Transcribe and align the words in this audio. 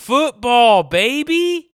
football, 0.00 0.82
baby. 0.82 1.69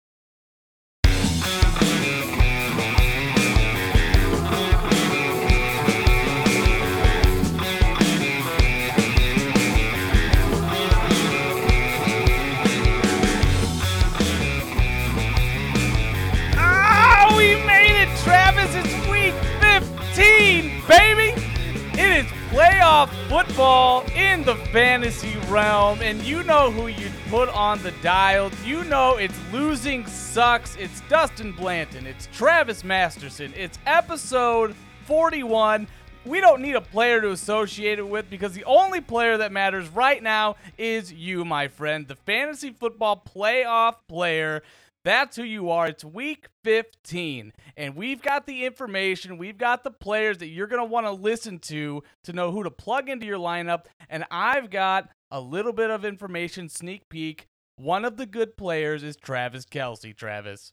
Playoff 22.85 23.09
football 23.31 24.05
in 24.15 24.45
the 24.45 24.55
fantasy 24.67 25.35
realm, 25.49 26.03
and 26.03 26.21
you 26.23 26.43
know 26.43 26.71
who 26.71 26.89
you 26.89 27.09
put 27.31 27.49
on 27.49 27.83
the 27.83 27.93
dial. 28.03 28.51
You 28.63 28.85
know 28.85 29.17
it's 29.17 29.39
losing 29.51 30.07
sucks. 30.07 30.77
It's 30.77 31.01
Dustin 31.09 31.53
Blanton. 31.53 32.07
It's 32.07 32.29
Travis 32.31 32.85
Masterson. 32.85 33.55
It's 33.57 33.79
episode 33.87 34.77
41. 35.07 35.89
We 36.27 36.43
don't 36.43 36.61
need 36.61 36.75
a 36.75 36.83
player 36.83 37.23
to 37.23 37.31
associate 37.31 37.99
it 37.99 38.07
with 38.07 38.29
because 38.29 38.53
the 38.53 38.65
only 38.65 39.01
player 39.01 39.39
that 39.39 39.51
matters 39.51 39.89
right 39.89 40.23
now 40.23 40.57
is 40.77 41.11
you, 41.11 41.47
my 41.47 41.69
friend, 41.69 42.07
the 42.07 42.17
fantasy 42.17 42.71
football 42.79 43.25
playoff 43.35 43.95
player. 44.09 44.63
That's 45.05 45.37
who 45.37 45.43
you 45.43 45.69
are. 45.69 45.89
It's 45.89 46.03
week 46.03 46.47
15, 46.65 47.53
and 47.77 47.95
we've 47.95 48.23
got 48.23 48.47
the 48.47 48.65
information. 48.65 49.37
We've 49.37 49.59
got 49.59 49.85
the 49.85 49.91
players 49.91 50.39
that 50.39 50.49
you're 50.49 50.67
going 50.67 50.81
to 50.81 50.91
want 50.91 51.07
to 51.07 51.13
listen 51.13 51.59
to 51.61 52.03
to 52.25 52.33
know 52.33 52.51
who 52.51 52.65
to 52.65 52.71
plug 52.71 53.11
into 53.11 53.27
your 53.27 53.39
lineup. 53.39 53.85
And 54.09 54.25
I've 54.31 54.71
got 54.71 55.11
a 55.31 55.41
little 55.41 55.75
bit 55.75 55.91
of 55.91 56.07
information, 56.07 56.71
sneak 56.71 57.11
peek. 57.11 57.47
One 57.77 58.07
of 58.07 58.17
the 58.17 58.25
good 58.25 58.57
players 58.57 59.03
is 59.03 59.17
Travis 59.17 59.67
Kelce. 59.67 60.17
Travis. 60.17 60.73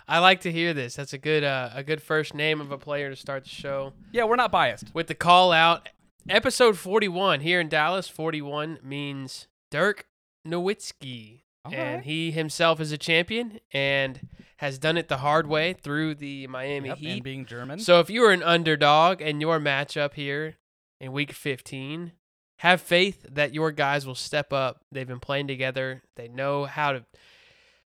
I 0.06 0.20
like 0.20 0.42
to 0.42 0.52
hear 0.52 0.72
this. 0.72 0.94
That's 0.94 1.12
a 1.12 1.18
good 1.18 1.42
uh, 1.42 1.70
a 1.74 1.82
good 1.82 2.00
first 2.00 2.34
name 2.34 2.60
of 2.60 2.70
a 2.70 2.78
player 2.78 3.10
to 3.10 3.16
start 3.16 3.44
the 3.44 3.50
show. 3.50 3.94
Yeah, 4.12 4.24
we're 4.24 4.36
not 4.36 4.52
biased. 4.52 4.94
With 4.94 5.08
the 5.08 5.14
call 5.14 5.50
out, 5.50 5.88
episode 6.28 6.78
41 6.78 7.40
here 7.40 7.60
in 7.60 7.68
Dallas, 7.68 8.08
41 8.08 8.78
means 8.82 9.48
Dirk 9.70 10.06
Nowitzki. 10.46 11.40
All 11.64 11.72
and 11.74 11.96
right. 11.96 12.04
he 12.04 12.30
himself 12.30 12.80
is 12.80 12.92
a 12.92 12.98
champion 12.98 13.60
and 13.72 14.20
has 14.58 14.78
done 14.78 14.96
it 14.96 15.08
the 15.08 15.18
hard 15.18 15.46
way 15.46 15.72
through 15.72 16.14
the 16.16 16.46
Miami 16.46 16.88
Yep, 16.88 16.98
Heat. 16.98 17.10
and 17.12 17.22
being 17.22 17.46
German. 17.46 17.78
So 17.78 18.00
if 18.00 18.10
you 18.10 18.24
are 18.24 18.32
an 18.32 18.42
underdog 18.42 19.20
and 19.20 19.40
your 19.40 19.58
matchup 19.60 20.14
here 20.14 20.56
in 21.00 21.12
week 21.12 21.32
15, 21.32 22.12
have 22.58 22.80
faith 22.80 23.24
that 23.30 23.54
your 23.54 23.70
guys 23.70 24.06
will 24.06 24.14
step 24.16 24.52
up. 24.52 24.82
They've 24.90 25.06
been 25.06 25.20
playing 25.20 25.46
together. 25.46 26.02
They 26.16 26.26
know 26.28 26.64
how 26.64 26.92
to 26.92 27.04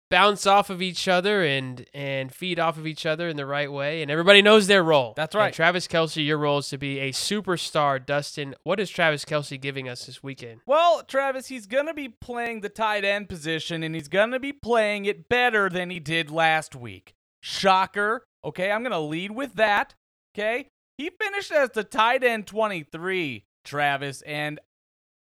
bounce 0.09 0.47
off 0.47 0.69
of 0.69 0.81
each 0.81 1.07
other 1.07 1.43
and 1.43 1.85
and 1.93 2.33
feed 2.33 2.59
off 2.59 2.77
of 2.77 2.87
each 2.87 3.05
other 3.05 3.27
in 3.27 3.37
the 3.37 3.45
right 3.45 3.71
way 3.71 4.01
and 4.01 4.09
everybody 4.09 4.41
knows 4.41 4.67
their 4.67 4.83
role. 4.83 5.13
That's 5.15 5.35
And 5.35 5.41
right. 5.41 5.53
Travis 5.53 5.87
Kelce, 5.87 6.25
your 6.25 6.37
role 6.37 6.59
is 6.59 6.69
to 6.69 6.77
be 6.77 6.99
a 6.99 7.11
superstar. 7.11 8.03
Dustin, 8.03 8.55
what 8.63 8.79
is 8.79 8.89
Travis 8.89 9.25
Kelce 9.25 9.59
giving 9.59 9.87
us 9.87 10.05
this 10.05 10.23
weekend? 10.23 10.61
Well, 10.65 11.03
Travis, 11.03 11.47
he's 11.47 11.67
going 11.67 11.87
to 11.87 11.93
be 11.93 12.09
playing 12.09 12.61
the 12.61 12.69
tight 12.69 13.05
end 13.05 13.29
position, 13.29 13.83
and 13.83 13.93
he's 13.95 14.07
going 14.07 14.31
to 14.31 14.39
be 14.39 14.53
playing 14.53 15.05
it 15.05 15.29
better 15.29 15.69
than 15.69 15.89
he 15.89 15.99
did 15.99 16.31
last 16.31 16.75
week. 16.75 17.13
Shocker. 17.41 18.23
Okay, 18.43 18.71
I'm 18.71 18.81
going 18.81 18.91
to 18.91 18.99
lead 18.99 19.31
with 19.31 19.55
that. 19.55 19.95
Okay, 20.35 20.67
he 20.97 21.09
finished 21.09 21.51
as 21.51 21.71
the 21.71 21.83
tight 21.83 22.23
end 22.23 22.47
23, 22.47 23.43
Travis, 23.65 24.21
and 24.23 24.59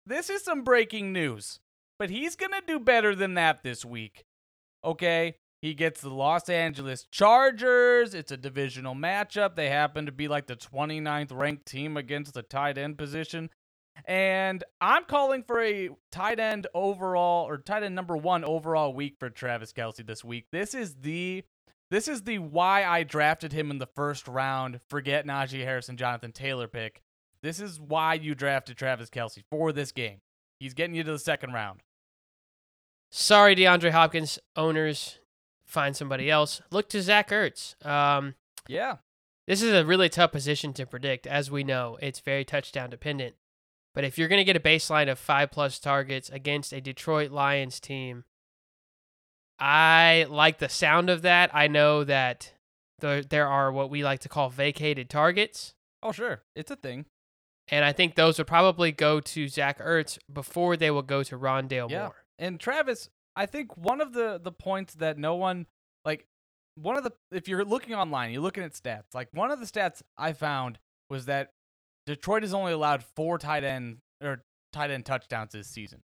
this 0.06 0.30
is 0.30 0.44
some 0.44 0.64
breaking 0.64 1.14
news, 1.14 1.60
but 1.98 2.10
he's 2.10 2.36
going 2.36 2.52
to 2.52 2.62
do 2.66 2.80
better 2.80 3.16
than 3.16 3.34
that 3.36 3.64
this 3.64 3.86
week. 3.86 4.24
Okay, 4.86 5.36
he 5.62 5.74
gets 5.74 6.02
the 6.02 6.12
Los 6.12 6.48
Angeles 6.48 7.08
Chargers. 7.12 8.14
It's 8.14 8.32
a 8.32 8.38
divisional 8.38 8.94
matchup. 8.94 9.56
They 9.56 9.70
happen 9.70 10.06
to 10.06 10.12
be 10.12 10.28
like 10.28 10.46
the 10.46 10.56
29th 10.56 11.36
ranked 11.36 11.66
team 11.66 11.98
against 11.98 12.36
the 12.36 12.44
tight 12.44 12.78
end 12.78 12.98
position. 12.98 13.50
And 14.04 14.64
I'm 14.80 15.06
calling 15.06 15.44
for 15.44 15.60
a 15.62 15.90
tight 16.12 16.40
end 16.40 16.68
overall 16.76 17.48
or 17.48 17.58
tight 17.58 17.84
end 17.84 17.96
number 17.96 18.16
one 18.16 18.44
overall 18.44 18.94
week 18.94 19.16
for 19.20 19.30
Travis 19.30 19.74
Kelce 19.74 20.06
this 20.06 20.24
week. 20.24 20.46
This 20.52 20.76
is 20.76 20.96
the 21.02 21.44
this 21.90 22.08
is 22.08 22.24
the 22.24 22.40
why 22.40 22.84
I 22.84 23.04
drafted 23.04 23.54
him 23.54 23.72
in 23.72 23.78
the 23.80 23.88
first 23.88 24.28
round. 24.28 24.82
Forget 24.90 25.26
Najee 25.26 25.64
Harris 25.64 25.90
and 25.90 25.98
Jonathan 25.98 26.32
Taylor 26.32 26.68
pick. 26.68 27.02
This 27.42 27.60
is 27.60 27.80
why 27.80 28.16
you 28.16 28.36
drafted 28.36 28.78
Travis 28.78 29.10
Kelce 29.10 29.44
for 29.50 29.72
this 29.72 29.92
game. 29.92 30.20
He's 30.60 30.74
getting 30.74 30.96
you 30.96 31.04
to 31.04 31.12
the 31.12 31.20
second 31.20 31.54
round. 31.54 31.82
Sorry, 33.18 33.56
DeAndre 33.56 33.92
Hopkins 33.92 34.40
owners, 34.58 35.20
find 35.64 35.96
somebody 35.96 36.30
else. 36.30 36.62
Look 36.70 36.90
to 36.90 37.02
Zach 37.02 37.30
Ertz. 37.30 37.74
Um, 37.86 38.36
Yeah. 38.68 38.98
This 39.48 39.62
is 39.62 39.72
a 39.74 39.86
really 39.86 40.10
tough 40.10 40.34
position 40.34 40.74
to 40.74 40.86
predict. 40.86 41.26
As 41.26 41.50
we 41.50 41.64
know, 41.64 41.98
it's 42.02 42.20
very 42.20 42.44
touchdown 42.44 42.90
dependent. 42.90 43.36
But 43.94 44.04
if 44.04 44.18
you're 44.18 44.28
going 44.28 44.40
to 44.40 44.44
get 44.44 44.58
a 44.58 44.60
baseline 44.60 45.10
of 45.10 45.18
five 45.18 45.50
plus 45.50 45.80
targets 45.80 46.30
against 46.30 46.74
a 46.74 46.82
Detroit 46.82 47.32
Lions 47.32 47.80
team, 47.80 48.26
I 49.60 50.26
like 50.30 50.58
the 50.58 50.68
sound 50.68 51.10
of 51.10 51.22
that. 51.22 51.52
I 51.54 51.68
know 51.68 52.04
that 52.04 52.54
there, 53.00 53.22
there 53.22 53.48
are 53.48 53.72
what 53.72 53.90
we 53.90 54.04
like 54.04 54.20
to 54.22 54.30
call 54.30 54.50
vacated 54.50 55.10
targets. 55.10 55.74
Oh, 56.04 56.12
sure. 56.12 56.42
It's 56.54 56.72
a 56.72 56.76
thing. 56.76 57.06
And 57.70 57.86
I 57.86 57.94
think 57.94 58.16
those 58.16 58.38
would 58.40 58.48
probably 58.48 58.92
go 58.92 59.22
to 59.22 59.48
Zach 59.48 59.80
Ertz 59.80 60.18
before 60.32 60.76
they 60.76 60.92
will 60.92 61.02
go 61.02 61.24
to 61.24 61.38
Rondale 61.38 61.90
Yeah. 61.90 62.00
Moore. 62.08 62.25
And 62.40 62.60
Travis, 62.60 63.10
I 63.36 63.46
think 63.46 63.76
one 63.78 64.02
of 64.02 64.14
the 64.14 64.40
the 64.42 64.52
points 64.52 64.96
that 64.96 65.18
no 65.18 65.36
one 65.36 65.68
like 66.04 66.26
one 66.76 66.98
of 66.98 67.04
the 67.04 67.12
if 67.32 67.48
you're 67.48 67.66
looking 67.66 67.96
online, 67.96 68.32
you're 68.32 68.42
looking 68.42 68.64
at 68.64 68.74
stats. 68.74 69.14
Like 69.14 69.30
one 69.32 69.52
of 69.52 69.60
the 69.60 69.66
stats 69.66 70.02
I 70.18 70.34
found 70.34 70.80
was 71.10 71.26
that 71.26 71.52
Detroit 72.06 72.44
has 72.44 72.54
only 72.54 72.72
allowed 72.72 73.04
four 73.04 73.38
tight 73.38 73.64
end 73.64 73.98
or 74.22 74.44
tight 74.74 74.92
end 74.92 75.06
touchdowns 75.06 75.54
this 75.54 75.68
season. 75.68 76.02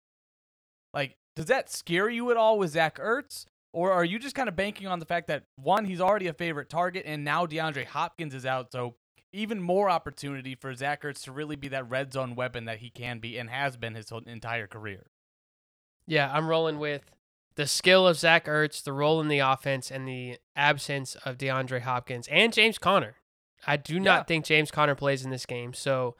Like, 0.92 1.16
does 1.34 1.46
that 1.46 1.70
scare 1.70 2.08
you 2.08 2.30
at 2.30 2.36
all 2.36 2.58
with 2.58 2.70
Zach 2.70 2.98
Ertz? 2.98 3.46
Or 3.72 3.92
are 3.92 4.06
you 4.06 4.18
just 4.18 4.34
kind 4.34 4.48
of 4.48 4.56
banking 4.56 4.86
on 4.86 5.00
the 5.00 5.04
fact 5.04 5.26
that 5.26 5.42
one, 5.56 5.84
he's 5.84 6.00
already 6.00 6.28
a 6.28 6.32
favorite 6.32 6.70
target, 6.70 7.02
and 7.04 7.24
now 7.24 7.44
DeAndre 7.44 7.84
Hopkins 7.84 8.32
is 8.32 8.46
out, 8.46 8.72
so 8.72 8.94
even 9.34 9.60
more 9.60 9.90
opportunity 9.90 10.54
for 10.54 10.74
Zach 10.74 11.02
Ertz 11.02 11.24
to 11.24 11.32
really 11.32 11.56
be 11.56 11.68
that 11.68 11.90
red 11.90 12.10
zone 12.10 12.34
weapon 12.34 12.64
that 12.64 12.78
he 12.78 12.88
can 12.88 13.18
be 13.18 13.36
and 13.36 13.50
has 13.50 13.76
been 13.76 13.94
his 13.94 14.10
entire 14.26 14.66
career. 14.66 15.04
Yeah, 16.06 16.30
I'm 16.32 16.48
rolling 16.48 16.78
with 16.78 17.10
the 17.56 17.66
skill 17.66 18.06
of 18.06 18.16
Zach 18.18 18.46
Ertz, 18.46 18.82
the 18.82 18.92
role 18.92 19.20
in 19.20 19.28
the 19.28 19.38
offense, 19.40 19.90
and 19.90 20.06
the 20.06 20.38
absence 20.54 21.14
of 21.24 21.38
DeAndre 21.38 21.80
Hopkins 21.80 22.28
and 22.28 22.52
James 22.52 22.78
Conner. 22.78 23.16
I 23.66 23.76
do 23.76 23.98
not 23.98 24.20
Yeah. 24.20 24.24
think 24.24 24.44
James 24.44 24.70
Conner 24.70 24.94
plays 24.94 25.24
in 25.24 25.30
this 25.30 25.46
game, 25.46 25.72
so 25.72 26.16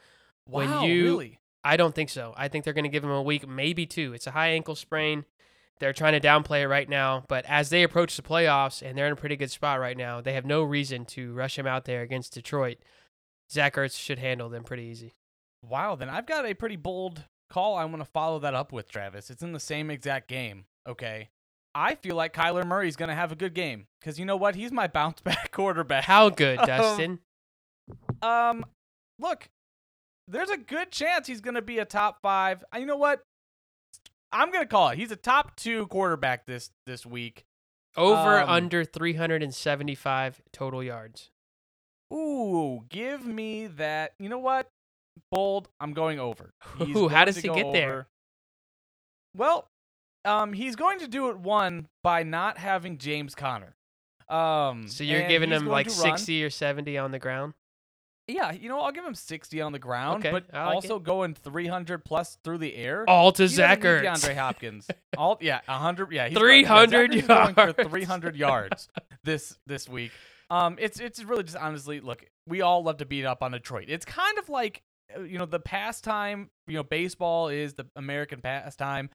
When 0.48 0.70
Wow, 0.70 0.84
you- 0.84 1.02
really? 1.04 1.41
I 1.64 1.76
don't 1.76 1.92
think 1.92 2.08
so. 2.08 2.32
I 2.36 2.47
think 2.47 2.64
they're 2.64 2.72
going 2.72 2.84
to 2.84 2.88
give 2.88 3.02
him 3.02 3.10
a 3.10 3.20
week, 3.20 3.48
maybe 3.48 3.84
two. 3.84 4.12
It's 4.14 4.28
a 4.28 4.30
high 4.30 4.50
ankle 4.50 4.76
sprain. 4.76 5.24
They're 5.80 5.92
trying 5.92 6.12
to 6.18 6.24
downplay 6.24 6.60
it 6.62 6.68
right 6.68 6.88
now, 6.88 7.24
but 7.28 7.44
as 7.47 7.68
they 7.68 7.82
approach 7.82 8.14
the 8.16 8.22
playoffs 8.22 8.80
and 8.80 8.97
they're 8.97 9.08
in 9.08 9.12
a 9.14 9.16
pretty 9.16 9.34
good 9.34 9.50
spot 9.50 9.80
right 9.80 9.97
now, 9.97 10.20
they 10.20 10.34
have 10.34 10.47
no 10.47 10.62
reason 10.62 11.04
to 11.06 11.34
rush 11.34 11.58
him 11.58 11.66
out 11.66 11.84
there 11.84 12.03
against 12.03 12.32
Detroit. 12.34 12.78
Zach 13.50 13.74
Ertz 13.74 13.98
should 14.00 14.20
handle 14.20 14.48
them 14.48 14.62
pretty 14.62 14.84
easy. 14.84 15.14
Wow, 15.62 15.97
then 15.97 16.08
I've 16.08 16.26
got 16.26 16.47
a 16.47 16.54
pretty 16.54 16.76
bold 16.76 17.24
call 17.51 17.77
I 17.77 17.84
want 17.84 17.99
to 17.99 18.05
follow 18.05 18.39
that 18.41 18.55
up 18.55 18.73
with, 18.73 18.89
Travis. 18.89 19.31
It's 19.31 19.43
in 19.43 19.53
the 19.53 19.61
same 19.61 19.91
exact 19.91 20.29
game, 20.29 20.65
okay? 20.89 21.31
I 21.75 21.95
feel 21.95 22.17
like 22.17 22.33
Kyler 22.33 22.67
Murray's 22.67 22.97
going 22.97 23.11
to 23.11 23.15
have 23.15 23.33
a 23.33 23.37
good 23.37 23.53
game 23.53 23.87
because 24.01 24.19
you 24.19 24.25
know 24.25 24.37
what? 24.37 24.55
He's 24.55 24.73
my 24.73 24.87
bounce 24.87 25.21
back 25.25 25.51
quarterback. 25.53 26.05
How 26.05 26.31
good, 26.31 26.59
Um, 26.61 26.67
Dustin? 26.67 27.19
Um, 28.23 28.65
look, 29.19 29.49
there's 30.27 30.51
a 30.51 30.57
good 30.57 30.91
chance 30.91 31.27
he's 31.27 31.41
going 31.41 31.55
to 31.55 31.62
be 31.62 31.79
a 31.79 31.84
top 31.84 32.19
five. 32.23 32.65
You 32.77 32.87
know 32.87 32.97
what? 32.97 33.23
I'm 34.33 34.51
going 34.51 34.65
to 34.65 34.69
call 34.69 34.89
it. 34.89 34.99
He's 34.99 35.13
a 35.13 35.16
top 35.16 35.57
two 35.57 35.87
quarterback 35.87 36.47
this 36.47 36.71
this 36.87 37.07
week. 37.07 37.45
Over 37.97 38.41
um, 38.41 38.49
under 38.49 38.84
375 38.84 40.42
total 40.53 40.83
yards. 40.83 41.31
Ooh, 42.13 42.84
give 42.89 43.27
me 43.27 43.66
that. 43.66 44.13
You 44.19 44.28
know 44.28 44.39
what? 44.39 44.69
Bold. 45.30 45.68
I'm 45.80 45.92
going 45.92 46.18
over. 46.21 46.53
He's 46.78 46.97
Ooh, 46.97 47.09
how 47.09 47.24
does 47.24 47.36
he 47.36 47.48
get 47.48 47.72
there? 47.72 48.09
Well, 49.34 49.68
um, 50.24 50.53
he's 50.53 50.77
going 50.77 51.01
to 51.01 51.09
do 51.09 51.28
it 51.28 51.39
one 51.39 51.89
by 52.03 52.22
not 52.22 52.59
having 52.59 52.98
James 52.98 53.34
Conner. 53.34 53.77
Um, 54.28 54.89
So 54.89 55.04
you're 55.04 55.28
giving 55.28 55.51
him 55.51 55.66
like 55.66 55.91
60 55.91 56.42
or 56.42 56.51
70 56.51 56.98
on 56.98 57.10
the 57.13 57.18
ground? 57.18 57.54
Yeah, 58.28 58.51
you 58.51 58.68
know, 58.68 58.80
I'll 58.80 58.91
give 58.91 59.04
him 59.04 59.15
60 59.15 59.60
on 59.60 59.71
the 59.71 59.78
ground, 59.78 60.24
Okay, 60.27 60.33
but 60.33 60.47
like 60.53 60.74
also 60.74 60.98
going 60.98 61.34
300 61.34 62.04
plus 62.04 62.39
through 62.42 62.59
the 62.59 62.74
air. 62.74 63.04
All 63.09 63.30
to 63.33 63.47
Zach. 63.47 63.83
DeAndre 63.83 64.34
Hopkins. 64.34 64.89
All 65.16 65.39
yeah, 65.41 65.60
100 65.66 66.10
yeah, 66.10 66.27
he's 66.28 66.36
going- 66.36 66.63
yeah, 66.63 66.66
300 66.66 67.27
going 67.28 67.54
for 67.54 67.60
yards. 67.63 67.89
300 67.89 68.36
yards 68.36 68.89
this 69.22 69.57
this 69.68 69.89
week. 69.89 70.10
Um 70.51 70.77
it's 70.80 70.98
it's 70.98 71.22
really 71.22 71.45
just 71.45 71.57
honestly 71.57 72.01
look, 72.01 72.24
we 72.48 72.63
all 72.63 72.83
love 72.83 72.97
to 72.97 73.04
beat 73.07 73.24
up 73.24 73.45
on 73.45 73.53
Detroit. 73.53 73.84
It's 73.89 74.04
kind 74.04 74.39
of 74.39 74.48
like 74.48 74.83
you 75.24 75.38
know, 75.38 75.47
the 75.47 75.60
pastime, 75.60 76.50
you 76.66 76.74
know, 76.74 76.82
baseball 76.82 77.48
is 77.48 77.74
the 77.74 77.86
American 77.97 78.41
pastime. 78.41 79.10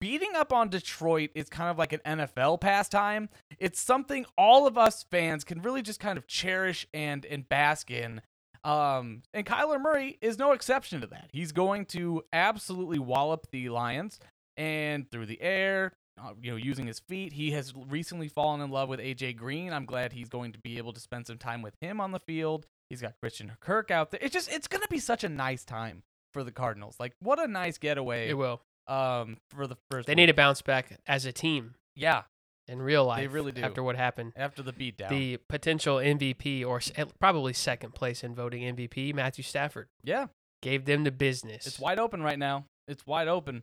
Beating 0.00 0.34
up 0.34 0.52
on 0.52 0.68
Detroit 0.68 1.30
is 1.34 1.48
kind 1.48 1.70
of 1.70 1.78
like 1.78 1.92
an 1.92 2.00
NFL 2.04 2.60
pastime. 2.60 3.28
It's 3.58 3.80
something 3.80 4.26
all 4.36 4.66
of 4.66 4.76
us 4.76 5.04
fans 5.10 5.44
can 5.44 5.62
really 5.62 5.82
just 5.82 6.00
kind 6.00 6.18
of 6.18 6.26
cherish 6.26 6.86
and 6.92 7.24
and 7.24 7.48
bask 7.48 7.90
in. 7.90 8.20
Um, 8.64 9.22
and 9.34 9.44
Kyler 9.44 9.80
Murray 9.80 10.18
is 10.20 10.38
no 10.38 10.52
exception 10.52 11.00
to 11.00 11.06
that. 11.08 11.28
He's 11.32 11.52
going 11.52 11.86
to 11.86 12.22
absolutely 12.32 12.98
wallop 12.98 13.48
the 13.50 13.68
Lions 13.68 14.18
and 14.56 15.10
through 15.10 15.26
the 15.26 15.40
air, 15.40 15.92
uh, 16.20 16.32
you 16.40 16.50
know, 16.50 16.56
using 16.56 16.86
his 16.86 17.00
feet. 17.00 17.32
He 17.32 17.52
has 17.52 17.72
recently 17.88 18.28
fallen 18.28 18.60
in 18.60 18.70
love 18.70 18.88
with 18.88 19.00
AJ 19.00 19.36
Green. 19.36 19.72
I'm 19.72 19.86
glad 19.86 20.12
he's 20.12 20.28
going 20.28 20.52
to 20.52 20.58
be 20.58 20.78
able 20.78 20.92
to 20.92 21.00
spend 21.00 21.26
some 21.26 21.38
time 21.38 21.62
with 21.62 21.74
him 21.80 22.00
on 22.00 22.12
the 22.12 22.20
field. 22.20 22.66
He's 22.92 23.00
got 23.00 23.14
Christian 23.22 23.50
Kirk 23.60 23.90
out 23.90 24.10
there. 24.10 24.20
It's 24.22 24.34
just 24.34 24.52
it's 24.52 24.68
going 24.68 24.82
to 24.82 24.88
be 24.88 24.98
such 24.98 25.24
a 25.24 25.28
nice 25.30 25.64
time 25.64 26.02
for 26.34 26.44
the 26.44 26.52
Cardinals. 26.52 26.96
Like 27.00 27.14
what 27.20 27.38
a 27.42 27.46
nice 27.48 27.78
getaway 27.78 28.28
It 28.28 28.34
will. 28.34 28.60
um 28.86 29.38
for 29.48 29.66
the 29.66 29.76
first 29.90 30.06
They 30.06 30.10
week. 30.12 30.16
need 30.18 30.26
to 30.26 30.34
bounce 30.34 30.60
back 30.60 30.98
as 31.06 31.24
a 31.24 31.32
team 31.32 31.74
Yeah, 31.96 32.24
in 32.68 32.82
real 32.82 33.06
life. 33.06 33.20
They 33.20 33.28
really 33.28 33.52
do. 33.52 33.62
After 33.62 33.82
what 33.82 33.96
happened. 33.96 34.34
after 34.36 34.62
the 34.62 34.74
beatdown. 34.74 35.08
The 35.08 35.38
potential 35.48 35.96
MVP 35.96 36.66
or 36.66 36.82
probably 37.18 37.54
second 37.54 37.94
place 37.94 38.22
in 38.22 38.34
voting 38.34 38.62
MVP, 38.76 39.14
Matthew 39.14 39.42
Stafford, 39.42 39.88
yeah, 40.04 40.26
gave 40.60 40.84
them 40.84 41.04
the 41.04 41.10
business. 41.10 41.66
it's 41.66 41.78
wide 41.78 41.98
open 41.98 42.22
right 42.22 42.38
now. 42.38 42.66
It's 42.86 43.06
wide 43.06 43.28
open. 43.28 43.62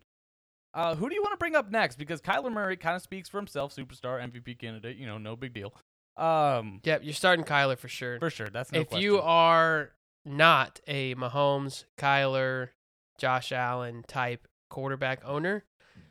Uh, 0.74 0.96
who 0.96 1.08
do 1.08 1.14
you 1.14 1.22
want 1.22 1.34
to 1.34 1.38
bring 1.38 1.56
up 1.56 1.70
next? 1.70 1.98
Because 1.98 2.20
Kyler 2.22 2.52
Murray 2.52 2.78
kind 2.78 2.96
of 2.96 3.02
speaks 3.04 3.30
for 3.30 3.38
himself, 3.38 3.76
superstar 3.76 4.20
MVP 4.22 4.58
candidate. 4.60 4.98
You 4.98 5.06
know, 5.08 5.18
no 5.20 5.36
big 5.36 5.54
deal. 5.54 5.74
Um, 6.20 6.82
Yep, 6.84 7.02
you're 7.04 7.14
starting 7.14 7.46
Kyler 7.46 7.78
for 7.78 7.88
sure. 7.88 8.20
for 8.20 8.30
sure. 8.30 8.50
That's 8.50 8.72
no 8.72 8.82
if 8.82 8.90
question. 8.90 9.04
you 9.04 9.20
are 9.22 9.92
not 10.26 10.80
a 10.88 11.16
Mahomes, 11.16 11.86
Kyler, 11.98 12.70
Josh 13.18 13.52
Allen 13.52 14.04
type 14.08 14.48
quarterback 14.70 15.22
owner, 15.26 15.64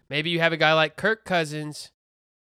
maybe 0.09 0.31
you 0.31 0.41
have 0.41 0.53
a 0.53 0.57
guy 0.57 0.73
like 0.73 0.97
Kirk 0.97 1.25
Cousins 1.25 1.93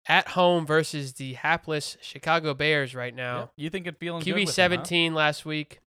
at 0.08 0.30
home 0.30 0.66
versus 0.66 1.14
the 1.14 1.34
hapless 1.34 1.98
Chicago 2.02 2.54
Bears 2.54 2.96
right 2.96 3.14
now. 3.16 3.52
you 3.56 3.70
think 3.70 3.86
it 3.88 3.98
feeling 4.00 4.24
good 4.24 4.32
QB 4.32 4.34
with 4.34 4.42
him, 4.42 4.48
huh? 4.48 4.54
17 4.54 5.14
last 5.14 5.46
week. 5.46 5.80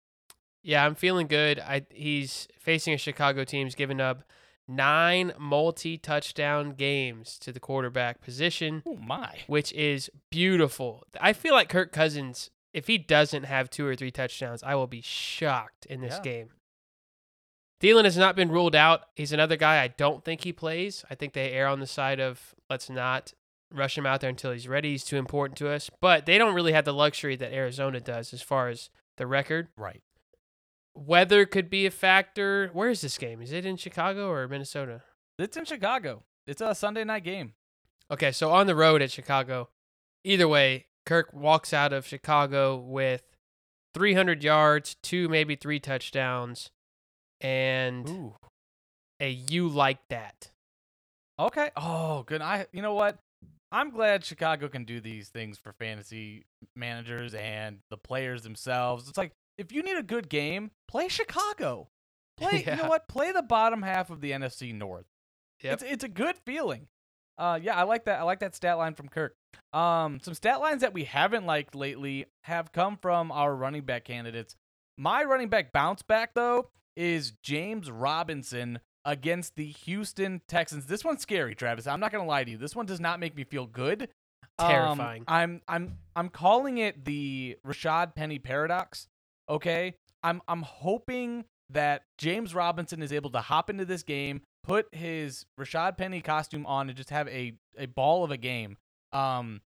Yeah, 0.64 0.86
I'm 0.86 0.94
feeling 0.96 1.28
good. 1.28 1.60
I 1.60 1.86
he's 1.90 2.48
facing 2.60 2.94
a 2.94 2.98
Chicago 2.98 3.44
team's 3.44 3.74
given 3.74 4.00
up 4.00 4.24
nine 4.76 5.34
multi-touchdown 5.38 6.72
games 6.72 7.38
to 7.40 7.52
the 7.52 7.60
quarterback 7.60 8.22
position 8.22 8.84
Oh 8.86 8.96
my! 8.98 9.40
which 9.48 9.72
is 9.74 10.10
beautiful. 10.30 11.04
I 11.20 11.34
feel 11.34 11.54
like 11.54 11.70
Kirk 11.70 11.92
Cousins, 11.92 12.50
if 12.74 12.88
he 12.88 12.98
doesn't 12.98 13.44
have 13.44 13.70
two 13.70 13.86
or 13.86 13.96
three 13.96 14.12
touchdowns, 14.12 14.64
I 14.64 14.76
will 14.76 14.88
be 14.88 15.02
shocked 15.02 15.86
in 15.86 16.02
this 16.02 16.16
Yeah. 16.18 16.22
game. 16.24 16.50
Thielen 17.82 18.04
has 18.06 18.18
not 18.18 18.36
been 18.36 18.52
ruled 18.52 18.76
out. 18.76 19.02
He's 19.16 19.32
another 19.34 19.56
guy 19.58 19.82
I 19.82 19.88
don't 19.88 20.24
think 20.24 20.44
he 20.44 20.54
plays. 20.54 21.04
I 21.10 21.16
think 21.16 21.34
they 21.34 21.52
err 21.52 21.68
on 21.68 21.80
the 21.80 21.88
side 21.88 22.20
of 22.20 22.54
let's 22.70 22.90
not 22.90 23.34
rush 23.74 23.98
him 23.98 24.06
out 24.06 24.22
there 24.22 24.30
until 24.30 24.52
he's 24.52 24.68
ready. 24.68 24.92
He's 24.92 25.04
too 25.04 25.18
important 25.18 25.58
to 25.60 25.70
us. 25.72 25.90
But 26.00 26.26
they 26.28 26.38
don't 26.38 26.54
really 26.54 26.74
have 26.74 26.86
the 26.86 26.94
luxury 26.94 27.36
that 27.38 27.54
Arizona 27.54 28.00
does 28.00 28.34
as 28.34 28.42
far 28.42 28.68
as 28.70 28.90
the 29.18 29.26
record. 29.26 29.70
Right. 29.76 30.04
Weather 31.06 31.46
could 31.46 31.70
be 31.70 31.86
a 31.86 31.92
factor. 31.92 32.70
Where 32.74 32.90
is 32.90 33.02
this 33.02 33.18
game? 33.18 33.42
Is 33.42 33.52
it 33.52 33.66
in 33.66 33.78
Chicago 33.78 34.30
or 34.30 34.48
Minnesota? 34.48 35.02
It's 35.40 35.58
in 35.58 35.66
Chicago. 35.66 36.24
It's 36.46 36.62
a 36.62 36.76
Sunday 36.76 37.04
night 37.04 37.24
game. 37.24 37.54
Okay, 38.12 38.32
so 38.32 38.52
on 38.52 38.68
the 38.68 38.76
road 38.76 39.02
at 39.02 39.12
Chicago. 39.12 39.70
Either 40.24 40.48
way, 40.48 40.86
Kirk 41.06 41.34
walks 41.34 41.74
out 41.74 41.94
of 41.94 42.06
Chicago 42.06 42.78
with 42.78 43.24
300 43.94 44.44
yards, 44.44 44.96
two 45.02 45.28
maybe 45.30 45.56
three 45.56 45.80
touchdowns, 45.80 46.70
and 47.40 48.08
Ooh. 48.08 48.36
a 49.20 49.30
you 49.30 49.68
like 49.68 50.00
that. 50.10 50.52
Okay. 51.40 51.72
Oh, 51.76 52.24
good. 52.24 52.42
I. 52.42 52.68
You 52.72 52.82
know 52.82 52.94
what? 52.94 53.18
I'm 53.72 53.90
glad 53.90 54.26
Chicago 54.26 54.68
can 54.68 54.84
do 54.84 55.00
these 55.00 55.30
things 55.30 55.58
for 55.58 55.72
fantasy 55.72 56.46
managers 56.76 57.34
and 57.34 57.80
the 57.90 57.98
players 57.98 58.44
themselves. 58.44 59.08
It's 59.08 59.18
like 59.18 59.32
if 59.58 59.72
you 59.72 59.84
need 59.84 59.98
a 59.98 60.04
good 60.04 60.30
game, 60.30 60.72
play 60.88 61.08
Chicago. 61.08 61.90
Play. 62.38 62.64
You 62.68 62.76
know 62.76 62.90
what? 62.90 63.08
Play 63.08 63.32
the 63.32 63.44
bottom 63.44 63.82
half 63.82 64.10
of 64.10 64.22
the 64.22 64.32
NFC 64.32 64.74
North. 64.74 65.06
Yep. 65.62 65.74
It's 65.74 65.84
it's 65.84 66.04
a 66.04 66.10
good 66.10 66.36
feeling. 66.46 66.88
Uh, 67.38 67.60
yeah, 67.62 67.76
I 67.76 67.84
like 67.84 68.06
that. 68.06 68.20
I 68.20 68.24
like 68.24 68.40
that 68.40 68.56
stat 68.56 68.78
line 68.78 68.94
from 68.94 69.10
Kirk. 69.10 69.36
Um, 69.74 70.20
some 70.22 70.34
stat 70.34 70.60
lines 70.60 70.82
that 70.82 70.94
we 70.94 71.06
haven't 71.06 71.46
liked 71.46 71.76
lately 71.76 72.26
have 72.44 72.72
come 72.72 72.98
from 72.98 73.32
our 73.32 73.56
running 73.56 73.84
back 73.84 74.06
candidates. 74.06 74.56
My 74.98 75.24
running 75.24 75.50
back 75.50 75.72
bounce 75.72 76.02
back 76.02 76.34
though 76.34 76.70
is 76.96 77.32
James 77.44 77.90
Robinson 77.90 78.80
against 79.06 79.56
the 79.56 79.66
Houston 79.66 80.42
Texans. 80.48 80.86
This 80.86 81.04
one's 81.04 81.22
scary, 81.22 81.56
Travis. 81.56 81.88
I'm 81.88 82.00
not 82.00 82.12
gonna 82.12 82.26
lie 82.26 82.44
to 82.44 82.52
you. 82.52 82.58
This 82.58 82.76
one 82.76 82.86
does 82.86 83.00
not 83.00 83.20
make 83.20 83.36
me 83.36 83.44
feel 83.44 83.66
good. 83.66 84.10
Um, 84.60 84.70
Terrifying. 84.70 85.24
I'm 85.28 85.62
I'm 85.68 85.98
I'm 86.16 86.30
calling 86.30 86.78
it 86.78 87.06
the 87.06 87.58
Rashad 87.66 88.16
Penny 88.16 88.40
paradox. 88.40 89.08
Okay, 89.52 89.96
I'm 90.24 90.42
I'm 90.48 90.62
hoping 90.62 91.44
that 91.70 92.04
James 92.18 92.56
Robinson 92.56 93.04
is 93.04 93.12
able 93.12 93.30
to 93.32 93.42
hop 93.42 93.70
into 93.70 93.86
this 93.86 94.02
game, 94.02 94.42
put 94.64 94.88
his 94.94 95.46
Rashad 95.60 95.98
Penny 95.98 96.22
costume 96.22 96.66
on, 96.66 96.88
and 96.90 96.98
just 96.98 97.10
have 97.10 97.28
a 97.28 97.54
a 97.78 97.86
ball 97.86 98.24
of 98.24 98.32
a 98.32 98.38
game. 98.38 98.78
Um, 99.12 99.60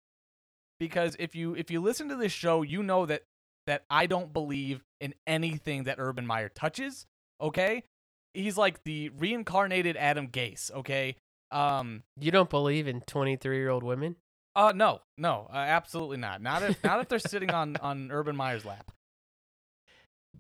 because 0.81 1.16
if 1.19 1.34
you 1.34 1.54
if 1.54 1.70
you 1.70 1.81
listen 1.81 2.08
to 2.08 2.16
this 2.16 2.32
show, 2.32 2.62
you 2.62 2.82
know 2.82 3.04
that 3.04 3.25
that 3.66 3.84
I 3.90 4.06
don't 4.06 4.32
believe 4.32 4.82
in 5.00 5.14
anything 5.26 5.84
that 5.84 5.96
Urban 5.98 6.26
Meyer 6.26 6.48
touches. 6.48 7.06
Okay, 7.40 7.84
he's 8.32 8.56
like 8.56 8.84
the 8.84 9.10
reincarnated 9.10 9.96
Adam 9.96 10.28
Gase. 10.28 10.72
Okay. 10.72 11.16
Um. 11.50 12.04
You 12.19 12.30
don't 12.30 12.50
believe 12.50 12.88
in 12.88 13.02
23 13.02 13.56
year 13.56 13.69
old 13.69 13.84
women? 13.84 14.16
Uh. 14.56 14.72
No. 14.75 15.00
No. 15.19 15.46
Uh, 15.52 15.56
absolutely 15.56 16.16
not. 16.16 16.40
Not 16.40 16.62
if 16.62 16.82
not 16.82 17.00
if 17.00 17.08
they're 17.08 17.19
sitting 17.19 17.50
on 17.50 17.76
on 17.76 18.10
Urban 18.10 18.34
Meyer's 18.34 18.64
lap. 18.64 18.90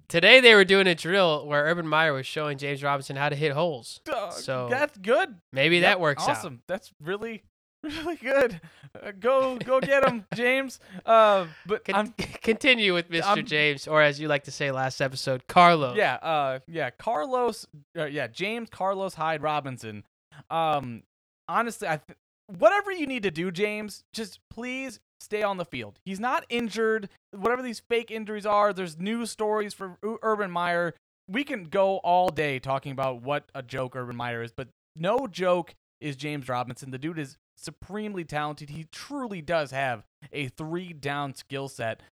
Today 0.08 0.40
they 0.40 0.54
were 0.54 0.64
doing 0.64 0.86
a 0.86 0.94
drill 0.94 1.46
where 1.46 1.64
Urban 1.64 1.86
Meyer 1.88 2.12
was 2.12 2.26
showing 2.26 2.58
James 2.58 2.82
Robinson 2.82 3.16
how 3.16 3.28
to 3.28 3.36
hit 3.36 3.52
holes. 3.52 4.00
Uh, 4.12 4.30
So, 4.30 4.68
that's 4.70 4.96
good. 4.98 5.34
Maybe 5.52 5.76
Yep, 5.76 5.82
that 5.84 6.00
works 6.00 6.22
out. 6.24 6.30
awesome. 6.30 6.62
That's 6.68 6.92
really, 7.02 7.42
really 7.82 8.16
good. 8.16 8.60
Uh, 9.02 9.12
go, 9.18 9.56
go 9.56 9.80
get 9.80 10.06
him, 10.06 10.24
James. 10.34 10.78
Uh, 11.06 11.46
but 11.66 11.84
Con- 11.84 11.94
I'm, 11.94 12.12
continue 12.42 12.94
with 12.94 13.10
Mr. 13.10 13.22
I'm- 13.24 13.46
James, 13.46 13.88
or 13.88 14.02
as 14.02 14.20
you 14.20 14.28
like 14.28 14.44
to 14.44 14.50
say 14.50 14.70
last 14.70 15.00
episode, 15.00 15.46
Carlos. 15.48 15.96
yeah, 15.96 16.14
uh, 16.16 16.58
yeah, 16.68 16.90
Carlos, 16.90 17.66
uh, 17.98 18.04
yeah, 18.04 18.26
James 18.26 18.68
Carlos 18.70 19.14
Hyde 19.14 19.42
Robinson. 19.42 20.04
Um, 20.50 21.02
honestly, 21.48 21.88
I, 21.88 21.96
th- 21.96 22.18
whatever 22.58 22.92
you 22.92 23.06
need 23.06 23.22
to 23.24 23.30
do, 23.30 23.50
James, 23.50 24.04
just 24.12 24.38
please 24.50 25.00
stay 25.24 25.42
on 25.42 25.56
the 25.56 25.64
field. 25.64 25.98
He's 26.04 26.20
not 26.20 26.44
injured. 26.48 27.08
Whatever 27.32 27.62
these 27.62 27.82
fake 27.88 28.10
injuries 28.10 28.46
are, 28.46 28.72
there's 28.72 28.98
news 28.98 29.30
stories 29.30 29.74
for 29.74 29.96
Urban 30.22 30.50
Meyer. 30.50 30.94
We 31.28 31.44
can 31.44 31.64
go 31.64 31.98
all 31.98 32.28
day 32.28 32.58
talking 32.58 32.92
about 32.92 33.22
what 33.22 33.44
a 33.54 33.62
joke 33.62 33.96
Urban 33.96 34.16
Meyer 34.16 34.42
is, 34.42 34.52
but 34.52 34.68
no 34.94 35.26
joke 35.26 35.74
is 36.00 36.16
James 36.16 36.48
Robinson. 36.48 36.90
The 36.90 36.98
dude 36.98 37.18
is 37.18 37.36
supremely 37.56 38.24
talented. 38.24 38.70
He 38.70 38.86
truly 38.92 39.40
does 39.40 39.70
have 39.70 40.04
a 40.32 40.48
three 40.48 40.92
down 40.92 41.34
skill 41.34 41.68
set. 41.68 42.02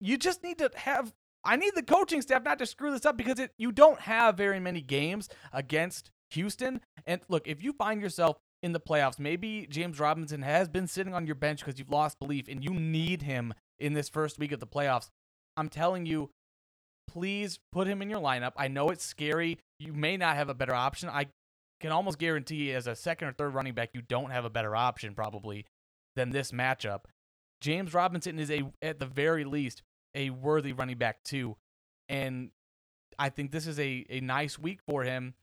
You 0.00 0.16
just 0.16 0.42
need 0.42 0.58
to 0.58 0.70
have. 0.74 1.12
I 1.44 1.56
need 1.56 1.72
the 1.74 1.82
coaching 1.82 2.22
staff 2.22 2.42
not 2.42 2.58
to 2.60 2.66
screw 2.66 2.90
this 2.90 3.04
up 3.04 3.18
because 3.18 3.38
it, 3.38 3.52
you 3.58 3.70
don't 3.70 4.00
have 4.00 4.36
very 4.36 4.58
many 4.58 4.80
games 4.80 5.28
against 5.52 6.10
Houston. 6.30 6.80
And 7.06 7.20
look, 7.28 7.46
if 7.46 7.62
you 7.62 7.74
find 7.74 8.00
yourself 8.00 8.38
in 8.64 8.72
the 8.72 8.80
playoffs, 8.80 9.18
maybe 9.18 9.66
James 9.68 10.00
Robinson 10.00 10.40
has 10.40 10.70
been 10.70 10.86
sitting 10.86 11.12
on 11.12 11.26
your 11.26 11.34
bench 11.34 11.62
because 11.62 11.78
you've 11.78 11.90
lost 11.90 12.18
belief 12.18 12.46
and 12.48 12.64
you 12.64 12.70
need 12.70 13.20
him 13.20 13.52
in 13.78 13.92
this 13.92 14.08
first 14.08 14.38
week 14.38 14.52
of 14.52 14.58
the 14.58 14.66
playoffs. 14.66 15.10
I'm 15.54 15.68
telling 15.68 16.06
you, 16.06 16.30
please 17.06 17.58
put 17.72 17.86
him 17.86 18.00
in 18.00 18.08
your 18.08 18.22
lineup. 18.22 18.52
I 18.56 18.68
know 18.68 18.88
it's 18.88 19.04
scary. 19.04 19.58
You 19.78 19.92
may 19.92 20.16
not 20.16 20.36
have 20.36 20.48
a 20.48 20.54
better 20.54 20.74
option. 20.74 21.10
I 21.10 21.26
can 21.78 21.92
almost 21.92 22.18
guarantee 22.18 22.72
as 22.72 22.86
a 22.86 22.96
second 22.96 23.28
or 23.28 23.32
third 23.32 23.52
running 23.52 23.74
back, 23.74 23.90
you 23.92 24.00
don't 24.00 24.30
have 24.30 24.46
a 24.46 24.50
better 24.50 24.74
option 24.74 25.14
probably 25.14 25.66
than 26.16 26.30
this 26.30 26.50
matchup. 26.50 27.00
James 27.60 27.92
Robinson 27.92 28.38
is 28.38 28.50
a 28.50 28.62
at 28.80 28.98
the 28.98 29.04
very 29.04 29.44
least 29.44 29.82
a 30.14 30.30
worthy 30.30 30.72
running 30.72 30.96
back 30.96 31.22
too. 31.22 31.58
And 32.08 32.48
I 33.18 33.28
think 33.28 33.50
this 33.50 33.66
is 33.66 33.78
a, 33.78 34.06
a 34.08 34.20
nice 34.20 34.58
week 34.58 34.80
for 34.88 35.04
him. 35.04 35.34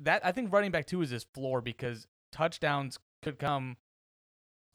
That 0.00 0.26
I 0.26 0.32
think 0.32 0.52
running 0.52 0.72
back 0.72 0.86
two 0.86 1.00
is 1.02 1.10
his 1.10 1.26
floor 1.32 1.60
because 1.60 2.08
touchdowns 2.32 2.98
could 3.22 3.38
come. 3.38 3.76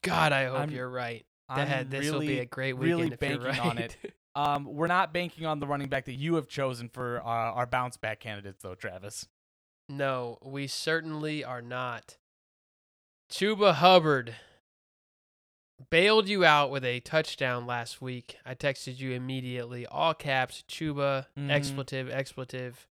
God, 0.03 0.31
I 0.33 0.45
hope 0.45 0.59
I'm- 0.59 0.71
you're 0.71 0.89
right. 0.89 1.25
That 1.53 1.89
this 1.89 2.09
will 2.09 2.21
be 2.21 2.39
a 2.39 2.45
great 2.45 2.77
really 2.77 3.09
weekend 3.09 3.13
if 3.21 3.29
you're 3.29 3.39
banking 3.41 3.61
on 3.69 3.75
right. 3.77 3.97
it. 4.03 4.13
Um, 4.33 4.63
we're 4.63 4.87
not 4.87 5.11
banking 5.11 5.45
on 5.45 5.59
the 5.59 5.67
running 5.67 5.89
back 5.89 6.05
that 6.05 6.13
you 6.13 6.35
have 6.35 6.47
chosen 6.47 6.87
for 6.87 7.19
uh, 7.19 7.25
our 7.25 7.65
bounce 7.65 7.97
back 7.97 8.21
candidates, 8.21 8.63
though, 8.63 8.75
Travis. 8.75 9.27
no, 9.89 10.37
we 10.41 10.67
certainly 10.67 11.43
are 11.43 11.61
not. 11.61 12.15
Chuba 13.29 13.73
Hubbard 13.73 14.35
bailed 15.89 16.29
you 16.29 16.45
out 16.45 16.71
with 16.71 16.85
a 16.85 17.01
touchdown 17.01 17.65
last 17.67 18.01
week. 18.01 18.37
I 18.45 18.55
texted 18.55 18.99
you 18.99 19.11
immediately, 19.11 19.85
all 19.85 20.13
caps, 20.13 20.63
Chuba, 20.69 21.25
Mhm. 21.37 21.49
expletive, 21.49 22.09
expletive. 22.09 22.87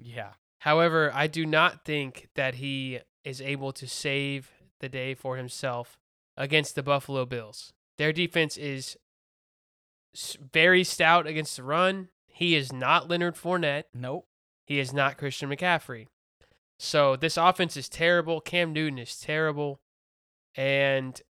Yeah. 0.00 0.32
However, 0.62 1.12
I 1.14 1.28
do 1.28 1.46
not 1.46 1.84
think 1.84 2.28
that 2.34 2.56
he 2.56 3.00
is 3.24 3.40
able 3.40 3.72
to 3.72 3.86
save 3.86 4.50
the 4.80 4.88
day 4.88 5.14
for 5.14 5.36
himself 5.36 5.98
against 6.36 6.74
the 6.74 6.82
Buffalo 6.82 7.24
Bills. 7.24 7.72
Their 7.98 8.12
defense 8.12 8.56
is 8.56 8.96
very 10.52 10.84
stout 10.84 11.26
against 11.26 11.56
the 11.56 11.62
run. 11.62 12.08
He 12.26 12.54
is 12.54 12.72
not 12.72 13.08
Leonard 13.08 13.36
Fournette. 13.36 13.84
Nope. 13.94 14.26
He 14.64 14.78
is 14.78 14.92
not 14.92 15.18
Christian 15.18 15.50
McCaffrey. 15.50 16.06
So 16.78 17.16
this 17.16 17.36
offense 17.36 17.76
is 17.76 17.88
terrible. 17.88 18.40
Cam 18.40 18.72
Newton 18.72 18.98
is 18.98 19.18
terrible. 19.18 19.80
And 20.56 21.20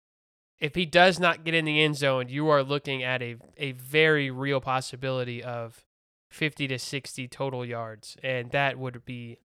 if 0.58 0.75
he 0.75 0.87
does 0.87 1.20
not 1.20 1.44
get 1.44 1.54
in 1.54 1.64
the 1.64 1.82
end 1.82 1.96
zone, 1.96 2.28
you 2.28 2.49
are 2.49 2.62
looking 2.62 3.02
at 3.02 3.20
a, 3.20 3.37
a 3.56 3.72
very 3.72 4.30
real 4.30 4.61
possibility 4.61 5.42
of 5.42 5.84
50 6.30 6.68
to 6.68 6.78
60 6.78 7.28
total 7.28 7.66
yards. 7.66 8.16
And 8.22 8.50
that 8.52 8.78
would 8.78 9.04
be 9.04 9.38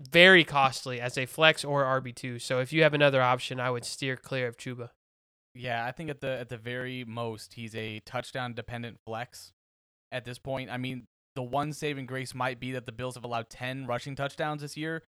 very 0.00 0.44
costly 0.44 1.00
as 1.00 1.16
a 1.16 1.26
flex 1.26 1.64
or 1.64 1.84
RB2. 1.84 2.40
So 2.40 2.60
if 2.60 2.72
you 2.72 2.82
have 2.82 2.94
another 2.94 3.22
option, 3.22 3.60
I 3.60 3.70
would 3.70 3.84
steer 3.84 4.16
clear 4.16 4.48
of 4.48 4.56
Chuba. 4.56 4.90
Yeah, 5.54 5.86
I 5.86 5.92
think 5.92 6.10
at 6.10 6.20
the 6.20 6.28
at 6.28 6.48
the 6.48 6.56
very 6.56 7.04
most, 7.04 7.54
he's 7.54 7.74
a 7.76 8.00
touchdown 8.00 8.54
dependent 8.54 8.98
flex 9.06 9.52
at 10.10 10.24
this 10.24 10.38
point. 10.38 10.70
I 10.70 10.78
mean, 10.78 11.06
the 11.36 11.42
one 11.42 11.72
saving 11.72 12.06
grace 12.06 12.34
might 12.34 12.58
be 12.58 12.72
that 12.72 12.86
the 12.86 12.92
Bills 12.92 13.14
have 13.14 13.24
allowed 13.24 13.50
10 13.50 13.86
rushing 13.86 14.16
touchdowns 14.16 14.62
this 14.62 14.76
year. 14.76 15.04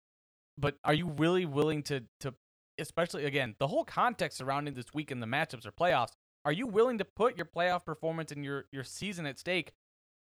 But 0.56 0.76
are 0.84 0.94
you 0.94 1.08
really 1.08 1.44
willing 1.44 1.82
to 1.84 2.04
to 2.20 2.34
especially 2.78 3.26
again, 3.26 3.54
the 3.58 3.66
whole 3.66 3.84
context 3.84 4.38
surrounding 4.38 4.74
this 4.74 4.94
week 4.94 5.10
and 5.10 5.22
the 5.22 5.26
matchups 5.26 5.66
or 5.66 5.72
playoffs, 5.72 6.12
are 6.44 6.52
you 6.52 6.66
willing 6.66 6.96
to 6.98 7.04
put 7.04 7.36
your 7.36 7.46
playoff 7.46 7.84
performance 7.84 8.32
and 8.32 8.44
your 8.44 8.64
your 8.72 8.84
season 8.84 9.26
at 9.26 9.38
stake 9.38 9.72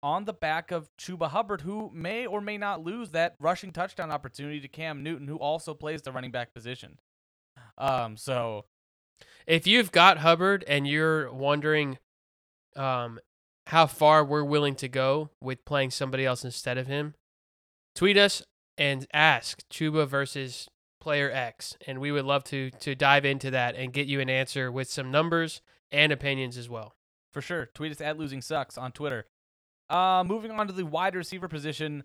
on 0.02 0.26
the 0.26 0.34
back 0.34 0.72
of 0.72 0.90
Chuba 0.98 1.30
Hubbard 1.30 1.62
who 1.62 1.92
may 1.94 2.26
or 2.26 2.42
may 2.42 2.58
not 2.58 2.84
lose 2.84 3.12
that 3.12 3.36
rushing 3.40 3.72
touchdown 3.72 4.12
opportunity 4.12 4.60
to 4.62 4.68
Cam 4.68 5.04
Newton 5.04 5.28
who 5.28 5.38
also 5.38 5.74
plays 5.74 6.02
the 6.02 6.12
running 6.12 6.32
back 6.32 6.54
position. 6.54 7.00
Um 7.78 8.18
so 8.18 8.66
If 9.48 9.68
you've 9.68 9.92
got 9.92 10.20
Hubbard 10.20 10.64
and 10.68 10.88
you're 10.88 11.32
wondering 11.32 11.98
um, 12.76 13.20
how 13.68 13.88
far 13.88 14.24
we're 14.24 14.44
willing 14.44 14.76
to 14.76 14.88
go 14.88 15.32
with 15.42 15.66
playing 15.66 15.92
somebody 15.92 16.26
else 16.26 16.46
instead 16.46 16.78
of 16.78 16.88
him, 16.88 17.16
tweet 17.96 18.18
us 18.18 18.44
and 18.78 19.08
ask 19.14 19.68
Chuba 19.70 20.08
versus 20.08 20.70
player 21.02 21.32
X, 21.32 21.76
and 21.88 22.00
we 22.00 22.12
would 22.12 22.26
love 22.26 22.44
to 22.46 22.70
to 22.72 22.96
dive 22.96 23.26
into 23.26 23.52
that 23.52 23.76
and 23.76 23.92
get 23.94 24.08
you 24.08 24.20
an 24.20 24.30
answer 24.30 24.72
with 24.72 24.90
some 24.90 25.12
numbers 25.12 25.62
and 25.92 26.12
opinions 26.12 26.58
as 26.58 26.70
well. 26.70 26.94
For 27.32 27.42
sure. 27.42 27.70
Tweet 27.74 27.92
us 27.92 28.02
at 28.02 28.18
Losing 28.18 28.42
Sucks 28.42 28.78
on 28.78 28.92
Twitter. 28.92 29.26
Uh, 29.90 30.24
moving 30.26 30.52
on 30.52 30.68
to 30.68 30.74
the 30.74 30.86
wide 30.86 31.16
receiver 31.16 31.48
position, 31.48 32.04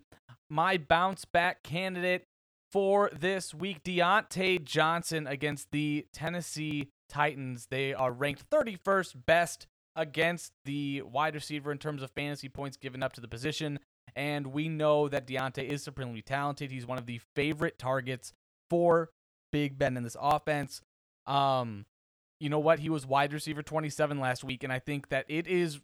my 0.49 0.77
bounce 0.77 1.25
back 1.25 1.63
candidate 1.63 2.23
for 2.71 3.09
this 3.13 3.53
week, 3.53 3.83
Diontae 3.83 4.63
Johnson 4.63 5.27
against 5.27 5.71
the 5.71 6.07
Tennessee 6.11 6.89
Titans. 7.07 7.67
They 7.69 7.93
are 7.93 8.11
ranked 8.11 8.49
31st 8.49 9.25
best 9.25 9.67
against 9.95 10.51
the 10.65 11.01
wide 11.03 11.35
receiver 11.35 11.71
in 11.71 11.77
terms 11.77 12.01
of 12.01 12.11
fantasy 12.11 12.49
points 12.49 12.75
given 12.75 13.01
up 13.03 13.13
to 13.13 13.21
the 13.21 13.27
position. 13.27 13.79
And 14.15 14.47
we 14.47 14.67
know 14.67 15.07
that 15.07 15.27
Diontae 15.27 15.67
is 15.67 15.83
supremely 15.83 16.21
talented. 16.21 16.71
He's 16.71 16.85
one 16.85 16.97
of 16.97 17.05
the 17.05 17.21
favorite 17.35 17.77
targets 17.77 18.33
for 18.69 19.09
Big 19.51 19.77
Ben 19.77 19.95
in 19.95 20.03
this 20.03 20.17
offense. 20.19 20.81
Um, 21.25 21.85
you 22.39 22.49
know 22.49 22.59
what? 22.59 22.79
He 22.79 22.89
was 22.89 23.05
wide 23.05 23.31
receiver 23.33 23.63
27 23.63 24.19
last 24.19 24.43
week, 24.43 24.63
and 24.63 24.73
I 24.73 24.79
think 24.79 25.09
that 25.09 25.25
it 25.29 25.47
is 25.47 25.79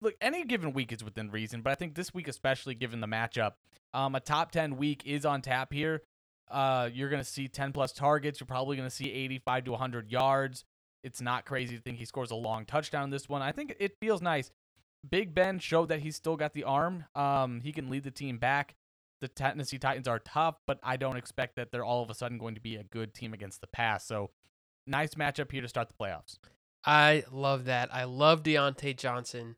look 0.00 0.14
any 0.20 0.44
given 0.44 0.72
week 0.72 0.92
is 0.92 1.04
within 1.04 1.30
reason, 1.30 1.62
but 1.62 1.70
I 1.70 1.74
think 1.74 1.94
this 1.94 2.12
week 2.12 2.28
especially 2.28 2.74
given 2.74 3.00
the 3.00 3.06
matchup, 3.06 3.52
um, 3.94 4.14
a 4.14 4.20
top 4.20 4.50
10 4.52 4.76
week 4.76 5.02
is 5.06 5.24
on 5.24 5.42
tap 5.42 5.72
here. 5.72 6.02
Uh, 6.50 6.88
you're 6.92 7.08
gonna 7.08 7.24
see 7.24 7.48
10 7.48 7.72
plus 7.72 7.92
targets. 7.92 8.40
You're 8.40 8.46
probably 8.46 8.76
gonna 8.76 8.90
see 8.90 9.10
85 9.10 9.64
to 9.64 9.70
100 9.72 10.10
yards. 10.10 10.64
It's 11.02 11.20
not 11.20 11.44
crazy 11.44 11.76
to 11.76 11.82
think 11.82 11.98
he 11.98 12.04
scores 12.04 12.30
a 12.30 12.36
long 12.36 12.64
touchdown 12.64 13.04
in 13.04 13.10
this 13.10 13.28
one. 13.28 13.42
I 13.42 13.52
think 13.52 13.76
it 13.78 13.96
feels 14.00 14.20
nice. 14.20 14.50
Big 15.08 15.34
Ben 15.34 15.58
showed 15.58 15.88
that 15.88 16.00
he's 16.00 16.16
still 16.16 16.36
got 16.36 16.52
the 16.52 16.64
arm. 16.64 17.04
Um, 17.14 17.60
he 17.60 17.72
can 17.72 17.88
lead 17.90 18.04
the 18.04 18.10
team 18.10 18.38
back. 18.38 18.74
The 19.20 19.28
Tennessee 19.28 19.78
Titans 19.78 20.08
are 20.08 20.18
tough, 20.18 20.56
but 20.66 20.78
I 20.82 20.96
don't 20.96 21.16
expect 21.16 21.56
that 21.56 21.70
they're 21.70 21.84
all 21.84 22.02
of 22.02 22.10
a 22.10 22.14
sudden 22.14 22.38
going 22.38 22.54
to 22.54 22.60
be 22.60 22.76
a 22.76 22.84
good 22.84 23.14
team 23.14 23.32
against 23.32 23.60
the 23.60 23.66
pass. 23.66 24.04
So, 24.04 24.30
nice 24.86 25.14
matchup 25.14 25.50
here 25.50 25.62
to 25.62 25.68
start 25.68 25.88
the 25.88 25.94
playoffs. 25.94 26.38
I 26.84 27.24
love 27.30 27.64
that. 27.64 27.92
I 27.94 28.04
love 28.04 28.42
Diontae 28.42 28.96
Johnson. 28.96 29.56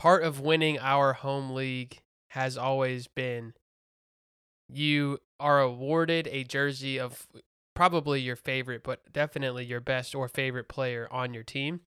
Part 0.00 0.22
of 0.22 0.40
winning 0.40 0.78
our 0.78 1.12
home 1.12 1.50
league 1.50 1.98
has 2.28 2.56
always 2.56 3.06
been 3.06 3.52
you 4.66 5.18
are 5.38 5.60
awarded 5.60 6.26
a 6.28 6.42
jersey 6.42 6.98
of 6.98 7.26
probably 7.74 8.22
your 8.22 8.36
favorite, 8.36 8.82
but 8.82 9.12
definitely 9.12 9.66
your 9.66 9.80
best 9.80 10.14
or 10.14 10.26
favorite 10.26 10.70
player 10.70 11.06
on 11.10 11.34
your 11.34 11.42
team. 11.42 11.80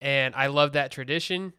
And 0.00 0.34
I 0.34 0.46
love 0.46 0.72
that 0.72 0.90
tradition. 0.90 1.52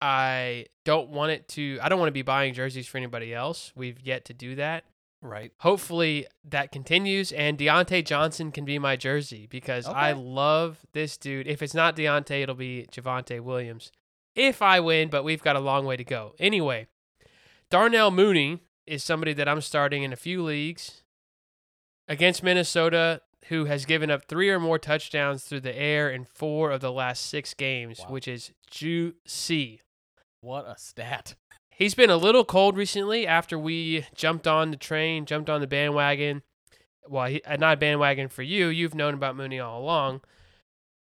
I 0.00 0.66
don't 0.84 1.10
want 1.10 1.32
it 1.32 1.48
to, 1.48 1.80
I 1.82 1.88
don't 1.88 1.98
want 1.98 2.10
to 2.10 2.12
be 2.12 2.22
buying 2.22 2.54
jerseys 2.54 2.86
for 2.86 2.98
anybody 2.98 3.34
else. 3.34 3.72
We've 3.74 3.98
yet 4.00 4.26
to 4.26 4.32
do 4.32 4.54
that. 4.54 4.84
Right. 5.20 5.50
Hopefully 5.58 6.28
that 6.44 6.70
continues 6.70 7.32
and 7.32 7.58
Diontae 7.58 8.04
Johnson 8.04 8.52
can 8.52 8.64
be 8.64 8.78
my 8.78 8.94
jersey 8.94 9.48
because 9.50 9.88
I 9.88 10.12
love 10.12 10.86
this 10.92 11.16
dude. 11.16 11.48
If 11.48 11.62
it's 11.62 11.74
not 11.74 11.96
Diontae, 11.96 12.44
it'll 12.44 12.54
be 12.54 12.86
Javonte 12.92 13.40
Williams. 13.40 13.90
If 14.38 14.62
I 14.62 14.80
win, 14.80 15.08
but 15.08 15.24
we've 15.24 15.42
got 15.42 15.56
a 15.56 15.60
long 15.60 15.84
way 15.84 15.96
to 15.96 16.04
go. 16.04 16.34
Anyway, 16.38 16.86
Darnell 17.70 18.10
Mooney 18.10 18.60
is 18.86 19.02
somebody 19.04 19.32
that 19.34 19.48
I'm 19.48 19.60
starting 19.60 20.02
in 20.02 20.12
a 20.12 20.16
few 20.16 20.42
leagues 20.42 21.02
against 22.06 22.42
Minnesota, 22.42 23.20
who 23.48 23.66
has 23.66 23.84
given 23.84 24.10
up 24.10 24.24
three 24.26 24.48
or 24.50 24.58
more 24.60 24.78
touchdowns 24.78 25.44
through 25.44 25.60
the 25.60 25.76
air 25.76 26.10
in 26.10 26.24
four 26.24 26.70
of 26.70 26.80
the 26.80 26.92
last 26.92 27.26
six 27.26 27.52
games, 27.54 28.00
Wow. 28.00 28.06
which 28.10 28.28
is 28.28 28.52
juicy. 28.70 29.82
What 30.40 30.66
a 30.66 30.76
stat. 30.78 31.34
He's 31.70 31.94
been 31.94 32.10
a 32.10 32.16
little 32.16 32.44
cold 32.44 32.76
recently 32.76 33.26
after 33.26 33.58
we 33.58 34.06
jumped 34.14 34.46
on 34.46 34.70
the 34.70 34.76
train, 34.76 35.26
jumped 35.26 35.48
on 35.50 35.60
the 35.60 35.66
bandwagon. 35.66 36.42
Well, 37.06 37.26
he, 37.26 37.42
uh, 37.42 37.56
not 37.56 37.80
bandwagon 37.80 38.28
for 38.28 38.42
you. 38.42 38.68
You've 38.68 38.94
known 38.94 39.14
about 39.14 39.36
Mooney 39.36 39.58
all 39.60 39.80
along. 39.80 40.20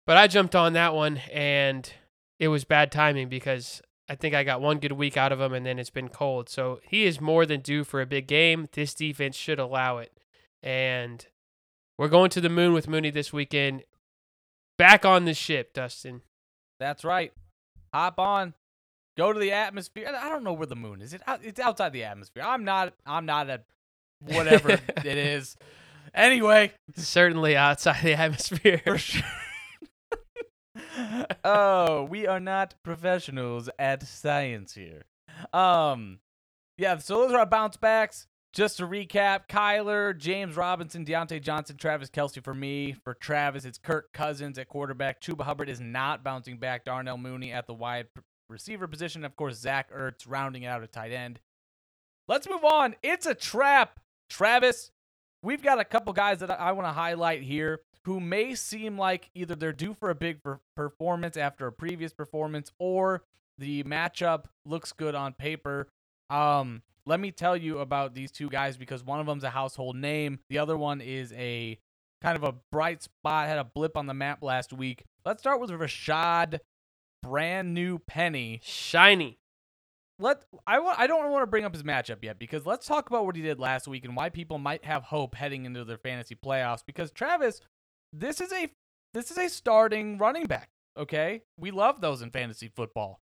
But 0.06 0.16
I 0.16 0.26
jumped 0.26 0.54
on 0.54 0.72
that 0.74 0.94
one, 0.94 1.18
and 1.32 1.90
it 2.38 2.48
was 2.48 2.64
bad 2.64 2.90
timing 2.92 3.28
because 3.28 3.80
I 4.08 4.14
think 4.14 4.34
I 4.34 4.44
got 4.44 4.60
one 4.60 4.78
good 4.78 4.92
week 4.92 5.16
out 5.16 5.32
of 5.32 5.40
him, 5.40 5.52
and 5.54 5.64
then 5.64 5.78
it's 5.78 5.90
been 5.90 6.08
cold. 6.08 6.48
So 6.48 6.80
he 6.82 7.04
is 7.04 7.20
more 7.20 7.46
than 7.46 7.60
due 7.60 7.84
for 7.84 8.00
a 8.00 8.06
big 8.06 8.26
game. 8.26 8.68
This 8.72 8.94
defense 8.94 9.36
should 9.36 9.58
allow 9.58 9.98
it. 9.98 10.12
And 10.62 11.26
we're 11.98 12.08
going 12.08 12.30
to 12.30 12.40
the 12.40 12.48
moon 12.48 12.72
with 12.72 12.88
Mooney 12.88 13.10
this 13.10 13.32
weekend. 13.32 13.84
Back 14.76 15.04
on 15.04 15.24
the 15.24 15.34
ship, 15.34 15.72
Dustin. 15.72 16.22
That's 16.80 17.04
right. 17.04 17.32
Hop 17.92 18.18
on. 18.18 18.54
Go 19.16 19.32
to 19.32 19.38
the 19.38 19.52
atmosphere. 19.52 20.12
I 20.12 20.28
don't 20.28 20.42
know 20.42 20.52
where 20.52 20.66
the 20.66 20.74
moon 20.74 21.00
is. 21.00 21.14
It 21.14 21.22
it's 21.42 21.60
outside 21.60 21.92
the 21.92 22.02
atmosphere. 22.04 22.42
I'm 22.44 22.64
not 22.64 22.94
I'm 23.06 23.26
not 23.26 23.48
a 23.48 23.60
whatever 24.18 24.70
it 24.96 25.06
is. 25.06 25.56
Anyway, 26.12 26.72
Certainly 26.96 27.56
outside 27.56 28.02
the 28.02 28.14
atmosphere. 28.14 28.80
for 28.84 28.98
sure. 28.98 29.22
Oh, 31.44 32.04
we 32.04 32.26
are 32.26 32.40
not 32.40 32.74
professionals 32.82 33.68
at 33.78 34.02
science 34.02 34.74
here. 34.74 35.04
Um 35.52 36.18
yeah, 36.76 36.98
so 36.98 37.18
those 37.18 37.32
are 37.32 37.40
our 37.40 37.46
bounce 37.46 37.76
backs. 37.76 38.26
Just 38.52 38.76
to 38.76 38.86
recap, 38.86 39.48
Kyler, 39.48 40.16
James 40.16 40.56
Robinson, 40.56 41.04
Diontae 41.04 41.42
Johnson, 41.42 41.76
Travis 41.76 42.08
Kelce 42.08 42.42
for 42.42 42.54
me. 42.54 42.92
For 42.92 43.14
Travis, 43.14 43.64
it's 43.64 43.78
Kirk 43.78 44.12
Cousins 44.12 44.58
at 44.58 44.68
quarterback. 44.68 45.20
Chuba 45.20 45.42
Hubbard 45.42 45.68
is 45.68 45.80
not 45.80 46.22
bouncing 46.22 46.58
back. 46.58 46.84
Darnell 46.84 47.18
Mooney 47.18 47.52
at 47.52 47.66
the 47.66 47.74
wide 47.74 48.06
receiver 48.48 48.86
position. 48.86 49.24
Of 49.24 49.34
course, 49.34 49.56
Zach 49.58 49.92
Ertz 49.92 50.24
rounding 50.26 50.66
out 50.66 50.84
at 50.84 50.92
tight 50.92 51.10
end. 51.12 51.40
Let's 52.28 52.48
move 52.48 52.64
on. 52.64 52.94
It's 53.02 53.26
a 53.26 53.34
trap. 53.34 53.98
Travis, 54.30 54.92
we've 55.42 55.62
got 55.62 55.80
a 55.80 55.84
couple 55.84 56.12
guys 56.12 56.38
that 56.38 56.50
I 56.50 56.72
want 56.72 56.86
to 56.86 56.92
highlight 56.92 57.42
here 57.42 57.80
who 58.04 58.20
may 58.20 58.54
seem 58.54 58.98
like 58.98 59.30
either 59.34 59.54
they're 59.54 59.72
due 59.72 59.94
for 59.94 60.10
a 60.10 60.14
big 60.14 60.42
per- 60.42 60.60
performance 60.76 61.36
after 61.36 61.66
a 61.66 61.72
previous 61.72 62.12
performance 62.12 62.70
or 62.78 63.22
the 63.58 63.82
matchup 63.84 64.44
looks 64.66 64.92
good 64.92 65.14
on 65.14 65.32
paper. 65.32 65.88
Um, 66.30 66.82
let 67.06 67.20
me 67.20 67.30
tell 67.30 67.56
you 67.56 67.78
about 67.78 68.14
these 68.14 68.30
two 68.30 68.48
guys 68.48 68.76
because 68.76 69.04
one 69.04 69.20
of 69.20 69.26
them's 69.26 69.44
a 69.44 69.50
household 69.50 69.96
name. 69.96 70.40
The 70.48 70.58
other 70.58 70.76
one 70.76 71.00
is 71.00 71.32
a 71.34 71.78
kind 72.22 72.36
of 72.36 72.44
a 72.44 72.54
bright 72.72 73.02
spot, 73.02 73.48
had 73.48 73.58
a 73.58 73.64
blip 73.64 73.96
on 73.96 74.06
the 74.06 74.14
map 74.14 74.42
last 74.42 74.72
week. 74.72 75.04
Let's 75.24 75.42
start 75.42 75.60
with 75.60 75.70
Rashad, 75.70 76.60
brand 77.22 77.74
new 77.74 77.98
penny. 77.98 78.60
Shiny. 78.62 79.38
Let 80.18 80.44
I 80.66 80.78
want 80.78 80.98
I 80.98 81.06
don't 81.06 81.30
want 81.30 81.42
to 81.42 81.46
bring 81.46 81.64
up 81.64 81.74
his 81.74 81.82
matchup 81.82 82.22
yet 82.22 82.38
because 82.38 82.64
let's 82.64 82.86
talk 82.86 83.10
about 83.10 83.26
what 83.26 83.34
he 83.34 83.42
did 83.42 83.58
last 83.58 83.88
week 83.88 84.04
and 84.04 84.14
why 84.14 84.28
people 84.28 84.58
might 84.58 84.84
have 84.84 85.02
hope 85.02 85.34
heading 85.34 85.64
into 85.64 85.84
their 85.84 85.98
fantasy 85.98 86.36
playoffs 86.36 86.84
because 86.86 87.10
Travis, 87.10 87.60
this 88.18 88.40
is 88.40 88.52
a 88.52 88.70
this 89.12 89.30
is 89.30 89.38
a 89.38 89.48
starting 89.48 90.18
running 90.18 90.46
back, 90.46 90.68
okay? 90.96 91.42
We 91.58 91.70
love 91.70 92.00
those 92.00 92.22
in 92.22 92.30
fantasy 92.30 92.70
football. 92.74 93.20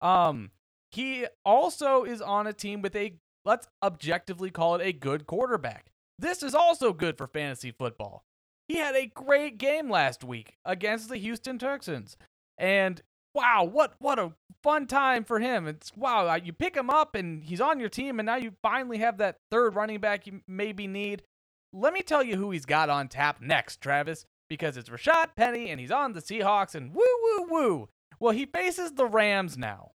Um 0.00 0.50
he 0.90 1.26
also 1.44 2.04
is 2.04 2.20
on 2.20 2.46
a 2.46 2.52
team 2.52 2.82
with 2.82 2.96
a 2.96 3.14
let's 3.44 3.68
objectively 3.82 4.50
call 4.50 4.74
it 4.76 4.86
a 4.86 4.92
good 4.92 5.26
quarterback. 5.26 5.90
This 6.18 6.42
is 6.42 6.54
also 6.54 6.92
good 6.92 7.16
for 7.16 7.26
fantasy 7.26 7.70
football. 7.70 8.24
He 8.68 8.76
had 8.76 8.94
a 8.94 9.06
great 9.06 9.58
game 9.58 9.90
last 9.90 10.22
week 10.22 10.54
against 10.64 11.08
the 11.08 11.16
Houston 11.16 11.58
Texans. 11.58 12.16
And 12.58 13.00
wow, 13.34 13.64
what 13.64 13.94
what 13.98 14.18
a 14.18 14.32
fun 14.62 14.86
time 14.86 15.24
for 15.24 15.40
him. 15.40 15.66
It's 15.66 15.92
wow, 15.96 16.28
uh, 16.28 16.38
you 16.42 16.52
pick 16.52 16.76
him 16.76 16.90
up 16.90 17.14
and 17.14 17.42
he's 17.42 17.60
on 17.60 17.80
your 17.80 17.88
team 17.88 18.18
and 18.20 18.26
now 18.26 18.36
you 18.36 18.52
finally 18.62 18.98
have 18.98 19.18
that 19.18 19.36
third 19.50 19.74
running 19.74 20.00
back 20.00 20.26
you 20.26 20.40
maybe 20.46 20.86
need. 20.86 21.22
Let 21.72 21.92
me 21.92 22.02
tell 22.02 22.22
you 22.22 22.36
who 22.36 22.50
he's 22.50 22.66
got 22.66 22.90
on 22.90 23.08
tap 23.08 23.40
next, 23.40 23.80
Travis, 23.80 24.26
because 24.48 24.76
it's 24.76 24.88
Rashad 24.88 25.36
Penny 25.36 25.70
and 25.70 25.80
he's 25.80 25.90
on 25.90 26.12
the 26.12 26.20
Seahawks 26.20 26.74
and 26.74 26.94
woo 26.94 27.02
woo 27.22 27.46
woo. 27.48 27.88
Well, 28.18 28.32
he 28.32 28.46
faces 28.46 28.92
the 28.92 29.06
Rams 29.06 29.56
now. 29.56 29.92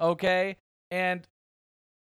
Okay? 0.00 0.56
And 0.90 1.26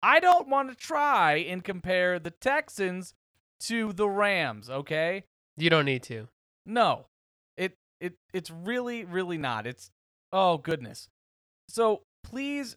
I 0.03 0.19
don't 0.19 0.47
want 0.47 0.69
to 0.69 0.75
try 0.75 1.35
and 1.35 1.63
compare 1.63 2.19
the 2.19 2.31
Texans 2.31 3.13
to 3.61 3.91
the 3.93 4.07
Rams, 4.07 4.69
okay? 4.69 5.23
You 5.55 5.69
don't 5.69 5.85
need 5.85 6.03
to. 6.03 6.27
No. 6.65 7.07
It 7.57 7.75
it 7.99 8.13
it's 8.33 8.51
really 8.51 9.03
really 9.03 9.37
not. 9.37 9.65
It's 9.65 9.89
oh 10.31 10.59
goodness. 10.59 11.09
So, 11.67 12.03
please 12.23 12.75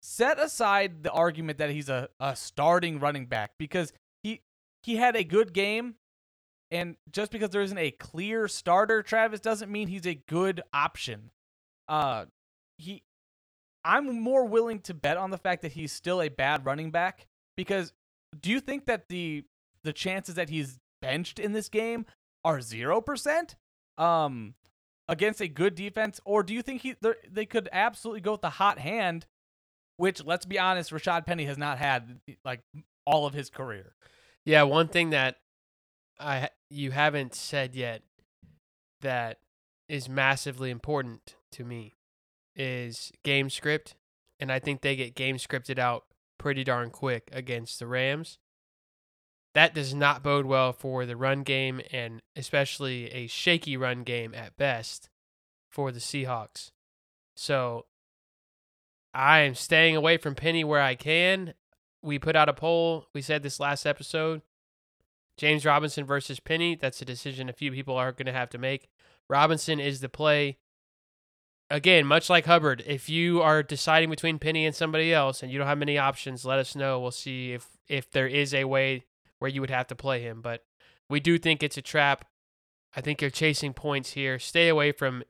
set 0.00 0.38
aside 0.38 1.02
the 1.02 1.10
argument 1.10 1.58
that 1.58 1.70
he's 1.70 1.88
a, 1.88 2.08
a 2.20 2.36
starting 2.36 3.00
running 3.00 3.26
back 3.26 3.52
because 3.58 3.92
he 4.84 4.96
had 4.96 5.16
a 5.16 5.24
good 5.24 5.52
game 5.52 5.94
and 6.70 6.96
just 7.10 7.30
because 7.30 7.50
there 7.50 7.62
isn't 7.62 7.78
a 7.78 7.90
clear 7.90 8.48
starter 8.48 9.02
Travis 9.02 9.40
doesn't 9.40 9.70
mean 9.70 9.88
he's 9.88 10.06
a 10.06 10.20
good 10.28 10.62
option. 10.72 11.30
Uh 11.88 12.26
he 12.78 13.02
I'm 13.84 14.20
more 14.20 14.46
willing 14.46 14.80
to 14.80 14.94
bet 14.94 15.16
on 15.16 15.30
the 15.30 15.38
fact 15.38 15.62
that 15.62 15.72
he's 15.72 15.92
still 15.92 16.22
a 16.22 16.28
bad 16.28 16.64
running 16.64 16.90
back 16.90 17.26
because 17.56 17.92
do 18.38 18.50
you 18.50 18.60
think 18.60 18.86
that 18.86 19.08
the 19.08 19.44
the 19.82 19.92
chances 19.92 20.34
that 20.34 20.48
he's 20.48 20.78
benched 21.02 21.38
in 21.38 21.52
this 21.52 21.68
game 21.68 22.06
are 22.44 22.58
0% 22.58 23.54
um 23.98 24.54
against 25.08 25.40
a 25.40 25.48
good 25.48 25.74
defense 25.74 26.20
or 26.24 26.42
do 26.42 26.54
you 26.54 26.62
think 26.62 26.82
he 26.82 26.94
they 27.30 27.46
could 27.46 27.68
absolutely 27.72 28.20
go 28.20 28.32
with 28.32 28.40
the 28.40 28.50
hot 28.50 28.78
hand 28.78 29.26
which 29.96 30.24
let's 30.24 30.46
be 30.46 30.58
honest 30.58 30.90
Rashad 30.90 31.26
Penny 31.26 31.44
has 31.44 31.58
not 31.58 31.78
had 31.78 32.20
like 32.44 32.60
all 33.06 33.26
of 33.26 33.34
his 33.34 33.50
career. 33.50 33.94
Yeah, 34.44 34.64
one 34.64 34.88
thing 34.88 35.10
that 35.10 35.36
I 36.18 36.50
you 36.70 36.90
haven't 36.90 37.34
said 37.34 37.74
yet 37.74 38.02
that 39.00 39.38
is 39.88 40.08
massively 40.08 40.70
important 40.70 41.36
to 41.52 41.64
me 41.64 41.94
is 42.56 43.12
game 43.22 43.50
script, 43.50 43.94
and 44.38 44.50
I 44.50 44.58
think 44.58 44.80
they 44.80 44.96
get 44.96 45.14
game 45.14 45.36
scripted 45.36 45.78
out 45.78 46.04
pretty 46.38 46.64
darn 46.64 46.90
quick 46.90 47.28
against 47.32 47.78
the 47.78 47.86
Rams. 47.86 48.38
That 49.54 49.72
does 49.72 49.94
not 49.94 50.22
bode 50.22 50.46
well 50.46 50.72
for 50.72 51.06
the 51.06 51.16
run 51.16 51.42
game, 51.42 51.80
and 51.92 52.20
especially 52.34 53.10
a 53.12 53.28
shaky 53.28 53.76
run 53.76 54.02
game 54.02 54.34
at 54.34 54.56
best 54.56 55.08
for 55.70 55.92
the 55.92 56.00
Seahawks. 56.00 56.70
So 57.36 57.86
I 59.12 59.40
am 59.40 59.54
staying 59.54 59.94
away 59.96 60.16
from 60.16 60.34
Penny 60.34 60.64
where 60.64 60.82
I 60.82 60.96
can. 60.96 61.54
We 62.04 62.18
put 62.18 62.36
out 62.36 62.48
a 62.48 62.52
poll. 62.52 63.06
We 63.14 63.22
said 63.22 63.42
this 63.42 63.58
last 63.58 63.86
episode. 63.86 64.42
James 65.36 65.64
Robinson 65.64 66.04
versus 66.04 66.38
Penny. 66.38 66.76
That's 66.76 67.02
a 67.02 67.04
decision 67.04 67.48
a 67.48 67.52
few 67.52 67.72
people 67.72 67.96
are 67.96 68.12
going 68.12 68.26
to 68.26 68.32
have 68.32 68.50
to 68.50 68.58
make. 68.58 68.88
Robinson 69.28 69.80
is 69.80 70.00
the 70.00 70.08
play 70.08 70.58
again, 71.70 72.06
much 72.06 72.30
like 72.30 72.46
Hubbard, 72.46 72.82
if 72.86 73.08
you 73.08 73.42
are 73.42 73.62
deciding 73.62 74.10
between 74.10 74.38
Penny 74.38 74.66
and 74.66 74.74
somebody 74.74 75.12
else 75.12 75.42
and 75.42 75.50
you 75.50 75.58
don't 75.58 75.66
have 75.66 75.78
many 75.78 75.98
options, 75.98 76.44
let 76.44 76.58
us 76.58 76.76
know. 76.76 77.00
We'll 77.00 77.10
see 77.10 77.52
if 77.52 77.68
if 77.88 78.10
there 78.10 78.28
is 78.28 78.54
a 78.54 78.64
way 78.64 79.04
where 79.38 79.50
you 79.50 79.60
would 79.60 79.70
have 79.70 79.86
to 79.88 79.94
play 79.94 80.22
him. 80.22 80.40
But 80.40 80.64
we 81.10 81.20
do 81.20 81.38
think 81.38 81.62
it's 81.62 81.76
a 81.76 81.82
trap. 81.82 82.24
I 82.96 83.00
think 83.00 83.20
you're 83.20 83.30
chasing 83.30 83.74
points 83.74 84.12
here. 84.12 84.38
Stay 84.38 84.68
away 84.68 84.92
from 84.92 85.24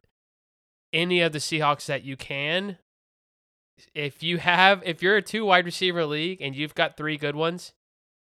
any 0.93 1.21
of 1.21 1.33
the 1.33 1.39
Seahawks 1.39 1.87
that 1.87 2.05
you 2.05 2.17
can. 2.17 2.79
If 3.95 4.23
you 4.23 4.39
have 4.39 4.83
if 4.85 5.03
you're 5.03 5.17
a 5.17 5.23
two 5.23 5.45
wide 5.45 5.65
receiver 5.65 6.07
league 6.07 6.41
and 6.41 6.55
you've 6.55 6.75
got 6.75 6.97
three 6.97 7.17
good 7.17 7.37
ones, 7.37 7.73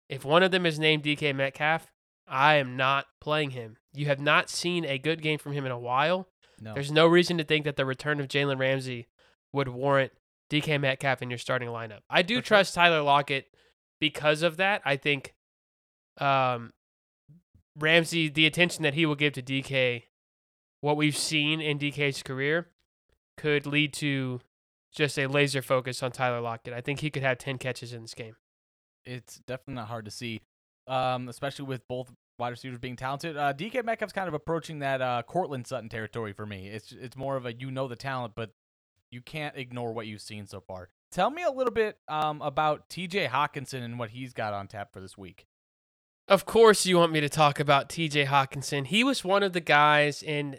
if 0.09 0.25
one 0.25 0.43
of 0.43 0.51
them 0.51 0.65
is 0.65 0.79
named 0.79 1.03
DK 1.03 1.35
Metcalf, 1.35 1.91
I 2.27 2.55
am 2.55 2.75
not 2.75 3.05
playing 3.21 3.51
him. 3.51 3.77
You 3.93 4.07
have 4.07 4.19
not 4.19 4.49
seen 4.49 4.85
a 4.85 4.97
good 4.97 5.21
game 5.21 5.39
from 5.39 5.53
him 5.53 5.65
in 5.65 5.71
a 5.71 5.79
while. 5.79 6.27
No. 6.59 6.73
There's 6.73 6.91
no 6.91 7.07
reason 7.07 7.37
to 7.37 7.43
think 7.43 7.65
that 7.65 7.75
the 7.75 7.85
return 7.85 8.19
of 8.19 8.27
Jalen 8.27 8.59
Ramsey 8.59 9.07
would 9.53 9.67
warrant 9.67 10.11
DK 10.49 10.79
Metcalf 10.79 11.21
in 11.21 11.29
your 11.29 11.37
starting 11.37 11.69
lineup. 11.69 11.99
I 12.09 12.21
do 12.21 12.37
For 12.37 12.45
trust 12.45 12.73
sure. 12.73 12.83
Tyler 12.83 13.01
Lockett 13.01 13.47
because 13.99 14.41
of 14.41 14.57
that. 14.57 14.81
I 14.85 14.97
think 14.97 15.33
um, 16.19 16.73
Ramsey, 17.77 18.29
the 18.29 18.45
attention 18.45 18.83
that 18.83 18.93
he 18.93 19.05
will 19.05 19.15
give 19.15 19.33
to 19.33 19.41
DK, 19.41 20.03
what 20.81 20.97
we've 20.97 21.17
seen 21.17 21.61
in 21.61 21.79
DK's 21.79 22.23
career, 22.23 22.67
could 23.37 23.65
lead 23.65 23.93
to 23.93 24.39
just 24.95 25.19
a 25.19 25.27
laser 25.27 25.61
focus 25.61 26.01
on 26.01 26.11
Tyler 26.11 26.41
Lockett. 26.41 26.73
I 26.73 26.81
think 26.81 27.01
he 27.01 27.09
could 27.09 27.23
have 27.23 27.37
10 27.37 27.57
catches 27.57 27.93
in 27.93 28.01
this 28.01 28.13
game. 28.13 28.35
It's 29.05 29.37
definitely 29.45 29.75
not 29.75 29.89
hard 29.89 30.05
to 30.05 30.11
see, 30.11 30.41
um, 30.87 31.29
especially 31.29 31.65
with 31.65 31.87
both 31.87 32.11
wide 32.39 32.49
receivers 32.49 32.79
being 32.79 32.95
talented. 32.95 33.37
Uh, 33.37 33.53
DK 33.53 33.83
Metcalf's 33.83 34.13
kind 34.13 34.27
of 34.27 34.33
approaching 34.33 34.79
that 34.79 35.01
uh, 35.01 35.21
Courtland 35.27 35.67
Sutton 35.67 35.89
territory 35.89 36.33
for 36.33 36.45
me. 36.45 36.67
It's 36.67 36.91
it's 36.91 37.15
more 37.15 37.35
of 37.35 37.45
a 37.45 37.53
you 37.53 37.69
know 37.69 37.87
the 37.87 37.95
talent, 37.95 38.33
but 38.35 38.51
you 39.11 39.21
can't 39.21 39.55
ignore 39.55 39.93
what 39.93 40.07
you've 40.07 40.21
seen 40.21 40.47
so 40.47 40.59
far. 40.59 40.89
Tell 41.11 41.29
me 41.29 41.43
a 41.43 41.51
little 41.51 41.71
bit 41.71 41.97
um, 42.07 42.41
about 42.41 42.89
T.J. 42.89 43.27
Hockenson 43.27 43.83
and 43.83 43.99
what 43.99 44.09
he's 44.09 44.33
got 44.33 44.53
on 44.53 44.67
tap 44.67 44.91
for 44.91 44.99
this 44.99 45.17
week. 45.17 45.45
Of 46.27 46.45
course, 46.45 46.85
you 46.85 46.97
want 46.97 47.11
me 47.11 47.21
to 47.21 47.29
talk 47.29 47.59
about 47.59 47.87
T.J. 47.87 48.25
Hockenson. 48.25 48.87
He 48.87 49.03
was 49.03 49.23
one 49.23 49.43
of 49.43 49.53
the 49.53 49.61
guys 49.61 50.23
in 50.23 50.57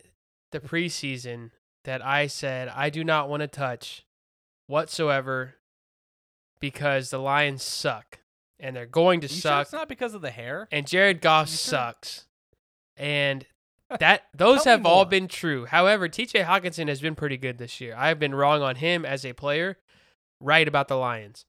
the 0.53 0.61
preseason 0.61 1.51
that 1.85 2.05
I 2.05 2.29
said 2.29 2.69
I 2.69 2.89
do 2.89 3.03
not 3.03 3.29
want 3.29 3.41
to 3.41 3.49
touch 3.49 4.06
whatsoever 4.67 5.55
because 6.61 7.11
the 7.11 7.19
Lions 7.19 7.63
suck 7.63 8.21
and 8.59 8.75
they're 8.75 8.87
going 8.87 9.21
to 9.21 9.29
suck. 9.29 9.53
Sure 9.53 9.63
it's 9.63 9.73
not 9.73 9.89
because 9.89 10.15
of 10.15 10.23
the 10.23 10.31
hair. 10.31 10.69
And 10.71 10.87
Jared 10.87 11.21
Goff 11.21 11.49
sure? 11.49 11.57
sucks. 11.57 12.27
And 12.97 13.47
that 14.01 14.25
those 14.35 14.65
have 14.65 14.87
all 14.87 15.05
been 15.05 15.29
true. 15.29 15.67
However, 15.67 16.09
TJ 16.09 16.45
Hockenson 16.45 16.89
has 16.89 17.01
been 17.01 17.15
pretty 17.15 17.37
good 17.37 17.59
this 17.59 17.81
year. 17.81 17.95
I've 17.97 18.19
been 18.19 18.35
wrong 18.35 18.63
on 18.63 18.77
him 18.77 19.05
as 19.05 19.25
a 19.25 19.33
player, 19.33 19.79
right 20.41 20.67
about 20.67 20.89
the 20.89 20.97
Lions. 20.97 21.45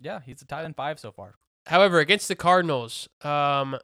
Yeah, 0.00 0.20
he's 0.24 0.42
a 0.42 0.44
tight 0.44 0.64
end 0.64 0.76
five 0.76 0.98
so 0.98 1.12
far. 1.12 1.36
However, 1.66 2.00
against 2.00 2.28
the 2.28 2.34
Cardinals, 2.34 3.08
um, 3.22 3.78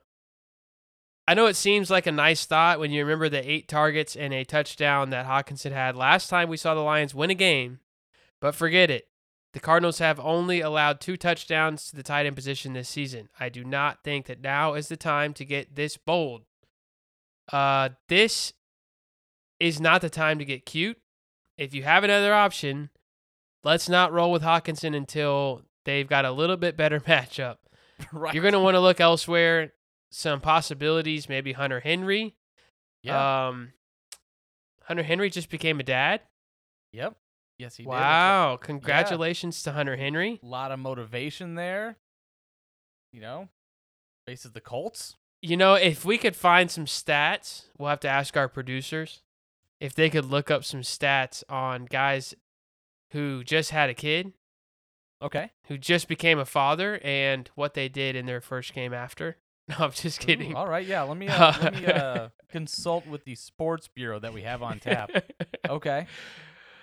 I 1.27 1.35
know 1.35 1.47
it 1.47 1.57
seems 1.57 1.91
like 1.91 2.07
a 2.07 2.13
nice 2.13 2.45
thought 2.45 2.81
when 2.81 2.91
you 2.91 3.03
remember 3.03 3.29
the 3.29 3.49
eight 3.51 3.69
targets 3.69 4.17
and 4.17 4.35
a 4.35 4.45
touchdown 4.45 5.11
that 5.11 5.27
Hockenson 5.27 5.73
had 5.73 5.97
last 5.97 6.29
time 6.29 6.49
we 6.49 6.57
saw 6.57 6.75
the 6.75 6.81
Lions 6.81 7.15
win 7.15 7.31
a 7.31 7.35
game, 7.35 7.79
but 8.41 8.55
forget 8.55 8.91
it. 8.91 9.07
The 9.53 9.61
Cardinals 9.61 9.99
have 9.99 10.21
only 10.21 10.61
allowed 10.61 11.01
two 11.01 11.17
touchdowns 11.17 11.91
to 11.91 11.97
the 11.97 12.03
tight 12.03 12.27
end 12.27 12.37
position 12.37 12.73
this 12.73 12.89
season. 12.89 13.29
I 13.39 13.49
do 13.49 13.65
not 13.65 14.05
think 14.05 14.27
that 14.27 14.41
now 14.41 14.75
is 14.75 14.89
the 14.89 14.97
time 14.97 15.35
to 15.35 15.45
get 15.45 15.75
this 15.75 15.97
bold. 15.97 16.43
Uh, 17.53 17.91
this 18.09 18.53
is 19.59 19.81
not 19.81 20.03
the 20.03 20.11
time 20.11 20.39
to 20.39 20.45
get 20.45 20.65
cute. 20.65 20.99
If 21.59 21.75
you 21.75 21.83
have 21.83 22.05
another 22.05 22.33
option, 22.33 22.91
let's 23.65 23.89
not 23.89 24.13
roll 24.13 24.31
with 24.31 24.43
Hockenson 24.43 24.97
until 24.97 25.63
they've 25.85 26.09
got 26.09 26.25
a 26.25 26.33
little 26.33 26.57
bit 26.57 26.77
better 26.77 27.01
matchup. 27.01 27.57
right. 28.13 28.33
You're 28.33 28.43
going 28.43 28.55
to 28.55 28.61
want 28.61 28.77
to 28.77 28.81
look 28.81 29.01
elsewhere. 29.01 29.73
Some 30.13 30.41
possibilities, 30.41 31.29
maybe 31.29 31.53
Hunter 31.53 31.81
Henry. 31.81 32.35
Yeah. 33.03 33.49
Um, 33.49 33.73
Hunter 34.85 35.03
Henry 35.03 35.31
just 35.31 35.51
became 35.51 35.79
a 35.79 35.85
dad. 35.85 36.21
Yep. 36.93 37.17
Yes, 37.61 37.77
he 37.77 37.85
wow. 37.85 37.97
did. 37.97 38.01
Wow! 38.01 38.59
Congratulations 38.63 39.63
yeah. 39.63 39.73
to 39.73 39.77
Hunter 39.77 39.97
Henry. 39.97 40.41
A 40.43 40.47
lot 40.47 40.73
of 40.73 40.79
motivation 40.79 41.55
there. 41.55 41.97
You 43.13 43.21
know, 43.21 43.49
faces 44.27 44.53
the 44.53 44.61
Colts. 44.61 45.17
You 45.43 45.57
know, 45.57 45.75
if 45.75 46.05
we 46.05 46.19
could 46.19 46.37
find 46.37 46.71
some 46.71 46.85
stats, 46.85 47.67
we'll 47.79 47.89
have 47.89 48.01
to 48.01 48.09
ask 48.09 48.37
our 48.37 48.49
producers 48.49 49.23
if 49.81 49.95
they 49.95 50.11
could 50.11 50.27
look 50.27 50.51
up 50.51 50.65
some 50.65 50.83
stats 50.83 51.43
on 51.49 51.87
guys 51.87 52.35
who 53.13 53.43
just 53.43 53.71
had 53.71 53.91
a 53.91 53.95
kid. 53.95 54.33
Okay. 55.23 55.51
Who 55.67 55.77
just 55.77 56.09
became 56.09 56.39
a 56.39 56.45
father 56.45 57.01
and 57.03 57.51
what 57.55 57.75
they 57.75 57.89
did 57.89 58.17
in 58.17 58.27
their 58.27 58.41
first 58.41 58.73
game 58.73 58.95
after. 58.95 59.37
No, 59.69 59.85
I'm 59.85 59.93
just 59.93 60.19
kidding. 60.19 60.55
Ooh, 60.55 60.57
all 60.57 60.67
right, 60.67 60.85
yeah. 60.85 61.03
Let 61.03 61.17
me 61.17 61.29
uh, 61.29 61.53
let 61.63 61.75
me 61.75 61.87
uh, 61.93 62.31
consult 62.49 63.07
with 63.07 63.25
the 63.25 63.37
sports 63.37 63.87
bureau 63.87 64.19
that 64.19 64.35
we 64.35 64.43
have 64.43 64.65
on 64.65 64.81
tap. 64.81 65.13
Okay. 65.69 66.09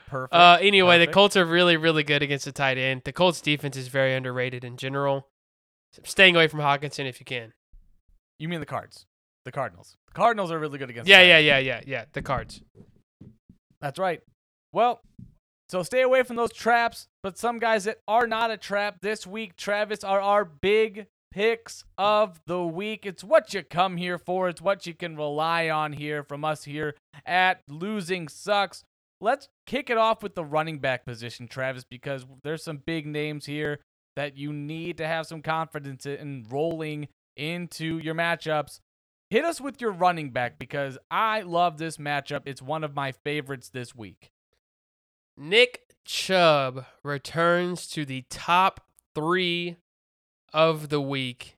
Perfect. 0.08 0.34
Uh, 0.34 0.58
anyway, 0.62 0.96
Perfect. 0.96 1.12
the 1.12 1.13
Colts 1.13 1.38
are 1.38 1.46
really, 1.46 1.78
really 1.78 2.04
good 2.04 2.24
against 2.24 2.46
the 2.46 2.52
tight 2.52 2.78
end. 2.78 3.02
The 3.04 3.12
Colts 3.13 3.41
defense 3.41 3.76
is 3.76 3.89
very 3.89 4.15
underrated 4.15 4.63
in 4.63 4.78
general. 4.78 5.28
Staying 6.04 6.36
away 6.36 6.48
from 6.48 6.62
Hockenson 6.62 7.08
if 7.08 7.20
you 7.20 7.26
can. 7.26 7.54
You 8.39 8.48
mean 8.48 8.60
the 8.60 8.65
Cards? 8.65 9.06
The 9.46 9.52
Cardinals. 9.52 9.96
The 10.08 10.13
Cardinals 10.13 10.52
are 10.52 10.60
really 10.60 10.78
good 10.78 10.89
against. 10.89 11.10
Yeah, 11.10 11.22
yeah, 11.22 11.39
yeah, 11.39 11.58
yeah, 11.60 11.82
yeah. 11.86 12.06
The 12.13 12.22
Cards. 12.22 12.62
That's 13.82 14.00
right. 14.00 14.22
Well, 14.74 15.02
so 15.70 15.84
stay 15.84 16.02
away 16.02 16.24
from 16.24 16.36
those 16.36 16.54
traps, 16.54 17.08
but 17.24 17.38
some 17.38 17.60
guys 17.60 17.84
that 17.84 18.00
are 18.08 18.28
not 18.28 18.52
a 18.52 18.58
trap 18.58 18.98
this 19.02 19.28
week, 19.28 19.56
Travis, 19.56 20.04
are 20.04 20.22
our 20.22 20.46
big 20.46 21.08
picks 21.32 21.84
of 21.98 22.39
the 22.48 22.63
week. 22.65 23.06
It's 23.06 23.24
what 23.24 23.54
you 23.54 23.63
come 23.63 23.98
here 23.98 24.17
for. 24.17 24.50
It's 24.50 24.62
what 24.62 24.86
you 24.88 24.93
can 24.93 25.17
rely 25.17 25.70
on 25.70 25.93
here 25.93 26.24
from 26.24 26.46
us 26.46 26.63
here 26.63 26.96
at 27.26 27.62
Losing 27.67 28.28
Sucks. 28.28 28.84
Let's 29.19 29.49
kick 29.65 29.89
it 29.89 29.97
off 29.97 30.21
with 30.21 30.36
the 30.36 30.45
running 30.45 30.80
back 30.80 31.06
position, 31.06 31.47
Travis, 31.47 31.84
because 31.84 32.25
there's 32.43 32.63
some 32.63 32.77
big 32.86 33.08
names 33.08 33.45
here 33.45 33.80
that 34.15 34.38
you 34.38 34.53
need 34.53 34.97
to 34.97 35.08
have 35.08 35.25
some 35.25 35.41
confidence 35.41 36.06
in 36.06 36.45
rolling 36.49 37.08
into 37.36 37.97
your 37.99 38.15
matchups. 38.15 38.80
Hit 39.30 39.43
us 39.43 39.60
with 39.60 39.82
your 39.82 39.91
running 39.91 40.32
back 40.32 40.58
because 40.58 40.97
I 41.12 41.41
love 41.41 41.77
this 41.77 41.97
matchup. 41.97 42.41
It's 42.45 42.62
one 42.62 42.84
of 42.84 42.95
my 42.95 43.12
favorites 43.12 43.69
this 43.69 43.95
week. 43.95 44.32
Nick 45.36 45.95
Chubb 46.06 46.86
returns 47.03 47.88
to 47.89 48.06
the 48.06 48.23
top 48.30 48.82
three 49.13 49.77
of 50.53 50.89
the 50.89 51.01
week. 51.01 51.58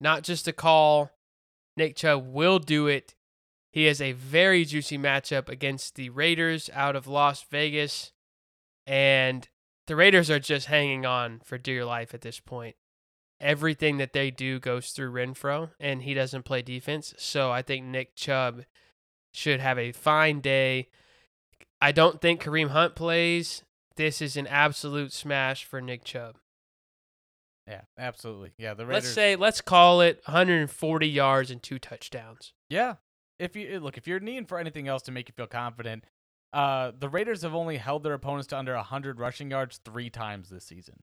Not 0.00 0.24
just 0.24 0.48
a 0.48 0.52
call. 0.52 1.10
Nick 1.76 1.96
Chubb 1.96 2.26
will 2.26 2.58
do 2.58 2.86
it. 2.86 3.14
He 3.74 3.86
has 3.86 4.00
a 4.00 4.12
very 4.12 4.64
juicy 4.64 4.96
matchup 4.96 5.48
against 5.48 5.96
the 5.96 6.08
Raiders 6.10 6.70
out 6.72 6.94
of 6.94 7.08
Las 7.08 7.44
Vegas. 7.50 8.12
And 8.86 9.48
the 9.88 9.96
Raiders 9.96 10.30
are 10.30 10.38
just 10.38 10.68
hanging 10.68 11.04
on 11.04 11.40
for 11.42 11.58
dear 11.58 11.84
life 11.84 12.14
at 12.14 12.20
this 12.20 12.38
point. 12.38 12.76
Everything 13.40 13.98
that 13.98 14.12
they 14.12 14.30
do 14.30 14.60
goes 14.60 14.90
through 14.90 15.10
Renfrow, 15.10 15.70
and 15.80 16.04
he 16.04 16.14
doesn't 16.14 16.44
play 16.44 16.62
defense. 16.62 17.14
So 17.18 17.50
I 17.50 17.62
think 17.62 17.84
Nick 17.84 18.14
Chubb 18.14 18.62
should 19.32 19.58
have 19.58 19.76
a 19.76 19.90
fine 19.90 20.40
day. 20.40 20.86
I 21.80 21.90
don't 21.90 22.20
think 22.20 22.44
Kareem 22.44 22.68
Hunt 22.68 22.94
plays. 22.94 23.64
This 23.96 24.22
is 24.22 24.36
an 24.36 24.46
absolute 24.46 25.12
smash 25.12 25.64
for 25.64 25.80
Nick 25.80 26.04
Chubb. 26.04 26.36
Yeah, 27.66 27.82
absolutely. 27.98 28.52
Yeah, 28.56 28.74
the 28.74 28.86
Raiders. 28.86 29.02
Let's 29.02 29.14
say 29.14 29.34
let's 29.34 29.60
call 29.60 30.00
it 30.00 30.22
140 30.26 31.08
yards 31.08 31.50
and 31.50 31.60
two 31.60 31.80
touchdowns. 31.80 32.52
Yeah. 32.70 32.94
If 33.38 33.56
you 33.56 33.80
look, 33.80 33.96
if 33.96 34.06
you're 34.06 34.20
needing 34.20 34.46
for 34.46 34.58
anything 34.58 34.88
else 34.88 35.02
to 35.02 35.12
make 35.12 35.28
you 35.28 35.34
feel 35.36 35.46
confident, 35.46 36.04
uh, 36.52 36.92
the 36.98 37.08
Raiders 37.08 37.42
have 37.42 37.54
only 37.54 37.78
held 37.78 38.04
their 38.04 38.14
opponents 38.14 38.46
to 38.48 38.58
under 38.58 38.74
100 38.74 39.18
rushing 39.18 39.50
yards 39.50 39.80
three 39.84 40.10
times 40.10 40.48
this 40.50 40.64
season. 40.64 41.00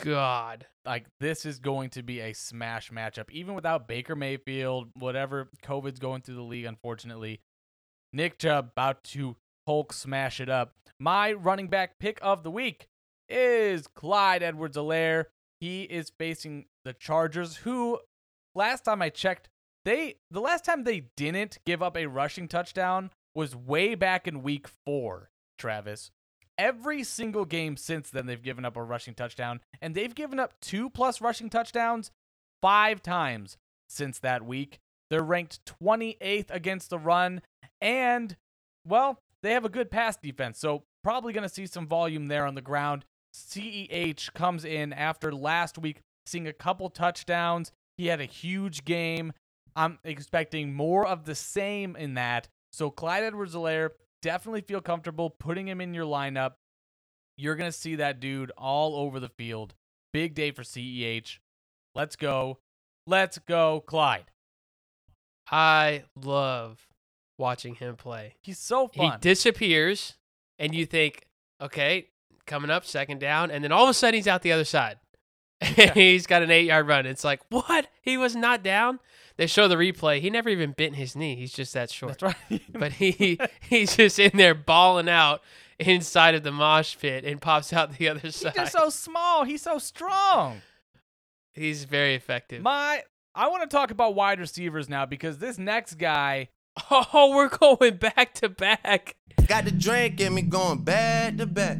God. 0.00 0.66
Like 0.84 1.06
this 1.20 1.44
is 1.44 1.58
going 1.58 1.90
to 1.90 2.02
be 2.02 2.20
a 2.20 2.32
smash 2.32 2.90
matchup, 2.90 3.30
even 3.30 3.54
without 3.54 3.86
Baker 3.86 4.16
Mayfield, 4.16 4.90
whatever 4.94 5.50
COVID's 5.62 5.98
going 5.98 6.22
through 6.22 6.36
the 6.36 6.42
league. 6.42 6.64
Unfortunately, 6.64 7.40
Nick 8.12 8.38
Chubb 8.38 8.70
about 8.72 9.04
to 9.04 9.36
Hulk 9.66 9.92
smash 9.92 10.40
it 10.40 10.48
up. 10.48 10.72
My 10.98 11.32
running 11.32 11.68
back 11.68 11.98
pick 11.98 12.18
of 12.22 12.42
the 12.42 12.50
week 12.50 12.86
is 13.28 13.86
Clyde 13.86 14.42
Edwards-Helaire. 14.42 15.24
He 15.60 15.84
is 15.84 16.12
facing 16.18 16.66
the 16.84 16.92
Chargers, 16.92 17.56
who 17.56 17.98
last 18.54 18.84
time 18.84 19.00
I 19.00 19.08
checked, 19.08 19.48
they 19.84 20.16
the 20.30 20.40
last 20.40 20.64
time 20.64 20.84
they 20.84 21.08
didn't 21.16 21.58
give 21.66 21.82
up 21.82 21.96
a 21.96 22.06
rushing 22.06 22.48
touchdown 22.48 23.10
was 23.34 23.56
way 23.56 23.94
back 23.94 24.26
in 24.26 24.42
week 24.42 24.68
4, 24.84 25.30
Travis. 25.58 26.10
Every 26.56 27.02
single 27.02 27.44
game 27.44 27.76
since 27.76 28.10
then 28.10 28.26
they've 28.26 28.40
given 28.40 28.64
up 28.64 28.76
a 28.76 28.82
rushing 28.82 29.14
touchdown 29.14 29.60
and 29.82 29.94
they've 29.94 30.14
given 30.14 30.38
up 30.38 30.54
2 30.60 30.90
plus 30.90 31.20
rushing 31.20 31.50
touchdowns 31.50 32.12
5 32.62 33.02
times 33.02 33.56
since 33.88 34.18
that 34.20 34.44
week. 34.44 34.78
They're 35.10 35.22
ranked 35.22 35.60
28th 35.66 36.50
against 36.50 36.90
the 36.90 36.98
run 36.98 37.42
and 37.80 38.36
well, 38.86 39.18
they 39.42 39.52
have 39.52 39.64
a 39.64 39.70
good 39.70 39.90
pass 39.90 40.16
defense. 40.16 40.58
So 40.58 40.84
probably 41.02 41.32
going 41.32 41.48
to 41.48 41.54
see 41.54 41.66
some 41.66 41.86
volume 41.86 42.26
there 42.26 42.46
on 42.46 42.54
the 42.54 42.62
ground. 42.62 43.04
CEH 43.34 44.32
comes 44.32 44.64
in 44.64 44.92
after 44.92 45.32
last 45.32 45.76
week 45.76 46.00
seeing 46.24 46.46
a 46.46 46.52
couple 46.52 46.88
touchdowns. 46.88 47.72
He 47.98 48.06
had 48.06 48.20
a 48.20 48.26
huge 48.26 48.84
game. 48.84 49.32
I'm 49.76 49.98
expecting 50.04 50.72
more 50.72 51.06
of 51.06 51.24
the 51.24 51.34
same 51.34 51.96
in 51.96 52.14
that. 52.14 52.48
So 52.72 52.90
Clyde 52.90 53.24
Edwards-Helaire, 53.24 53.90
definitely 54.22 54.62
feel 54.62 54.80
comfortable 54.80 55.30
putting 55.30 55.68
him 55.68 55.80
in 55.80 55.94
your 55.94 56.06
lineup. 56.06 56.52
You're 57.36 57.56
going 57.56 57.70
to 57.70 57.76
see 57.76 57.96
that 57.96 58.20
dude 58.20 58.52
all 58.56 58.96
over 58.96 59.20
the 59.20 59.28
field. 59.28 59.74
Big 60.12 60.34
day 60.34 60.50
for 60.50 60.62
CEH. 60.62 61.38
Let's 61.94 62.16
go. 62.16 62.58
Let's 63.06 63.38
go, 63.38 63.82
Clyde. 63.86 64.30
I 65.50 66.04
love 66.16 66.86
watching 67.38 67.74
him 67.74 67.96
play. 67.96 68.36
He's 68.42 68.58
so 68.58 68.88
fun. 68.88 69.12
He 69.12 69.18
disappears, 69.20 70.14
and 70.58 70.74
you 70.74 70.86
think, 70.86 71.26
okay, 71.60 72.08
coming 72.46 72.70
up, 72.70 72.84
second 72.84 73.20
down, 73.20 73.50
and 73.50 73.62
then 73.62 73.72
all 73.72 73.84
of 73.84 73.90
a 73.90 73.94
sudden 73.94 74.14
he's 74.14 74.28
out 74.28 74.42
the 74.42 74.52
other 74.52 74.64
side. 74.64 74.98
And 75.76 75.92
he's 75.92 76.26
got 76.26 76.42
an 76.42 76.50
eight 76.50 76.66
yard 76.66 76.86
run. 76.86 77.06
It's 77.06 77.24
like, 77.24 77.40
what? 77.48 77.88
He 78.02 78.16
was 78.16 78.36
not 78.36 78.62
down? 78.62 79.00
They 79.36 79.46
show 79.46 79.66
the 79.66 79.74
replay. 79.76 80.20
He 80.20 80.30
never 80.30 80.48
even 80.48 80.72
bent 80.72 80.94
his 80.94 81.16
knee. 81.16 81.34
He's 81.36 81.52
just 81.52 81.74
that 81.74 81.90
short. 81.90 82.18
That's 82.18 82.36
right. 82.50 82.62
But 82.72 82.92
he 82.92 83.38
he's 83.60 83.96
just 83.96 84.18
in 84.18 84.32
there 84.34 84.54
balling 84.54 85.08
out 85.08 85.42
inside 85.78 86.34
of 86.34 86.44
the 86.44 86.52
mosh 86.52 86.96
pit 86.98 87.24
and 87.24 87.40
pops 87.40 87.72
out 87.72 87.96
the 87.98 88.08
other 88.08 88.20
side. 88.20 88.24
He's 88.30 88.40
side. 88.40 88.54
just 88.54 88.72
so 88.72 88.90
small. 88.90 89.44
He's 89.44 89.62
so 89.62 89.78
strong. 89.78 90.62
he's 91.52 91.84
very 91.84 92.14
effective. 92.14 92.62
My 92.62 93.02
I 93.34 93.48
want 93.48 93.68
to 93.68 93.68
talk 93.68 93.90
about 93.90 94.14
wide 94.14 94.38
receivers 94.38 94.88
now 94.88 95.06
because 95.06 95.38
this 95.38 95.58
next 95.58 95.94
guy, 95.94 96.50
oh, 96.90 97.34
we're 97.34 97.48
going 97.48 97.96
back 97.96 98.34
to 98.34 98.48
back. 98.48 99.16
Got 99.48 99.64
the 99.64 99.72
drink 99.72 100.20
in 100.20 100.34
me 100.34 100.42
going 100.42 100.82
back 100.84 101.36
to 101.38 101.46
back. 101.46 101.78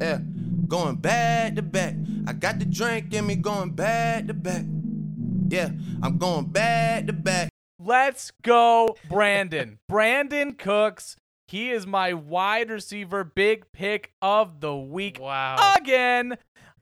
Yeah, 0.00 0.18
going 0.66 0.96
back 0.96 1.54
to 1.54 1.62
back. 1.62 1.94
I 2.26 2.32
got 2.32 2.58
the 2.58 2.64
drink 2.64 3.14
in 3.14 3.26
me 3.28 3.36
going 3.36 3.70
back 3.70 4.26
to 4.26 4.34
back. 4.34 4.64
Yeah, 5.48 5.70
I'm 6.02 6.18
going 6.18 6.46
back 6.46 7.06
to 7.06 7.12
back. 7.12 7.48
let's 7.78 8.32
go 8.42 8.96
Brandon. 9.08 9.78
Brandin 9.90 10.58
Cooks. 10.58 11.16
He 11.48 11.70
is 11.70 11.86
my 11.86 12.14
wide 12.14 12.70
receiver 12.70 13.22
big 13.24 13.64
pick 13.72 14.12
of 14.22 14.60
the 14.60 14.74
week 14.74 15.18
Wow. 15.20 15.74
again. 15.76 16.38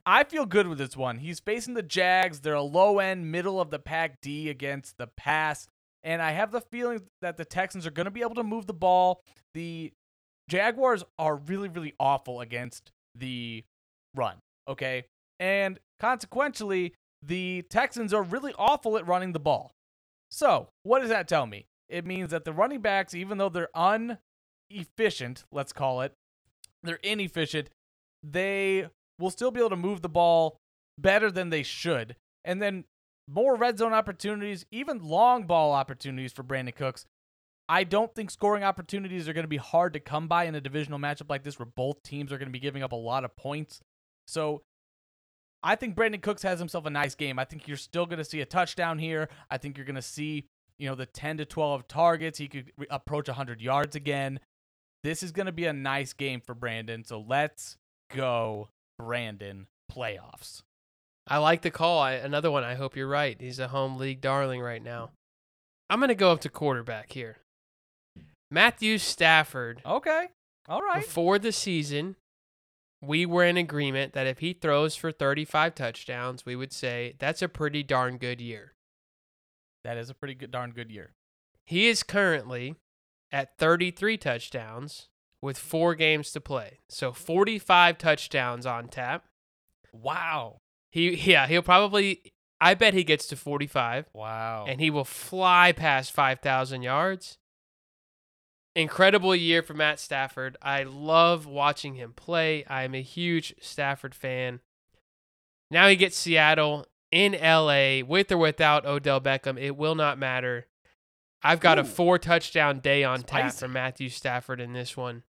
I 0.06 0.24
feel 0.24 0.46
good 0.46 0.66
with 0.68 0.78
this 0.78 0.96
one. 0.96 1.18
He's 1.18 1.40
facing 1.40 1.74
the 1.74 1.82
Jags. 1.82 2.40
They're 2.40 2.54
a 2.54 2.62
low 2.62 2.98
end, 2.98 3.30
middle 3.30 3.60
of 3.60 3.70
the 3.70 3.78
pack 3.78 4.20
D 4.20 4.48
against 4.48 4.98
the 4.98 5.08
pass. 5.16 5.66
And 6.04 6.20
I 6.22 6.32
have 6.32 6.50
the 6.50 6.60
feeling 6.60 7.02
that 7.20 7.36
the 7.36 7.44
Texans 7.44 7.86
are 7.86 7.90
going 7.92 8.06
to 8.06 8.10
be 8.10 8.22
able 8.22 8.34
to 8.36 8.42
move 8.42 8.66
the 8.66 8.72
ball. 8.74 9.20
The 9.54 9.92
Jaguars 10.48 11.04
are 11.18 11.36
really, 11.36 11.68
really 11.68 11.94
awful 12.00 12.40
against 12.40 12.90
the 13.14 13.62
run. 14.16 14.36
Okay. 14.68 15.04
And 15.38 15.78
consequentially, 16.00 16.94
the 17.22 17.62
Texans 17.70 18.12
are 18.12 18.22
really 18.22 18.52
awful 18.58 18.96
at 18.96 19.06
running 19.06 19.32
the 19.32 19.40
ball. 19.40 19.72
So, 20.30 20.68
what 20.82 21.00
does 21.00 21.10
that 21.10 21.28
tell 21.28 21.46
me? 21.46 21.66
It 21.88 22.06
means 22.06 22.30
that 22.30 22.44
the 22.44 22.52
running 22.52 22.80
backs, 22.80 23.14
even 23.14 23.38
though 23.38 23.50
they're 23.50 23.68
inefficient, 24.70 25.44
let's 25.52 25.72
call 25.72 26.00
it, 26.00 26.14
they're 26.82 26.96
inefficient, 26.96 27.68
they 28.22 28.88
will 29.18 29.30
still 29.30 29.50
be 29.50 29.60
able 29.60 29.70
to 29.70 29.76
move 29.76 30.00
the 30.00 30.08
ball 30.08 30.56
better 30.98 31.30
than 31.30 31.50
they 31.50 31.62
should. 31.62 32.16
And 32.44 32.60
then 32.60 32.84
more 33.28 33.56
red 33.56 33.78
zone 33.78 33.92
opportunities, 33.92 34.64
even 34.70 35.02
long 35.02 35.44
ball 35.44 35.72
opportunities 35.72 36.32
for 36.32 36.42
Brandin 36.42 36.74
Cooks. 36.74 37.06
I 37.68 37.84
don't 37.84 38.14
think 38.14 38.30
scoring 38.30 38.64
opportunities 38.64 39.28
are 39.28 39.32
going 39.32 39.44
to 39.44 39.48
be 39.48 39.56
hard 39.56 39.92
to 39.92 40.00
come 40.00 40.28
by 40.28 40.44
in 40.44 40.54
a 40.54 40.60
divisional 40.60 40.98
matchup 40.98 41.30
like 41.30 41.44
this 41.44 41.58
where 41.58 41.66
both 41.66 42.02
teams 42.02 42.32
are 42.32 42.38
going 42.38 42.48
to 42.48 42.52
be 42.52 42.58
giving 42.58 42.82
up 42.82 42.92
a 42.92 42.96
lot 42.96 43.24
of 43.24 43.36
points. 43.36 43.80
So 44.26 44.62
I 45.62 45.76
think 45.76 45.94
Brandin 45.94 46.22
Cooks 46.22 46.42
has 46.42 46.58
himself 46.58 46.86
a 46.86 46.90
nice 46.90 47.14
game. 47.14 47.38
I 47.38 47.44
think 47.44 47.68
you're 47.68 47.76
still 47.76 48.06
going 48.06 48.18
to 48.18 48.24
see 48.24 48.40
a 48.40 48.46
touchdown 48.46 48.98
here. 48.98 49.28
I 49.50 49.58
think 49.58 49.76
you're 49.76 49.86
going 49.86 49.96
to 49.96 50.02
see, 50.02 50.46
you 50.78 50.88
know, 50.88 50.94
the 50.94 51.06
10 51.06 51.38
to 51.38 51.44
12 51.44 51.86
targets. 51.86 52.38
He 52.38 52.48
could 52.48 52.72
re- 52.76 52.86
approach 52.90 53.28
100 53.28 53.60
yards 53.60 53.94
again. 53.94 54.40
This 55.04 55.22
is 55.22 55.32
going 55.32 55.46
to 55.46 55.52
be 55.52 55.66
a 55.66 55.72
nice 55.72 56.12
game 56.12 56.40
for 56.40 56.54
Brandon. 56.54 57.04
So 57.04 57.24
let's 57.26 57.76
go, 58.10 58.68
Brandon, 58.98 59.66
playoffs. 59.90 60.62
I 61.26 61.38
like 61.38 61.62
the 61.62 61.70
call. 61.70 62.00
I, 62.00 62.12
another 62.12 62.50
one. 62.50 62.64
I 62.64 62.74
hope 62.74 62.96
you're 62.96 63.06
right. 63.06 63.36
He's 63.40 63.58
a 63.58 63.68
home 63.68 63.96
league 63.96 64.20
darling 64.20 64.60
right 64.60 64.82
now. 64.82 65.10
I'm 65.88 66.00
going 66.00 66.08
to 66.08 66.14
go 66.14 66.32
up 66.32 66.40
to 66.40 66.48
quarterback 66.48 67.12
here. 67.12 67.38
Matthew 68.50 68.98
Stafford. 68.98 69.80
Okay. 69.86 70.28
All 70.68 70.82
right. 70.82 71.02
Before 71.02 71.38
the 71.38 71.52
season, 71.52 72.16
we 73.02 73.26
were 73.26 73.44
in 73.44 73.56
agreement 73.56 74.12
that 74.12 74.26
if 74.26 74.38
he 74.38 74.52
throws 74.52 74.94
for 74.94 75.10
35 75.10 75.74
touchdowns, 75.74 76.46
we 76.46 76.54
would 76.56 76.72
say 76.72 77.14
that's 77.18 77.42
a 77.42 77.48
pretty 77.48 77.82
darn 77.82 78.16
good 78.16 78.40
year. 78.40 78.72
That 79.84 79.96
is 79.96 80.08
a 80.08 80.14
pretty 80.14 80.34
good, 80.34 80.50
darn 80.52 80.70
good 80.70 80.90
year. 80.90 81.12
He 81.66 81.88
is 81.88 82.02
currently 82.02 82.76
at 83.32 83.58
33 83.58 84.16
touchdowns 84.16 85.08
with 85.40 85.58
four 85.58 85.94
games 85.96 86.30
to 86.32 86.40
play. 86.40 86.78
So 86.88 87.12
45 87.12 87.98
touchdowns 87.98 88.64
on 88.66 88.88
tap. 88.88 89.24
Wow. 89.92 90.58
He 90.90 91.14
yeah, 91.30 91.46
he'll 91.46 91.62
probably 91.62 92.32
I 92.60 92.74
bet 92.74 92.94
he 92.94 93.02
gets 93.02 93.26
to 93.28 93.36
45 93.36 94.06
Wow. 94.14 94.66
and 94.68 94.80
he 94.80 94.90
will 94.90 95.04
fly 95.04 95.72
past 95.72 96.12
5,000 96.12 96.82
yards. 96.82 97.38
Incredible 98.74 99.34
year 99.34 99.62
for 99.62 99.74
Matt 99.74 100.00
Stafford. 100.00 100.56
I 100.62 100.82
love 100.84 101.46
watching 101.46 101.94
him 101.94 102.12
play. 102.12 102.64
I'm 102.68 102.94
a 102.94 103.02
huge 103.02 103.54
Stafford 103.60 104.14
fan. 104.14 104.60
Now 105.70 105.88
he 105.88 105.96
gets 105.96 106.16
Seattle 106.16 106.86
in 107.10 107.32
LA 107.32 108.04
with 108.06 108.32
or 108.32 108.38
without 108.38 108.86
Odell 108.86 109.20
Beckham. 109.20 109.60
It 109.60 109.76
will 109.76 109.94
not 109.94 110.18
matter. 110.18 110.66
I've 111.42 111.60
got 111.60 111.78
a 111.78 111.84
four 111.84 112.18
touchdown 112.18 112.80
day 112.80 113.04
on 113.04 113.22
tap 113.22 113.52
for 113.52 113.68
Matthew 113.68 114.08
Stafford 114.08 114.60
in 114.60 114.72
this 114.72 114.96
one. 114.96 115.24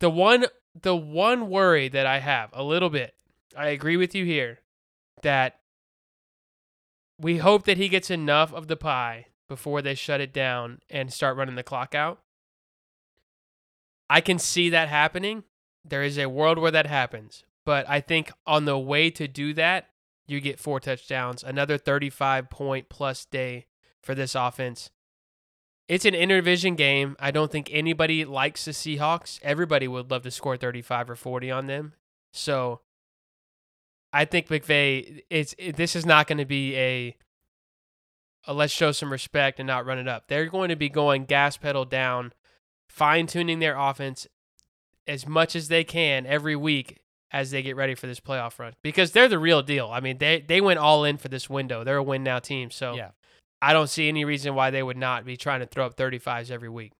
The 0.00 0.10
one 0.10 0.46
the 0.80 0.96
one 0.96 1.50
worry 1.50 1.88
that 1.88 2.06
I 2.06 2.20
have 2.20 2.50
a 2.52 2.62
little 2.62 2.90
bit, 2.90 3.14
I 3.56 3.68
agree 3.68 3.96
with 3.96 4.14
you 4.14 4.24
here, 4.24 4.60
that 5.22 5.58
we 7.18 7.38
hope 7.38 7.64
that 7.64 7.76
he 7.76 7.88
gets 7.88 8.10
enough 8.10 8.52
of 8.52 8.68
the 8.68 8.76
pie 8.76 9.26
before 9.48 9.82
they 9.82 9.94
shut 9.94 10.20
it 10.20 10.32
down 10.32 10.80
and 10.90 11.12
start 11.12 11.36
running 11.36 11.54
the 11.54 11.62
clock 11.62 11.94
out. 11.94 12.20
I 14.10 14.20
can 14.20 14.38
see 14.38 14.70
that 14.70 14.88
happening. 14.88 15.44
There 15.84 16.02
is 16.02 16.18
a 16.18 16.28
world 16.28 16.58
where 16.58 16.70
that 16.70 16.86
happens. 16.86 17.44
But 17.64 17.88
I 17.88 18.00
think 18.00 18.32
on 18.46 18.64
the 18.64 18.78
way 18.78 19.10
to 19.10 19.28
do 19.28 19.52
that, 19.54 19.88
you 20.26 20.40
get 20.40 20.60
four 20.60 20.80
touchdowns, 20.80 21.42
another 21.42 21.78
35 21.78 22.50
point 22.50 22.88
plus 22.88 23.24
day 23.24 23.66
for 24.02 24.14
this 24.14 24.34
offense. 24.34 24.90
It's 25.88 26.04
an 26.04 26.14
interdivision 26.14 26.76
game. 26.76 27.16
I 27.18 27.30
don't 27.30 27.50
think 27.50 27.70
anybody 27.72 28.26
likes 28.26 28.66
the 28.66 28.72
Seahawks. 28.72 29.40
Everybody 29.42 29.88
would 29.88 30.10
love 30.10 30.22
to 30.22 30.30
score 30.30 30.56
35 30.56 31.10
or 31.10 31.16
40 31.16 31.50
on 31.50 31.66
them. 31.66 31.94
So 32.32 32.82
I 34.12 34.26
think 34.26 34.48
McVay, 34.48 35.22
it's 35.30 35.54
it, 35.58 35.76
this 35.76 35.96
is 35.96 36.04
not 36.04 36.26
going 36.26 36.38
to 36.38 36.44
be 36.44 36.76
a, 36.76 37.16
a 38.48 38.54
let's 38.54 38.72
show 38.72 38.90
some 38.90 39.12
respect 39.12 39.60
and 39.60 39.66
not 39.66 39.86
run 39.86 39.98
it 39.98 40.08
up. 40.08 40.24
They're 40.26 40.46
going 40.46 40.70
to 40.70 40.76
be 40.76 40.88
going 40.88 41.26
gas 41.26 41.56
pedal 41.56 41.84
down, 41.84 42.32
fine 42.88 43.28
tuning 43.28 43.60
their 43.60 43.78
offense 43.78 44.26
as 45.06 45.26
much 45.26 45.54
as 45.54 45.68
they 45.68 45.84
can 45.84 46.26
every 46.26 46.56
week 46.56 46.98
as 47.30 47.50
they 47.50 47.62
get 47.62 47.76
ready 47.76 47.94
for 47.94 48.06
this 48.06 48.20
playoff 48.20 48.58
run 48.58 48.72
because 48.82 49.12
they're 49.12 49.28
the 49.28 49.38
real 49.38 49.62
deal. 49.62 49.90
I 49.92 50.00
mean, 50.00 50.18
they 50.18 50.40
they 50.40 50.60
went 50.60 50.78
all 50.80 51.04
in 51.04 51.18
for 51.18 51.28
this 51.28 51.48
window. 51.48 51.84
They're 51.84 51.98
a 51.98 52.02
win 52.02 52.24
now 52.24 52.38
team. 52.38 52.70
So 52.70 52.94
Yeah. 52.94 53.10
I 53.60 53.72
don't 53.72 53.88
see 53.88 54.08
any 54.08 54.24
reason 54.24 54.54
why 54.54 54.70
they 54.70 54.82
would 54.82 54.96
not 54.96 55.24
be 55.24 55.36
trying 55.36 55.60
to 55.60 55.66
throw 55.66 55.84
up 55.84 55.96
35s 55.96 56.50
every 56.50 56.68
week. 56.68 56.92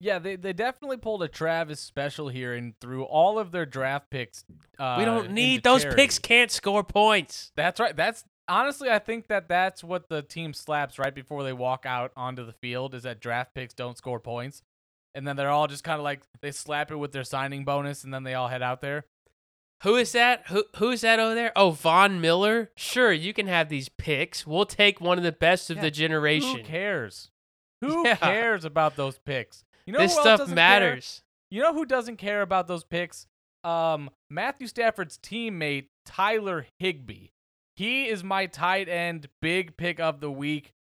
Yeah, 0.00 0.18
they, 0.18 0.36
they 0.36 0.54
definitely 0.54 0.96
pulled 0.96 1.22
a 1.22 1.28
Travis 1.28 1.78
special 1.78 2.28
here 2.28 2.54
and 2.54 2.74
threw 2.80 3.04
all 3.04 3.38
of 3.38 3.52
their 3.52 3.66
draft 3.66 4.10
picks. 4.10 4.44
Uh, 4.78 4.96
we 4.98 5.04
don't 5.04 5.30
need 5.30 5.62
those 5.62 5.82
charity. 5.82 6.02
picks 6.02 6.18
can't 6.18 6.50
score 6.50 6.82
points. 6.82 7.52
That's 7.54 7.78
right. 7.78 7.94
That's 7.94 8.24
honestly, 8.50 8.90
I 8.90 8.98
think 8.98 9.28
that 9.28 9.48
that's 9.48 9.82
what 9.82 10.08
the 10.08 10.20
team 10.22 10.52
slaps 10.52 10.98
right 10.98 11.14
before 11.14 11.42
they 11.44 11.52
walk 11.54 11.86
out 11.86 12.12
onto 12.16 12.44
the 12.44 12.52
field 12.52 12.94
is 12.94 13.04
that 13.04 13.20
draft 13.20 13.54
picks 13.54 13.72
don't 13.72 13.96
score 13.96 14.20
points, 14.20 14.62
and 15.14 15.26
then 15.26 15.36
they're 15.36 15.50
all 15.50 15.66
just 15.68 15.84
kind 15.84 15.98
of 15.98 16.04
like 16.04 16.22
they 16.42 16.50
slap 16.50 16.90
it 16.90 16.96
with 16.96 17.12
their 17.12 17.24
signing 17.24 17.64
bonus, 17.64 18.04
and 18.04 18.12
then 18.12 18.24
they 18.24 18.34
all 18.34 18.48
head 18.48 18.62
out 18.62 18.80
there. 18.82 19.06
Who 19.82 19.96
is 19.96 20.12
that? 20.12 20.42
Who 20.48 20.64
who's 20.76 21.00
that 21.00 21.18
over 21.20 21.34
there? 21.34 21.52
Oh, 21.56 21.70
Von 21.70 22.20
Miller. 22.20 22.70
Sure, 22.76 23.12
you 23.12 23.32
can 23.32 23.46
have 23.46 23.70
these 23.70 23.88
picks. 23.88 24.46
We'll 24.46 24.66
take 24.66 25.00
one 25.00 25.16
of 25.16 25.24
the 25.24 25.32
best 25.32 25.70
of 25.70 25.76
Yeah, 25.78 25.84
the 25.84 25.90
generation. 25.90 26.58
Who 26.58 26.62
cares? 26.64 27.30
Who 27.80 28.04
Yeah. 28.06 28.16
cares 28.16 28.66
about 28.66 28.96
those 28.96 29.18
picks? 29.18 29.64
You 29.86 29.94
know 29.94 30.00
this 30.00 30.12
stuff 30.12 30.38
doesn't 30.40 30.48
care? 30.48 30.54
matters. 30.54 31.22
You 31.50 31.62
know 31.62 31.72
who 31.72 31.86
doesn't 31.86 32.16
care 32.18 32.42
about 32.42 32.68
those 32.68 32.84
picks? 32.84 33.26
Um, 33.64 34.10
Matthew 34.28 34.66
Stafford's 34.66 35.16
teammate 35.18 35.86
Tyler 36.04 36.66
Higbee. 36.78 37.28
He 37.80 38.08
is 38.10 38.22
my 38.22 38.44
tight 38.44 38.90
end 38.90 39.30
big 39.40 39.78
pick 39.78 40.00
of 40.00 40.20
the 40.20 40.30
week. 40.30 40.74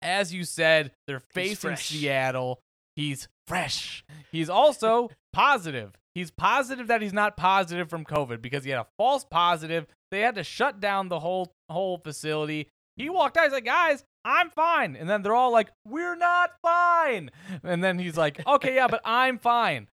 As 0.00 0.32
you 0.32 0.44
said, 0.44 0.92
they're 1.06 1.20
facing. 1.20 1.76
Seattle. 1.76 2.62
He's 2.96 3.28
fresh. 3.46 4.06
He's 4.32 4.48
also 4.48 5.10
positive. 5.34 5.92
He's 6.14 6.30
positive 6.30 6.86
that 6.86 7.02
he's 7.02 7.12
not 7.12 7.36
positive 7.36 7.90
from 7.90 8.06
COVID 8.06 8.40
because 8.40 8.64
he 8.64 8.70
had 8.70 8.80
a 8.80 8.86
false 8.96 9.26
positive. 9.30 9.86
They 10.10 10.20
had 10.20 10.36
to 10.36 10.44
shut 10.44 10.80
down 10.80 11.10
the 11.10 11.20
whole 11.20 11.52
whole 11.68 11.98
facility. 11.98 12.68
He 12.96 13.10
walked 13.10 13.36
out. 13.36 13.44
He's 13.44 13.52
like, 13.52 13.66
guys, 13.66 14.02
I'm 14.24 14.50
fine. 14.50 14.96
And 14.96 15.08
then 15.08 15.22
they're 15.22 15.34
all 15.34 15.52
like, 15.52 15.70
we're 15.86 16.16
not 16.16 16.52
fine. 16.62 17.30
And 17.62 17.84
then 17.84 17.98
he's 17.98 18.16
like, 18.16 18.44
okay, 18.46 18.76
yeah, 18.76 18.88
but 18.88 19.00
I'm 19.04 19.38
fine. 19.38 19.88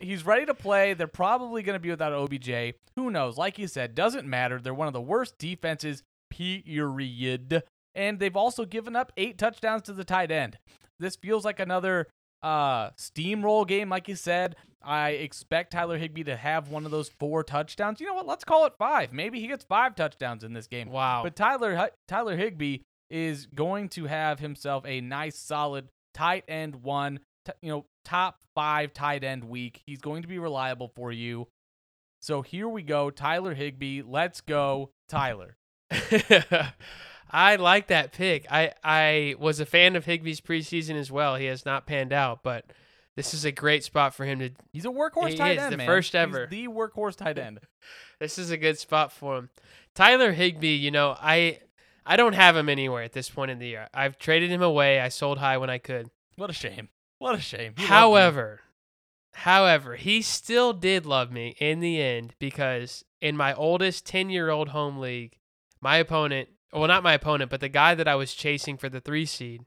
He's 0.00 0.26
ready 0.26 0.46
to 0.46 0.54
play. 0.54 0.94
They're 0.94 1.06
probably 1.06 1.62
going 1.62 1.76
to 1.76 1.80
be 1.80 1.90
without 1.90 2.12
OBJ. 2.12 2.74
Who 2.96 3.10
knows? 3.10 3.36
Like 3.36 3.58
you 3.58 3.68
said, 3.68 3.94
doesn't 3.94 4.26
matter. 4.26 4.60
They're 4.60 4.74
one 4.74 4.88
of 4.88 4.94
the 4.94 5.00
worst 5.00 5.38
defenses, 5.38 6.02
period. 6.30 7.62
And 7.94 8.18
they've 8.18 8.36
also 8.36 8.64
given 8.64 8.96
up 8.96 9.12
eight 9.16 9.38
touchdowns 9.38 9.82
to 9.82 9.92
the 9.92 10.04
tight 10.04 10.30
end. 10.30 10.58
This 10.98 11.16
feels 11.16 11.44
like 11.44 11.60
another 11.60 12.08
uh, 12.42 12.90
steamroll 12.90 13.66
game, 13.66 13.88
like 13.88 14.08
you 14.08 14.16
said. 14.16 14.56
I 14.82 15.10
expect 15.10 15.72
Tyler 15.72 15.98
Higbee 15.98 16.24
to 16.24 16.36
have 16.36 16.68
one 16.68 16.84
of 16.84 16.90
those 16.90 17.10
four 17.18 17.42
touchdowns. 17.42 18.00
You 18.00 18.06
know 18.06 18.14
what? 18.14 18.26
Let's 18.26 18.44
call 18.44 18.66
it 18.66 18.74
five. 18.78 19.12
Maybe 19.12 19.40
he 19.40 19.48
gets 19.48 19.64
five 19.64 19.96
touchdowns 19.96 20.44
in 20.44 20.52
this 20.52 20.68
game. 20.68 20.90
Wow. 20.90 21.22
But 21.24 21.34
Tyler 21.34 21.90
Tyler 22.06 22.36
Higbee 22.36 22.78
is 23.10 23.46
going 23.46 23.88
to 23.90 24.06
have 24.06 24.40
himself 24.40 24.84
a 24.86 25.00
nice, 25.00 25.38
solid 25.38 25.88
tight 26.14 26.44
end 26.48 26.82
one. 26.82 27.20
T- 27.44 27.52
you 27.62 27.68
know, 27.70 27.84
top 28.04 28.40
five 28.54 28.92
tight 28.92 29.22
end 29.24 29.44
week. 29.44 29.82
He's 29.86 30.00
going 30.00 30.22
to 30.22 30.28
be 30.28 30.38
reliable 30.38 30.88
for 30.94 31.12
you. 31.12 31.48
So 32.20 32.42
here 32.42 32.68
we 32.68 32.82
go, 32.82 33.10
Tyler 33.10 33.54
Higbee. 33.54 34.02
Let's 34.02 34.40
go, 34.40 34.90
Tyler. 35.08 35.56
I 37.30 37.56
like 37.56 37.88
that 37.88 38.12
pick. 38.12 38.46
I 38.50 38.72
I 38.82 39.34
was 39.38 39.60
a 39.60 39.66
fan 39.66 39.96
of 39.96 40.04
Higbee's 40.06 40.40
preseason 40.40 40.94
as 40.96 41.10
well. 41.10 41.36
He 41.36 41.46
has 41.46 41.64
not 41.64 41.86
panned 41.86 42.12
out, 42.12 42.40
but 42.42 42.64
this 43.16 43.34
is 43.34 43.44
a 43.44 43.52
great 43.52 43.84
spot 43.84 44.14
for 44.14 44.24
him 44.24 44.38
to. 44.40 44.50
He's 44.72 44.84
a 44.84 44.88
workhorse 44.88 45.30
He 45.30 45.36
tight 45.36 45.56
is, 45.56 45.62
end, 45.64 45.72
the 45.72 45.76
man. 45.78 45.86
first 45.86 46.12
He's 46.12 46.20
ever. 46.20 46.46
the 46.50 46.68
workhorse 46.68 47.16
tight 47.16 47.38
end. 47.38 47.60
This 48.20 48.38
is 48.38 48.50
a 48.50 48.56
good 48.56 48.78
spot 48.78 49.12
for 49.12 49.36
him. 49.38 49.50
Tyler 49.94 50.32
Higbee, 50.32 50.74
you 50.76 50.90
know, 50.90 51.16
I 51.20 51.58
I 52.08 52.16
don't 52.16 52.34
have 52.34 52.56
him 52.56 52.68
anywhere 52.68 53.02
at 53.02 53.12
this 53.12 53.28
point 53.28 53.50
in 53.50 53.58
the 53.58 53.66
year. 53.66 53.88
I've 53.92 54.16
traded 54.16 54.50
him 54.50 54.62
away. 54.62 55.00
I 55.00 55.08
sold 55.08 55.38
high 55.38 55.58
when 55.58 55.70
I 55.70 55.78
could. 55.78 56.10
What 56.36 56.50
a 56.50 56.52
shame. 56.52 56.88
What 57.18 57.34
a 57.34 57.40
shame. 57.40 57.74
However, 57.76 58.60
however, 59.34 59.96
he 59.96 60.22
still 60.22 60.72
did 60.72 61.04
love 61.04 61.32
me 61.32 61.56
in 61.58 61.80
the 61.80 62.00
end 62.00 62.34
because 62.38 63.04
in 63.20 63.36
my 63.36 63.52
oldest 63.54 64.06
10-year-old 64.06 64.68
home 64.68 64.98
league, 64.98 65.36
my 65.80 65.96
opponent, 65.96 66.50
well 66.72 66.86
not 66.86 67.02
my 67.02 67.14
opponent, 67.14 67.50
but 67.50 67.60
the 67.60 67.68
guy 67.68 67.94
that 67.94 68.06
I 68.06 68.14
was 68.14 68.34
chasing 68.34 68.76
for 68.76 68.88
the 68.88 69.00
3 69.00 69.26
seed 69.26 69.64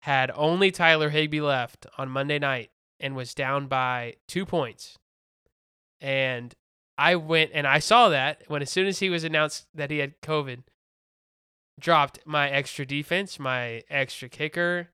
had 0.00 0.30
only 0.34 0.70
Tyler 0.70 1.10
Higbee 1.10 1.40
left 1.40 1.86
on 1.98 2.08
Monday 2.08 2.38
night 2.38 2.70
and 2.98 3.14
was 3.14 3.34
down 3.34 3.68
by 3.68 4.14
2 4.26 4.44
points. 4.44 4.96
And 6.00 6.54
I 6.98 7.14
went 7.16 7.50
and 7.54 7.66
I 7.66 7.78
saw 7.78 8.08
that 8.08 8.42
when 8.48 8.62
as 8.62 8.70
soon 8.70 8.86
as 8.86 8.98
he 8.98 9.10
was 9.10 9.22
announced 9.22 9.66
that 9.74 9.90
he 9.90 9.98
had 9.98 10.20
COVID, 10.22 10.62
dropped 11.78 12.20
my 12.24 12.48
extra 12.48 12.86
defense, 12.86 13.38
my 13.38 13.82
extra 13.90 14.28
kicker, 14.28 14.90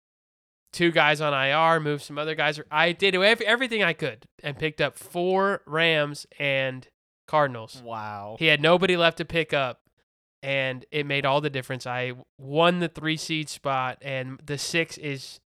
two 0.73 0.91
guys 0.91 1.21
on 1.21 1.33
IR, 1.33 1.81
moved 1.81 2.03
some 2.03 2.19
other 2.19 2.35
guys. 2.35 2.61
I 2.71 2.93
did 2.93 3.15
everything 3.15 3.83
I 3.83 3.93
could 3.93 4.27
and 4.43 4.59
picked 4.59 4.81
up 4.81 4.99
four 4.99 5.63
Rams 5.67 6.27
and 6.39 6.87
Cardinals. 7.27 7.83
Wow. 7.85 8.37
He 8.39 8.47
had 8.47 8.61
nobody 8.61 8.97
left 8.97 9.19
to 9.19 9.25
pick 9.25 9.53
up, 9.53 9.81
and 10.43 10.85
it 10.91 11.07
made 11.07 11.25
all 11.25 11.41
the 11.41 11.51
difference. 11.51 11.87
I 11.87 12.13
won 12.39 12.81
the 12.81 12.89
three 12.89 13.17
seed 13.17 13.49
spot, 13.49 13.99
and 14.03 14.41
the 14.45 14.59
six 14.59 14.99
is 14.99 15.41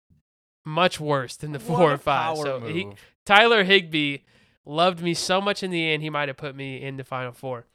much 0.64 0.98
worse 0.98 1.36
than 1.36 1.52
the 1.52 1.60
four 1.60 1.90
a 1.90 1.94
or 1.94 1.98
five. 1.98 2.36
So 2.38 2.60
he. 2.60 2.88
Tyler 3.24 3.64
Higbee 3.64 4.18
loved 4.64 5.00
me 5.00 5.14
so 5.14 5.40
much 5.40 5.62
in 5.62 5.70
the 5.70 5.90
end, 5.90 6.02
he 6.02 6.10
might 6.10 6.28
have 6.28 6.36
put 6.36 6.54
me 6.54 6.82
in 6.82 6.96
the 6.96 7.04
final 7.04 7.32
four. 7.32 7.66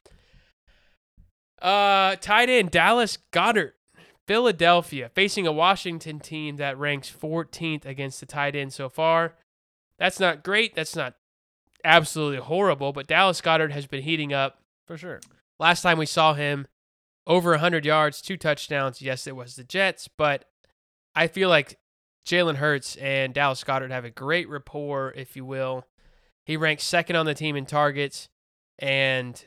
Uh, 1.62 2.16
tight 2.16 2.50
end 2.50 2.72
Dallas 2.72 3.18
Goedert, 3.32 3.74
Philadelphia, 4.28 5.10
facing 5.14 5.46
a 5.46 5.52
Washington 5.52 6.20
team 6.20 6.58
that 6.58 6.78
ranks 6.78 7.12
14th 7.12 7.86
against 7.86 8.20
the 8.20 8.26
tight 8.26 8.56
end 8.56 8.74
so 8.74 8.90
far. 8.90 9.36
That's 10.00 10.20
not 10.20 10.44
great. 10.44 10.76
That's 10.76 10.96
not 10.96 11.16
absolutely 11.84 12.40
horrible, 12.40 12.94
but 12.94 13.08
Dallas 13.08 13.42
Goedert 13.42 13.72
has 13.72 13.86
been 13.86 14.04
heating 14.04 14.34
up. 14.34 14.60
for 14.88 14.98
sure. 14.98 15.20
Last 15.60 15.84
time 15.84 16.00
we 16.00 16.08
saw 16.08 16.34
him, 16.34 16.68
over 17.28 17.52
100 17.52 17.86
yards, 17.86 18.22
two 18.22 18.38
touchdowns. 18.38 19.02
Yes, 19.02 19.28
it 19.28 19.36
was 19.36 19.56
the 19.56 19.64
Jets, 19.64 20.08
but 20.08 20.46
I 21.16 21.28
feel 21.28 21.50
like 21.50 21.78
Jalen 22.26 22.56
Hurts 22.56 22.96
and 22.98 23.34
Dallas 23.34 23.64
Goedert 23.64 23.92
have 23.92 24.06
a 24.06 24.10
great 24.10 24.50
rapport, 24.50 25.14
if 25.16 25.36
you 25.36 25.46
will. 25.46 25.86
He 26.46 26.58
ranks 26.58 26.84
second 26.84 27.16
on 27.16 27.26
the 27.26 27.36
team 27.36 27.56
in 27.56 27.66
targets, 27.66 28.28
and 28.80 29.44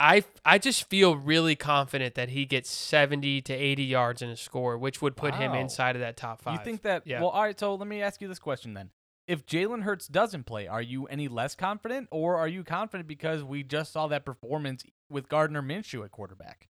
I 0.00 0.24
I 0.44 0.58
just 0.58 0.88
feel 0.88 1.16
really 1.16 1.54
confident 1.56 2.14
that 2.16 2.30
he 2.30 2.44
gets 2.44 2.70
70 2.70 3.42
to 3.42 3.52
80 3.52 3.84
yards 3.84 4.22
in 4.22 4.28
a 4.28 4.36
score, 4.36 4.76
which 4.76 5.00
would 5.00 5.16
put 5.16 5.34
him 5.34 5.54
inside 5.54 5.96
of 5.96 6.00
that 6.00 6.16
top 6.16 6.42
five. 6.42 6.58
You 6.58 6.64
think 6.64 6.82
that? 6.82 7.06
Yeah. 7.06 7.20
Well, 7.20 7.30
all 7.30 7.42
right. 7.42 7.58
So 7.58 7.74
let 7.74 7.86
me 7.86 8.02
ask 8.02 8.20
you 8.20 8.28
this 8.28 8.38
question 8.38 8.74
then: 8.74 8.90
If 9.28 9.46
Jalen 9.46 9.82
Hurts 9.82 10.08
doesn't 10.08 10.44
play, 10.44 10.66
are 10.66 10.82
you 10.82 11.06
any 11.06 11.28
less 11.28 11.54
confident, 11.54 12.08
or 12.10 12.36
are 12.36 12.48
you 12.48 12.64
confident 12.64 13.08
because 13.08 13.44
we 13.44 13.62
just 13.62 13.92
saw 13.92 14.08
that 14.08 14.24
performance 14.24 14.84
with 15.08 15.28
Gardner 15.28 15.62
Minshew 15.62 16.04
at 16.04 16.10
quarterback? 16.10 16.68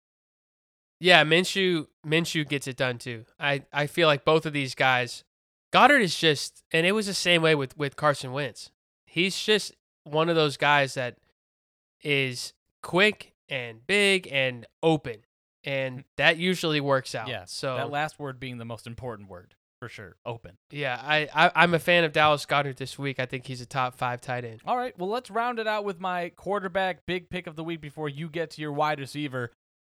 Yeah, 1.02 1.24
Minshew 1.24 1.88
Minshew 2.06 2.48
gets 2.48 2.68
it 2.68 2.78
done 2.78 2.98
too. 2.98 3.26
I, 3.40 3.64
I 3.72 3.88
feel 3.88 4.08
like 4.08 4.26
both 4.26 4.46
of 4.46 4.54
these 4.54 4.76
guys 4.76 5.24
Goedert 5.72 6.02
is 6.02 6.16
just, 6.16 6.64
and 6.72 6.86
it 6.86 6.94
was 6.94 7.06
the 7.06 7.14
same 7.14 7.42
way 7.42 7.56
with 7.56 7.78
with 7.78 7.96
Carson 7.96 8.32
Wentz. 8.32 8.72
He's 9.06 9.38
just 9.38 9.76
one 10.04 10.30
of 10.30 10.36
those 10.36 10.58
guys 10.58 10.96
that 10.96 11.18
is 12.02 12.54
quick 12.82 13.34
and 13.50 13.86
big 13.86 14.28
and 14.32 14.66
open, 14.84 15.18
and 15.64 16.00
mm. 16.00 16.04
that 16.18 16.38
usually 16.38 16.82
works 16.82 17.16
out. 17.16 17.28
Yeah. 17.28 17.46
So 17.46 17.76
That 17.76 17.90
last 17.90 18.20
word 18.20 18.40
being 18.40 18.58
the 18.58 18.66
most 18.66 18.88
important 18.88 19.30
word 19.30 19.56
for 19.80 19.90
sure. 19.90 20.16
Open. 20.26 20.58
yeah, 20.72 21.02
I, 21.02 21.30
I 21.34 21.52
I'm 21.56 21.74
a 21.74 21.80
fan 21.80 22.04
of 22.04 22.12
Dallas 22.12 22.46
Goedert 22.46 22.78
this 22.78 23.00
week. 23.00 23.20
I 23.20 23.26
think 23.26 23.48
he's 23.48 23.62
a 23.62 23.66
top 23.66 23.96
five 23.96 24.22
tight 24.22 24.46
end. 24.46 24.62
All 24.66 24.78
right. 24.78 24.98
Well, 24.98 25.10
let's 25.10 25.32
round 25.32 25.60
it 25.60 25.68
out 25.68 25.86
with 25.86 26.00
my 26.00 26.30
quarterback 26.30 27.06
big 27.06 27.30
pick 27.30 27.48
of 27.48 27.56
the 27.56 27.64
week 27.64 27.82
before 27.82 28.10
you 28.10 28.30
get 28.30 28.52
to 28.52 28.62
your 28.62 28.74
wide 28.74 29.00
receiver. 29.00 29.52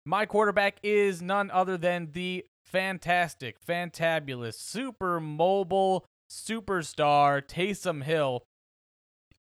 My 0.04 0.26
quarterback 0.26 0.78
is 0.82 1.22
none 1.22 1.50
other 1.50 1.76
than 1.76 2.10
the 2.12 2.44
fantastic, 2.64 3.56
fantabulous, 3.64 4.54
super 4.54 5.20
mobile 5.20 6.06
superstar 6.30 7.42
Taysom 7.42 8.04
Hill. 8.04 8.42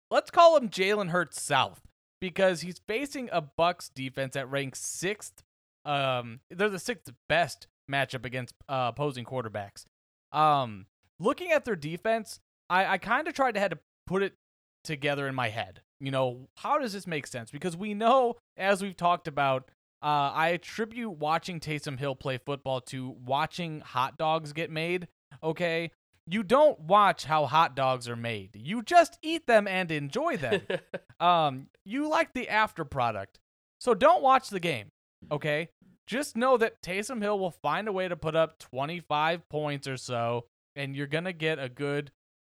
Let's 0.09 0.31
call 0.31 0.57
him 0.57 0.69
Jalen 0.69 1.09
Hurts 1.09 1.41
South 1.41 1.81
because 2.21 2.61
he's 2.61 2.79
facing 2.87 3.27
a 3.33 3.41
Bucks 3.41 3.89
defense 3.89 4.35
that 4.35 4.49
ranks 4.49 4.79
sixth. 4.79 5.43
Um, 5.83 6.39
they're 6.49 6.69
the 6.69 6.79
sixth 6.79 7.11
best 7.27 7.67
matchup 7.91 8.23
against 8.23 8.55
uh, 8.69 8.91
opposing 8.93 9.25
quarterbacks. 9.25 9.85
Um, 10.31 10.85
looking 11.19 11.51
at 11.51 11.65
their 11.65 11.75
defense, 11.75 12.39
I, 12.69 12.85
I 12.85 12.97
kind 12.99 13.27
of 13.27 13.33
tried 13.33 13.55
to 13.55 13.59
had 13.59 13.71
to 13.71 13.79
put 14.07 14.23
it 14.23 14.35
together 14.83 15.27
in 15.27 15.35
my 15.35 15.49
head. 15.49 15.81
You 15.99 16.11
know, 16.11 16.47
how 16.57 16.77
does 16.77 16.93
this 16.93 17.05
make 17.05 17.27
sense? 17.27 17.51
Because 17.51 17.75
we 17.75 17.93
know, 17.93 18.37
as 18.57 18.81
we've 18.81 18.95
talked 18.95 19.27
about, 19.27 19.69
uh, 20.03 20.31
I 20.33 20.49
attribute 20.49 21.11
watching 21.11 21.59
Taysom 21.59 21.99
Hill 21.99 22.15
play 22.15 22.39
football 22.39 22.81
to 22.81 23.15
watching 23.23 23.81
hot 23.81 24.17
dogs 24.17 24.53
get 24.53 24.71
made. 24.71 25.07
Okay. 25.43 25.91
You 26.27 26.43
don't 26.43 26.79
watch 26.79 27.25
how 27.25 27.45
hot 27.45 27.75
dogs 27.75 28.07
are 28.07 28.15
made. 28.15 28.51
You 28.55 28.83
just 28.83 29.17
eat 29.21 29.47
them 29.47 29.67
and 29.67 29.91
enjoy 29.91 30.37
them. 30.37 30.61
um, 31.19 31.67
you 31.85 32.09
like 32.09 32.33
the 32.33 32.47
after 32.47 32.85
product. 32.85 33.39
So 33.79 33.93
don't 33.93 34.21
watch 34.21 34.49
the 34.49 34.59
game. 34.59 34.87
Okay. 35.31 35.69
Just 36.07 36.37
know 36.37 36.57
that 36.57 36.81
Taysom 36.81 37.21
Hill 37.21 37.39
will 37.39 37.51
find 37.51 37.87
a 37.87 37.91
way 37.91 38.07
to 38.07 38.15
put 38.15 38.35
up 38.35 38.59
25 38.59 39.47
points 39.49 39.87
or 39.87 39.97
so, 39.97 40.45
and 40.75 40.95
you're 40.95 41.07
gonna 41.07 41.33
get 41.33 41.57
a 41.57 41.69
good 41.69 42.11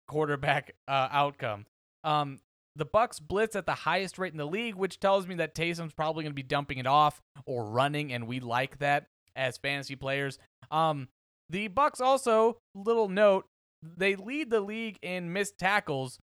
quarterback 0.08 0.74
uh, 0.88 1.08
outcome. 1.10 1.66
Um, 2.04 2.40
the 2.76 2.84
Bucks 2.84 3.20
blitz 3.20 3.54
at 3.54 3.66
the 3.66 3.74
highest 3.74 4.18
rate 4.18 4.32
in 4.32 4.38
the 4.38 4.46
league, 4.46 4.74
which 4.74 4.98
tells 4.98 5.26
me 5.26 5.34
that 5.36 5.54
Taysom's 5.54 5.92
probably 5.92 6.24
going 6.24 6.32
to 6.32 6.34
be 6.34 6.42
dumping 6.42 6.78
it 6.78 6.86
off 6.86 7.20
or 7.44 7.64
running, 7.66 8.12
and 8.12 8.26
we 8.26 8.40
like 8.40 8.78
that 8.78 9.06
as 9.36 9.58
fantasy 9.58 9.94
players. 9.94 10.38
Um, 10.70 11.08
the 11.50 11.68
Bucks 11.68 12.00
also, 12.00 12.58
little 12.74 13.08
note, 13.08 13.46
they 13.82 14.16
lead 14.16 14.50
the 14.50 14.60
league 14.60 14.98
in 15.02 15.32
missed 15.32 15.58
tackles. 15.58 16.18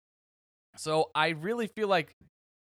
So 0.76 1.10
I 1.14 1.30
really 1.30 1.68
feel 1.68 1.88
like 1.88 2.16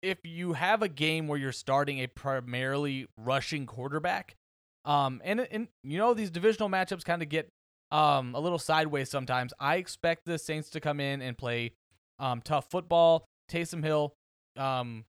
if 0.02 0.18
you 0.24 0.54
have 0.54 0.82
a 0.82 0.88
game 0.88 1.28
where 1.28 1.38
you're 1.38 1.52
starting 1.52 1.98
a 1.98 2.06
primarily 2.06 3.06
rushing 3.16 3.66
quarterback, 3.66 4.36
um, 4.84 5.20
and 5.24 5.40
and 5.40 5.68
you 5.82 5.98
know 5.98 6.14
these 6.14 6.30
divisional 6.30 6.68
matchups 6.68 7.04
kind 7.04 7.22
of 7.22 7.28
get 7.28 7.48
um 7.90 8.34
a 8.34 8.40
little 8.40 8.58
sideways 8.58 9.10
sometimes. 9.10 9.52
I 9.60 9.76
expect 9.76 10.24
the 10.24 10.38
Saints 10.38 10.70
to 10.70 10.80
come 10.80 11.00
in 11.00 11.20
and 11.20 11.36
play 11.36 11.72
um 12.18 12.40
tough 12.40 12.70
football. 12.70 13.26
Taysom 13.50 13.82
Hill, 13.82 14.14
um, 14.56 15.04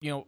you 0.00 0.10
know, 0.10 0.26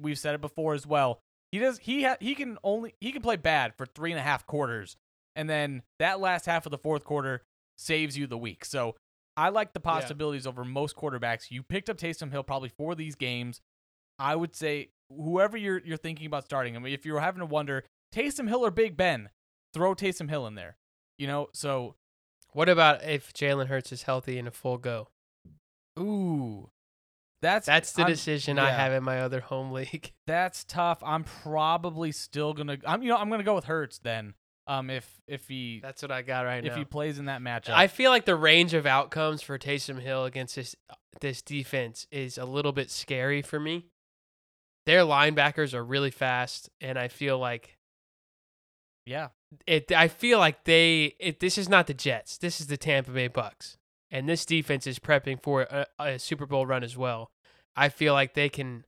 we've 0.00 0.18
said 0.18 0.34
it 0.34 0.40
before 0.40 0.74
as 0.74 0.86
well. 0.86 1.20
He 1.52 1.58
does 1.58 1.78
he 1.78 2.02
ha- 2.02 2.16
he 2.20 2.34
can 2.34 2.58
only 2.64 2.94
he 3.00 3.12
can 3.12 3.22
play 3.22 3.36
bad 3.36 3.74
for 3.76 3.86
three 3.86 4.10
and 4.10 4.18
a 4.18 4.22
half 4.22 4.46
quarters, 4.46 4.96
and 5.36 5.48
then 5.48 5.82
that 5.98 6.20
last 6.20 6.46
half 6.46 6.66
of 6.66 6.72
the 6.72 6.78
fourth 6.78 7.04
quarter 7.04 7.42
saves 7.78 8.16
you 8.16 8.26
the 8.26 8.38
week. 8.38 8.64
So 8.64 8.96
I 9.36 9.48
like 9.48 9.72
the 9.72 9.80
possibilities 9.80 10.46
over 10.46 10.64
most 10.64 10.96
quarterbacks. 10.96 11.50
You 11.50 11.62
picked 11.62 11.90
up 11.90 11.96
Taysom 11.96 12.30
Hill 12.30 12.42
probably 12.44 12.68
for 12.68 12.94
these 12.94 13.14
games. 13.16 13.60
I 14.18 14.36
would 14.36 14.54
say 14.54 14.90
whoever 15.10 15.56
you're 15.56 15.78
you're 15.84 15.96
thinking 15.96 16.26
about 16.26 16.44
starting. 16.44 16.76
I 16.76 16.78
mean, 16.78 16.94
if 16.94 17.04
you're 17.04 17.20
having 17.20 17.40
to 17.40 17.46
wonder 17.46 17.84
Taysom 18.14 18.48
Hill 18.48 18.64
or 18.64 18.70
Big 18.70 18.96
Ben, 18.96 19.28
throw 19.72 19.94
Taysom 19.94 20.28
Hill 20.30 20.46
in 20.46 20.54
there. 20.54 20.76
You 21.18 21.26
know, 21.26 21.48
so 21.52 21.96
What 22.52 22.68
about 22.68 23.02
if 23.04 23.32
Jalen 23.32 23.66
Hurts 23.66 23.90
is 23.92 24.04
healthy 24.04 24.38
and 24.38 24.46
a 24.46 24.52
full 24.52 24.78
go? 24.78 25.08
ooh, 25.98 26.70
that's 27.42 27.66
That's 27.66 27.92
the 27.92 28.02
I'm- 28.02 28.10
decision 28.10 28.58
I 28.58 28.70
have 28.70 28.92
in 28.92 29.02
my 29.04 29.20
other 29.20 29.40
home 29.40 29.70
league. 29.78 30.12
That's 30.26 30.64
tough. 30.64 31.02
I'm 31.04 31.24
probably 31.24 32.12
still 32.12 32.52
gonna. 32.54 32.78
I'm 32.86 33.02
you 33.02 33.08
know 33.10 33.16
I'm 33.16 33.28
gonna 33.30 33.42
go 33.42 33.54
with 33.56 33.64
Hurts 33.64 33.98
then. 33.98 34.34
Um, 34.66 34.88
if 34.88 35.06
if 35.28 35.46
he 35.46 35.80
That's 35.82 36.00
what 36.00 36.10
I 36.10 36.22
got 36.22 36.46
right 36.46 36.64
if 36.64 36.72
now. 36.72 36.78
he 36.78 36.84
plays 36.84 37.18
in 37.18 37.26
that 37.26 37.42
matchup, 37.42 37.74
I 37.74 37.86
feel 37.86 38.10
like 38.10 38.24
the 38.24 38.36
range 38.36 38.72
of 38.72 38.86
outcomes 38.86 39.42
for 39.42 39.58
Taysom 39.58 40.00
Hill 40.00 40.24
against 40.24 40.56
this 40.56 40.74
this 41.20 41.42
defense 41.42 42.06
is 42.10 42.38
a 42.38 42.44
little 42.44 42.72
bit 42.72 42.90
scary 42.90 43.42
for 43.42 43.60
me. 43.60 43.86
Their 44.86 45.00
linebackers 45.00 45.74
are 45.74 45.84
really 45.84 46.10
fast, 46.10 46.70
and 46.80 46.98
I 46.98 47.08
feel 47.08 47.38
like 47.38 47.78
yeah, 49.06 49.28
it. 49.66 49.92
I 49.92 50.08
feel 50.08 50.38
like 50.38 50.64
they. 50.64 51.14
It, 51.18 51.40
this 51.40 51.58
is 51.58 51.68
not 51.68 51.86
the 51.86 51.94
Jets. 51.94 52.38
This 52.38 52.60
is 52.60 52.66
the 52.66 52.76
Tampa 52.76 53.10
Bay 53.10 53.28
Bucks, 53.28 53.76
and 54.10 54.28
this 54.28 54.46
defense 54.46 54.86
is 54.86 54.98
prepping 54.98 55.42
for 55.42 55.62
a, 55.62 55.86
a 55.98 56.18
Super 56.18 56.46
Bowl 56.46 56.66
run 56.66 56.82
as 56.82 56.96
well. 56.96 57.30
I 57.76 57.88
feel 57.88 58.14
like 58.14 58.34
they 58.34 58.48
can 58.48 58.84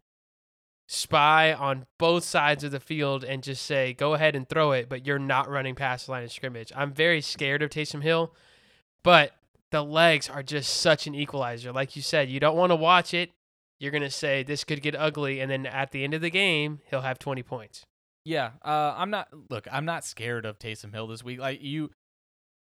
spy 0.89 1.53
on 1.53 1.87
both 1.99 2.25
sides 2.25 2.63
of 2.65 2.71
the 2.71 2.81
field 2.81 3.25
and 3.25 3.43
just 3.43 3.65
say, 3.65 3.93
"Go 3.93 4.15
ahead 4.15 4.37
and 4.37 4.49
throw 4.49 4.73
it," 4.73 4.89
but 4.89 5.07
you're 5.07 5.19
not 5.19 5.49
running 5.49 5.75
past 5.75 6.07
the 6.07 6.13
line 6.13 6.25
of 6.25 6.33
scrimmage. 6.33 6.73
I'm 6.77 6.93
very 6.93 7.21
scared 7.21 7.63
of 7.63 7.71
Taysom 7.71 8.03
Hill, 8.03 8.35
but 9.03 9.33
the 9.71 9.83
legs 9.83 10.31
are 10.31 10.43
just 10.43 10.77
such 10.81 11.07
an 11.07 11.15
equalizer. 11.15 11.73
Like 11.73 11.97
you 11.97 12.03
said, 12.03 12.31
you 12.31 12.39
don't 12.41 12.57
want 12.57 12.71
to 12.71 12.77
watch 12.77 13.13
it. 13.13 13.33
You're 13.81 13.93
gonna 13.93 14.11
say 14.11 14.43
this 14.43 14.65
could 14.65 14.81
get 14.81 14.95
ugly, 14.95 15.41
and 15.41 15.51
then 15.51 15.67
at 15.67 15.91
the 15.91 16.05
end 16.05 16.15
of 16.15 16.21
the 16.23 16.31
game, 16.31 16.81
he'll 16.89 17.03
have 17.03 17.19
20 17.19 17.43
points. 17.43 17.85
yeah. 18.25 18.53
Uh, 18.65 18.95
I'm 18.97 19.11
not. 19.11 19.29
Look, 19.51 19.67
I'm 19.71 19.85
not 19.85 20.05
scared 20.05 20.47
of 20.47 20.59
Taysom 20.59 20.93
Hill 20.93 21.07
this 21.09 21.23
week. 21.23 21.39
Like 21.41 21.63
you, 21.63 21.91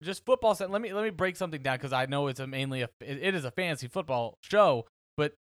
just 0.03 0.25
football. 0.27 0.57
Let 0.59 0.81
me 0.81 0.93
let 0.93 1.05
me 1.05 1.11
break 1.11 1.37
something 1.37 1.63
down 1.63 1.77
because 1.77 1.93
I 1.93 2.07
know 2.07 2.27
it's 2.27 2.41
a 2.41 2.47
mainly 2.47 2.83
a 2.83 2.89
it 3.01 3.35
is 3.35 3.45
a 3.45 3.51
fantasy 3.51 3.89
football 3.89 4.37
show. 4.43 4.87
But 5.17 5.35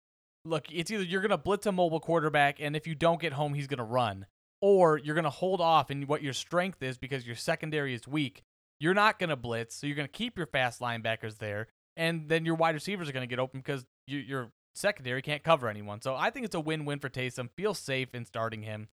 look, 0.46 0.66
it's 0.72 0.92
either 0.92 1.04
you're 1.04 1.22
gonna 1.22 1.38
blitz 1.38 1.66
a 1.66 1.72
mobile 1.72 2.00
quarterback, 2.00 2.60
and 2.60 2.76
if 2.76 2.88
you 2.88 2.96
don't 2.96 3.22
get 3.22 3.34
home, 3.34 3.54
he's 3.54 3.68
gonna 3.68 3.84
run, 3.84 4.26
or 4.62 4.98
you're 4.98 5.16
gonna 5.16 5.30
hold 5.30 5.62
off 5.62 5.90
and 5.90 6.08
what 6.08 6.22
your 6.22 6.34
strength 6.34 6.82
is 6.82 6.98
because 6.98 7.26
your 7.26 7.36
secondary 7.36 7.94
is 7.94 8.08
weak. 8.08 8.44
You're 8.80 8.94
not 8.94 9.20
gonna 9.20 9.36
blitz, 9.36 9.76
so 9.76 9.88
you're 9.88 9.96
gonna 9.96 10.08
keep 10.08 10.38
your 10.38 10.48
fast 10.48 10.80
linebackers 10.80 11.38
there, 11.38 11.68
and 11.98 12.30
then 12.30 12.46
your 12.46 12.56
wide 12.56 12.76
receivers 12.76 13.10
are 13.10 13.14
gonna 13.14 13.28
get 13.28 13.40
open 13.40 13.60
because 13.60 13.86
you, 14.08 14.20
your 14.20 14.52
secondary 14.76 15.22
can't 15.22 15.44
cover 15.44 15.68
anyone. 15.68 16.02
So 16.02 16.16
I 16.16 16.30
think 16.30 16.46
it's 16.46 16.56
a 16.56 16.60
win-win 16.60 17.00
for 17.00 17.10
Taysom. 17.10 17.50
Feel 17.56 17.74
safe 17.74 18.16
in 18.16 18.26
starting 18.26 18.64
him. 18.64 18.88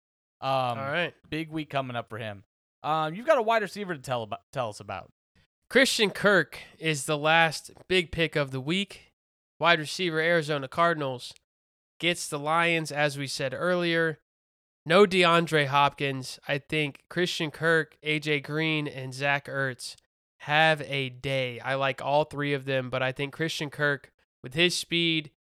Um, 0.41 0.49
All 0.49 0.75
right. 0.75 1.13
big 1.29 1.51
week 1.51 1.69
coming 1.69 1.95
up 1.95 2.09
for 2.09 2.17
him. 2.17 2.43
Um, 2.83 3.15
you've 3.15 3.25
got 3.25 3.37
a 3.37 3.41
wide 3.41 3.61
receiver 3.61 3.93
to 3.93 4.01
tell 4.01 4.23
about, 4.23 4.41
tell 4.51 4.69
us 4.69 4.79
about. 4.79 5.09
Christian 5.69 6.09
Kirk 6.09 6.59
is 6.77 7.05
the 7.05 7.17
last 7.17 7.71
big 7.87 8.11
pick 8.11 8.35
of 8.35 8.51
the 8.51 8.59
week. 8.61 9.12
Wide 9.63 9.79
receiver, 9.79 10.19
Arizona 10.19 10.67
Cardinals, 10.67 11.33
gets 11.97 12.27
the 12.27 12.37
Lions, 12.37 12.91
as 12.91 13.17
we 13.17 13.27
said 13.27 13.53
earlier. 13.57 14.19
No 14.85 15.05
DeAndre 15.05 15.67
Hopkins. 15.67 16.37
I 16.49 16.57
think 16.57 17.03
Christian 17.09 17.49
Kirk, 17.49 17.95
AJ 18.03 18.43
Green, 18.43 18.89
and 18.89 19.13
Zach 19.13 19.45
Ertz 19.45 19.95
have 20.39 20.81
a 20.81 21.07
day. 21.07 21.61
I 21.61 21.75
like 21.75 22.01
all 22.01 22.25
three 22.25 22.51
of 22.51 22.65
them, 22.65 22.89
but 22.89 23.01
I 23.01 23.13
think 23.13 23.31
Christian 23.31 23.69
Kirk, 23.69 24.11
with 24.43 24.53
his 24.53 24.75
speed, 24.75 25.31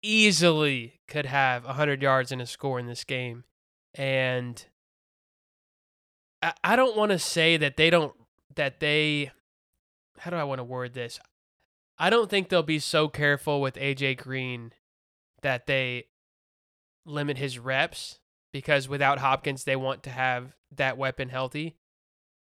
easily 0.00 1.00
could 1.08 1.26
have 1.26 1.64
100 1.64 2.00
yards 2.00 2.30
and 2.30 2.40
a 2.40 2.46
score 2.46 2.78
in 2.78 2.86
this 2.86 3.02
game. 3.02 3.42
And 3.92 4.64
I, 6.62 6.76
don't 6.76 6.96
want 6.96 7.10
to 7.10 7.18
say 7.18 7.56
that 7.56 7.76
they 7.76 7.90
don't, 7.90 8.14
that 8.54 8.78
they, 8.78 9.32
how 10.18 10.30
do 10.30 10.36
I 10.36 10.44
want 10.44 10.60
to 10.60 10.64
word 10.64 10.94
this? 10.94 11.18
I 11.98 12.10
don't 12.10 12.30
think 12.30 12.48
they'll 12.48 12.62
be 12.62 12.78
so 12.78 13.08
careful 13.08 13.60
with 13.60 13.74
AJ 13.74 14.18
Green 14.18 14.72
that 15.42 15.66
they 15.66 16.04
limit 17.04 17.38
his 17.38 17.58
reps 17.58 18.18
because 18.52 18.88
without 18.88 19.18
Hopkins, 19.18 19.64
they 19.64 19.76
want 19.76 20.02
to 20.04 20.10
have 20.10 20.54
that 20.74 20.96
weapon 20.96 21.28
healthy. 21.28 21.76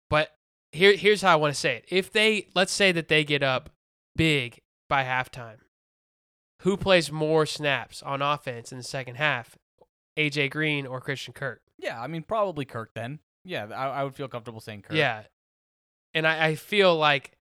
But 0.10 0.30
here, 0.72 0.96
here's 0.96 1.22
how 1.22 1.34
I 1.34 1.36
want 1.36 1.54
to 1.54 1.60
say 1.60 1.78
it. 1.78 1.86
If 1.90 2.12
they, 2.12 2.48
let's 2.56 2.72
say 2.72 2.92
that 2.92 3.08
they 3.08 3.24
get 3.24 3.44
up 3.44 3.70
big 4.16 4.62
by 4.90 5.04
halftime, 5.04 5.58
who 6.62 6.78
plays 6.78 7.12
more 7.12 7.46
snaps 7.46 8.02
on 8.04 8.22
offense 8.22 8.72
in 8.72 8.78
the 8.78 8.84
second 8.84 9.16
half? 9.16 9.58
AJ 10.18 10.52
Green 10.52 10.86
or 10.86 11.02
Christian 11.02 11.34
Kirk? 11.34 11.62
Yeah, 11.78 12.00
I 12.00 12.08
mean 12.08 12.24
probably 12.24 12.66
Kirk 12.66 12.92
then. 12.94 13.20
Yeah, 13.44 13.68
I, 13.76 13.88
I 13.88 14.04
would 14.04 14.16
feel 14.16 14.28
comfortable 14.28 14.60
saying 14.60 14.84
Kirk. 14.84 14.96
Yeah. 14.96 15.24
And 16.14 16.28
I, 16.28 16.48
I 16.48 16.56
feel 16.56 16.96
like 16.96 17.32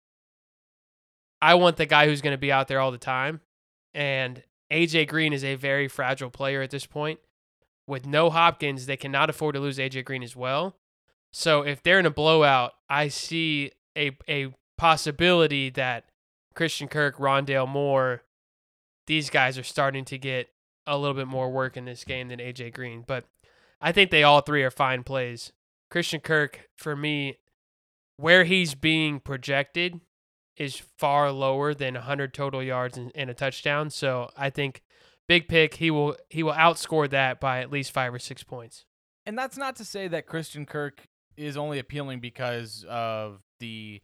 I 1.42 1.54
want 1.54 1.76
the 1.76 1.86
guy 1.86 2.06
who's 2.06 2.20
going 2.20 2.34
to 2.34 2.38
be 2.38 2.52
out 2.52 2.68
there 2.68 2.80
all 2.80 2.90
the 2.92 2.98
time. 2.98 3.40
And 3.94 4.42
AJ 4.72 5.08
Green 5.08 5.32
is 5.32 5.44
a 5.44 5.54
very 5.56 5.88
fragile 5.88 6.30
player 6.30 6.62
at 6.62 6.70
this 6.70 6.86
point. 6.86 7.20
With 7.86 8.06
no 8.06 8.30
Hopkins, 8.30 8.86
they 8.86 8.96
cannot 8.96 9.30
afford 9.30 9.54
to 9.54 9.60
lose 9.60 9.78
AJ 9.78 10.04
Green 10.04 10.22
as 10.22 10.36
well. 10.36 10.76
So 11.32 11.62
if 11.62 11.82
they're 11.82 11.98
in 11.98 12.06
a 12.06 12.10
blowout, 12.10 12.72
I 12.88 13.08
see 13.08 13.72
a 13.96 14.16
a 14.28 14.52
possibility 14.78 15.70
that 15.70 16.04
Christian 16.54 16.88
Kirk, 16.88 17.16
Rondale 17.16 17.68
Moore, 17.68 18.22
these 19.06 19.30
guys 19.30 19.58
are 19.58 19.64
starting 19.64 20.04
to 20.06 20.18
get 20.18 20.48
a 20.86 20.96
little 20.96 21.14
bit 21.14 21.26
more 21.26 21.50
work 21.50 21.76
in 21.76 21.84
this 21.84 22.04
game 22.04 22.28
than 22.28 22.38
AJ 22.38 22.74
Green. 22.74 23.04
But 23.06 23.24
I 23.80 23.92
think 23.92 24.10
they 24.10 24.22
all 24.22 24.40
three 24.40 24.62
are 24.62 24.70
fine 24.70 25.02
plays. 25.02 25.52
Christian 25.90 26.20
Kirk, 26.20 26.68
for 26.76 26.94
me, 26.94 27.38
where 28.16 28.44
he's 28.44 28.74
being 28.74 29.18
projected 29.20 30.00
is 30.60 30.76
far 30.76 31.32
lower 31.32 31.72
than 31.72 31.94
100 31.94 32.34
total 32.34 32.62
yards 32.62 32.98
and, 32.98 33.10
and 33.14 33.30
a 33.30 33.34
touchdown. 33.34 33.88
So 33.88 34.30
I 34.36 34.50
think 34.50 34.82
big 35.26 35.48
pick, 35.48 35.74
he 35.74 35.90
will 35.90 36.16
he 36.28 36.42
will 36.42 36.52
outscore 36.52 37.08
that 37.08 37.40
by 37.40 37.60
at 37.60 37.72
least 37.72 37.92
five 37.92 38.12
or 38.12 38.18
six 38.18 38.42
points. 38.42 38.84
And 39.24 39.38
that's 39.38 39.56
not 39.56 39.74
to 39.76 39.86
say 39.86 40.06
that 40.08 40.26
Christian 40.26 40.66
Kirk 40.66 41.08
is 41.34 41.56
only 41.56 41.78
appealing 41.78 42.20
because 42.20 42.84
of 42.88 43.40
the 43.58 44.02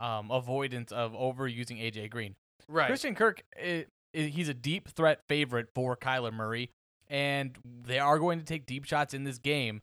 um, 0.00 0.30
avoidance 0.30 0.92
of 0.92 1.12
overusing 1.12 1.78
AJ 1.78 2.08
Green. 2.08 2.36
Right. 2.68 2.86
Christian 2.86 3.14
Kirk, 3.14 3.42
i 3.62 3.84
i 4.14 4.18
he's 4.18 4.48
a 4.48 4.54
deep 4.54 4.88
threat 4.88 5.20
favorite 5.28 5.68
for 5.74 5.94
Kyler 5.94 6.32
Murray, 6.32 6.70
and 7.08 7.58
they 7.64 7.98
are 7.98 8.18
going 8.18 8.38
to 8.38 8.46
take 8.46 8.64
deep 8.64 8.84
shots 8.84 9.12
in 9.12 9.24
this 9.24 9.36
game. 9.36 9.82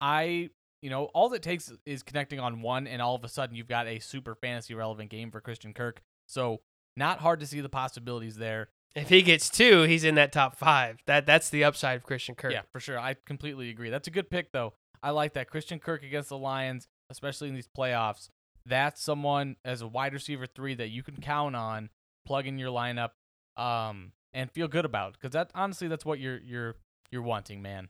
I, 0.00 0.50
you 0.86 0.90
know, 0.90 1.06
all 1.14 1.32
it 1.32 1.42
takes 1.42 1.72
is 1.84 2.04
connecting 2.04 2.38
on 2.38 2.62
one, 2.62 2.86
and 2.86 3.02
all 3.02 3.16
of 3.16 3.24
a 3.24 3.28
sudden 3.28 3.56
you've 3.56 3.66
got 3.66 3.88
a 3.88 3.98
super 3.98 4.36
fantasy 4.36 4.72
relevant 4.72 5.10
game 5.10 5.32
for 5.32 5.40
Christian 5.40 5.74
Kirk. 5.74 6.00
So 6.28 6.60
not 6.96 7.18
hard 7.18 7.40
to 7.40 7.46
see 7.46 7.60
the 7.60 7.68
possibilities 7.68 8.36
there. 8.36 8.68
If 8.94 9.08
he 9.08 9.22
gets 9.22 9.50
two, 9.50 9.82
he's 9.82 10.04
in 10.04 10.14
that 10.14 10.30
top 10.30 10.54
five. 10.54 10.98
That 11.08 11.26
that's 11.26 11.50
the 11.50 11.64
upside 11.64 11.96
of 11.96 12.04
Christian 12.04 12.36
Kirk. 12.36 12.52
Yeah, 12.52 12.62
for 12.70 12.78
sure. 12.78 13.00
I 13.00 13.16
completely 13.26 13.68
agree. 13.68 13.90
That's 13.90 14.06
a 14.06 14.12
good 14.12 14.30
pick, 14.30 14.52
though. 14.52 14.74
I 15.02 15.10
like 15.10 15.32
that 15.32 15.50
Christian 15.50 15.80
Kirk 15.80 16.04
against 16.04 16.28
the 16.28 16.38
Lions, 16.38 16.86
especially 17.10 17.48
in 17.48 17.56
these 17.56 17.68
playoffs. 17.76 18.28
That's 18.64 19.02
someone 19.02 19.56
as 19.64 19.82
a 19.82 19.88
wide 19.88 20.12
receiver 20.12 20.46
three 20.46 20.76
that 20.76 20.90
you 20.90 21.02
can 21.02 21.16
count 21.16 21.56
on, 21.56 21.90
plug 22.24 22.46
in 22.46 22.60
your 22.60 22.70
lineup, 22.70 23.10
um, 23.56 24.12
and 24.32 24.52
feel 24.52 24.68
good 24.68 24.84
about. 24.84 25.14
Because 25.14 25.32
that 25.32 25.50
honestly, 25.52 25.88
that's 25.88 26.04
what 26.04 26.20
you're 26.20 26.38
you're 26.38 26.76
you're 27.10 27.22
wanting, 27.22 27.60
man. 27.60 27.88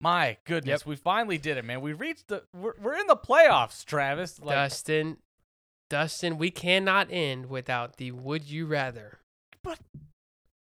My 0.00 0.38
goodness, 0.44 0.80
Yep. 0.82 0.86
we 0.86 0.96
finally 0.96 1.38
did 1.38 1.56
it, 1.58 1.64
man. 1.64 1.80
We 1.82 1.92
reached 1.92 2.28
the 2.28 2.44
we're, 2.54 2.74
we're 2.80 2.96
in 2.96 3.06
the 3.06 3.16
playoffs, 3.16 3.84
Travis. 3.84 4.40
Like, 4.40 4.54
Dustin, 4.56 5.18
Dustin, 5.90 6.38
we 6.38 6.50
cannot 6.50 7.08
end 7.10 7.46
without 7.50 7.96
the 7.96 8.10
would 8.12 8.44
you 8.44 8.66
rather. 8.66 9.18
But 9.62 9.78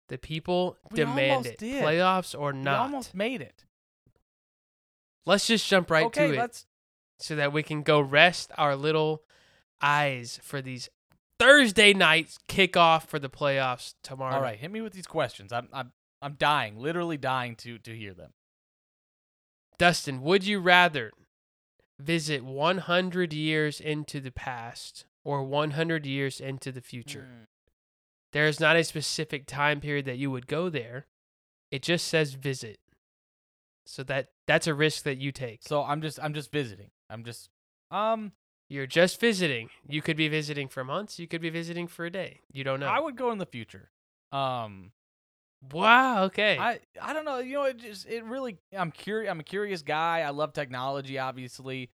the 0.10 0.18
people 0.20 0.78
demand 0.94 1.48
it. 1.48 1.58
did. 1.58 1.84
Playoffs 1.84 2.40
or 2.40 2.52
we 2.54 2.60
not. 2.60 2.80
almost 2.82 3.16
made 3.16 3.42
it. 3.42 3.66
Let's 5.26 5.48
just 5.48 5.68
jump 5.68 5.90
right 5.90 6.06
okay, 6.08 6.28
to 6.28 6.34
it 6.34 6.38
let's 6.38 6.66
so 7.20 7.36
that 7.36 7.54
we 7.54 7.64
can 7.64 7.82
go 7.82 8.00
rest 8.02 8.52
our 8.58 8.76
little 8.76 9.24
eyes 9.82 10.40
for 10.44 10.62
these 10.62 10.90
Thursday 11.40 11.94
nights 11.94 12.38
kickoff 12.48 13.08
for 13.08 13.18
the 13.20 13.30
playoffs 13.30 13.96
tomorrow. 14.04 14.36
All 14.36 14.42
right, 14.42 14.60
hit 14.60 14.70
me 14.70 14.82
with 14.82 14.94
these 14.94 15.08
questions. 15.08 15.52
I'm 15.52 15.70
I'm 15.74 15.92
I'm 16.22 16.34
dying, 16.34 16.78
literally 16.78 17.18
dying 17.18 17.56
to 17.58 17.80
to 17.80 17.96
hear 17.96 18.14
them. 18.14 18.34
Dustin, 19.78 20.22
would 20.22 20.46
you 20.46 20.60
rather 20.60 21.12
visit 22.00 22.44
100 22.44 23.34
years 23.34 23.80
into 23.80 24.20
the 24.20 24.32
past 24.32 25.06
or 25.24 25.44
100 25.44 26.06
years 26.06 26.40
into 26.40 26.72
the 26.72 26.82
future? 26.82 27.28
Mm. 27.30 27.48
There 28.32 28.48
is 28.48 28.60
not 28.60 28.76
a 28.76 28.84
specific 28.84 29.46
time 29.46 29.80
period 29.80 30.06
that 30.06 30.18
you 30.18 30.32
would 30.32 30.48
go 30.48 30.70
there. 30.70 31.08
It 31.72 31.84
just 31.84 32.08
says 32.08 32.34
visit. 32.34 32.80
So 33.86 34.04
that 34.04 34.30
that's 34.48 34.68
a 34.68 34.74
risk 34.74 35.04
that 35.04 35.18
you 35.18 35.32
take. 35.32 35.62
So 35.64 35.84
I'm 35.84 36.02
just 36.02 36.20
I'm 36.22 36.34
just 36.34 36.52
visiting. 36.52 36.92
I'm 37.10 37.24
just 37.24 37.50
um 37.92 38.32
You're 38.70 38.88
just 38.88 39.20
visiting. 39.20 39.70
You 39.88 40.02
could 40.02 40.18
be 40.18 40.28
visiting 40.30 40.68
for 40.68 40.84
months, 40.84 41.20
you 41.20 41.28
could 41.28 41.42
be 41.42 41.50
visiting 41.50 41.88
for 41.88 42.06
a 42.06 42.10
day. 42.10 42.42
You 42.52 42.64
don't 42.64 42.80
know. 42.80 42.88
I 42.88 43.00
would 43.00 43.16
go 43.16 43.32
in 43.32 43.38
the 43.38 43.46
future. 43.46 43.92
Um 44.32 44.92
wow, 45.72 46.24
okay. 46.26 46.58
I 46.58 46.80
I 47.02 47.14
don't 47.14 47.26
know, 47.26 47.40
you 47.40 47.54
know 47.54 47.64
it 47.64 47.78
just 47.78 48.08
it 48.08 48.24
really 48.24 48.58
I'm 48.76 48.92
curious 48.92 49.30
I'm 49.30 49.40
a 49.40 49.44
curious 49.44 49.82
guy. 49.82 50.22
I 50.22 50.30
love 50.30 50.54
technology 50.54 51.20
obviously. 51.20 51.90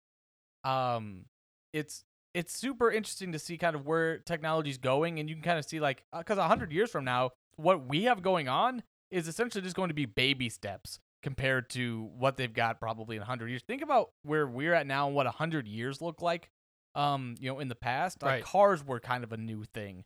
Um 0.63 1.25
it's 1.73 2.03
it's 2.33 2.53
super 2.57 2.91
interesting 2.91 3.31
to 3.31 3.39
see 3.39 3.57
kind 3.57 3.75
of 3.75 3.85
where 3.85 4.19
technology's 4.19 4.77
going 4.77 5.19
and 5.19 5.29
you 5.29 5.35
can 5.35 5.43
kind 5.43 5.59
of 5.59 5.65
see 5.65 5.79
like 5.79 6.03
uh, 6.13 6.23
cuz 6.23 6.37
100 6.37 6.71
years 6.71 6.91
from 6.91 7.05
now 7.05 7.31
what 7.55 7.87
we 7.87 8.03
have 8.03 8.21
going 8.21 8.47
on 8.47 8.83
is 9.11 9.27
essentially 9.27 9.61
just 9.61 9.75
going 9.75 9.89
to 9.89 9.93
be 9.95 10.05
baby 10.05 10.49
steps 10.49 10.99
compared 11.21 11.69
to 11.71 12.09
what 12.17 12.37
they've 12.37 12.53
got 12.53 12.79
probably 12.79 13.17
in 13.17 13.21
100 13.21 13.47
years. 13.49 13.61
Think 13.67 13.81
about 13.81 14.11
where 14.23 14.47
we're 14.47 14.73
at 14.73 14.87
now 14.87 15.07
and 15.07 15.15
what 15.15 15.25
100 15.25 15.67
years 15.67 16.01
look 16.01 16.21
like. 16.21 16.49
Um, 16.95 17.35
you 17.39 17.51
know, 17.51 17.59
in 17.59 17.67
the 17.67 17.75
past, 17.75 18.23
like 18.23 18.43
cars 18.43 18.85
were 18.85 18.99
kind 18.99 19.23
of 19.23 19.31
a 19.33 19.37
new 19.37 19.63
thing. 19.63 20.05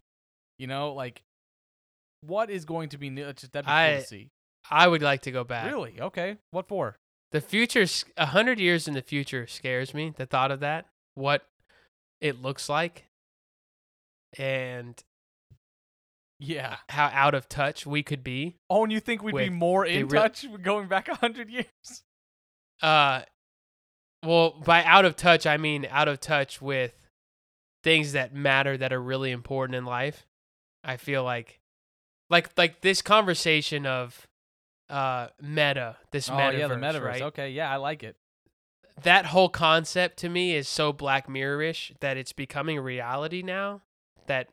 You 0.57 0.68
know, 0.68 0.93
like 0.93 1.24
what 2.26 2.49
is 2.49 2.65
going 2.65 2.89
to 2.89 2.97
be 2.97 3.09
new? 3.09 3.26
It's 3.28 3.41
just 3.41 3.53
that'd 3.53 3.65
be 3.65 3.69
cool 3.69 3.76
I- 3.76 3.95
to 3.99 4.03
see. 4.05 4.30
I 4.71 4.88
would 4.88 5.01
like 5.01 5.21
to 5.24 5.32
go 5.32 5.43
back. 5.43 5.69
Really? 5.69 5.99
Okay. 5.99 6.38
What 6.51 6.67
for? 6.69 6.95
The 7.34 7.41
future, 7.41 7.86
a 8.15 8.28
hundred 8.28 8.59
years 8.59 8.88
in 8.88 8.93
the 8.93 9.01
future, 9.01 9.45
scares 9.47 9.93
me. 9.93 10.13
The 10.15 10.26
thought 10.26 10.51
of 10.51 10.61
that, 10.61 10.86
what 11.15 11.41
it 12.21 12.41
looks 12.41 12.69
like, 12.69 13.07
and 14.38 15.01
Yeah. 16.39 16.78
how 16.89 17.07
out 17.07 17.34
of 17.34 17.49
touch 17.49 17.86
we 17.86 18.03
could 18.03 18.24
be. 18.24 18.55
Oh, 18.69 18.84
and 18.84 18.91
you 18.91 18.99
think 18.99 19.21
we'd 19.24 19.36
be 19.36 19.49
more 19.49 19.86
in 19.86 20.07
real- 20.07 20.21
touch 20.21 20.45
going 20.61 20.88
back 20.88 21.07
a 21.07 21.11
100 21.11 21.49
years? 21.49 22.03
Uh, 22.82 23.24
well, 24.24 24.51
by 24.65 24.84
out 24.84 25.05
of 25.05 25.15
touch, 25.15 25.45
I 25.45 25.57
mean 25.57 25.86
out 25.89 26.07
of 26.07 26.19
touch 26.21 26.61
with 26.61 26.93
things 27.84 28.13
that 28.13 28.34
matter 28.34 28.78
that 28.78 28.93
are 28.93 29.01
really 29.01 29.32
important 29.32 29.76
in 29.76 29.86
life. 29.86 30.26
I 30.84 30.97
feel 30.97 31.24
like, 31.24 31.59
like, 32.34 32.49
like 32.57 32.81
this 32.81 33.01
conversation 33.01 33.86
of, 33.86 34.27
uh, 34.89 35.27
meta, 35.41 35.95
this 36.11 36.29
oh, 36.29 36.34
metaverse, 36.34 36.59
yeah, 36.59 36.67
the 36.67 36.75
metaverse. 36.75 37.03
right? 37.05 37.21
Okay, 37.21 37.49
yeah, 37.51 37.71
I 37.71 37.77
like 37.77 38.03
it. 38.03 38.15
that 39.01 39.25
whole 39.27 39.49
concept 39.49 40.17
to 40.17 40.29
me 40.29 40.55
is 40.55 40.67
so 40.67 40.93
Black 40.93 41.27
Mirror-ish 41.29 41.93
that 41.99 42.15
it's 42.17 42.34
becoming 42.34 42.79
reality 42.79 43.41
now. 43.41 43.81
That 44.27 44.49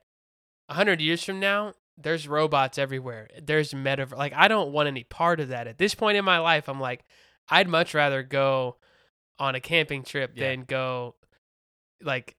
a 0.68 0.74
hundred 0.74 1.00
years 1.02 1.22
from 1.22 1.40
now, 1.40 1.74
there's 1.98 2.26
robots 2.26 2.78
everywhere. 2.78 3.28
There's 3.42 3.72
metaverse. 3.74 4.16
Like 4.16 4.32
I 4.34 4.48
don't 4.48 4.72
want 4.72 4.88
any 4.88 5.04
part 5.04 5.40
of 5.40 5.48
that 5.48 5.66
at 5.66 5.76
this 5.78 5.94
point 5.94 6.16
in 6.16 6.24
my 6.24 6.38
life. 6.38 6.68
I'm 6.68 6.80
like, 6.80 7.04
I'd 7.50 7.68
much 7.68 7.92
rather 7.92 8.22
go 8.22 8.76
on 9.38 9.54
a 9.54 9.60
camping 9.60 10.02
trip 10.04 10.32
Yeah. 10.34 10.48
than 10.48 10.62
go 10.62 11.16
like 12.02 12.34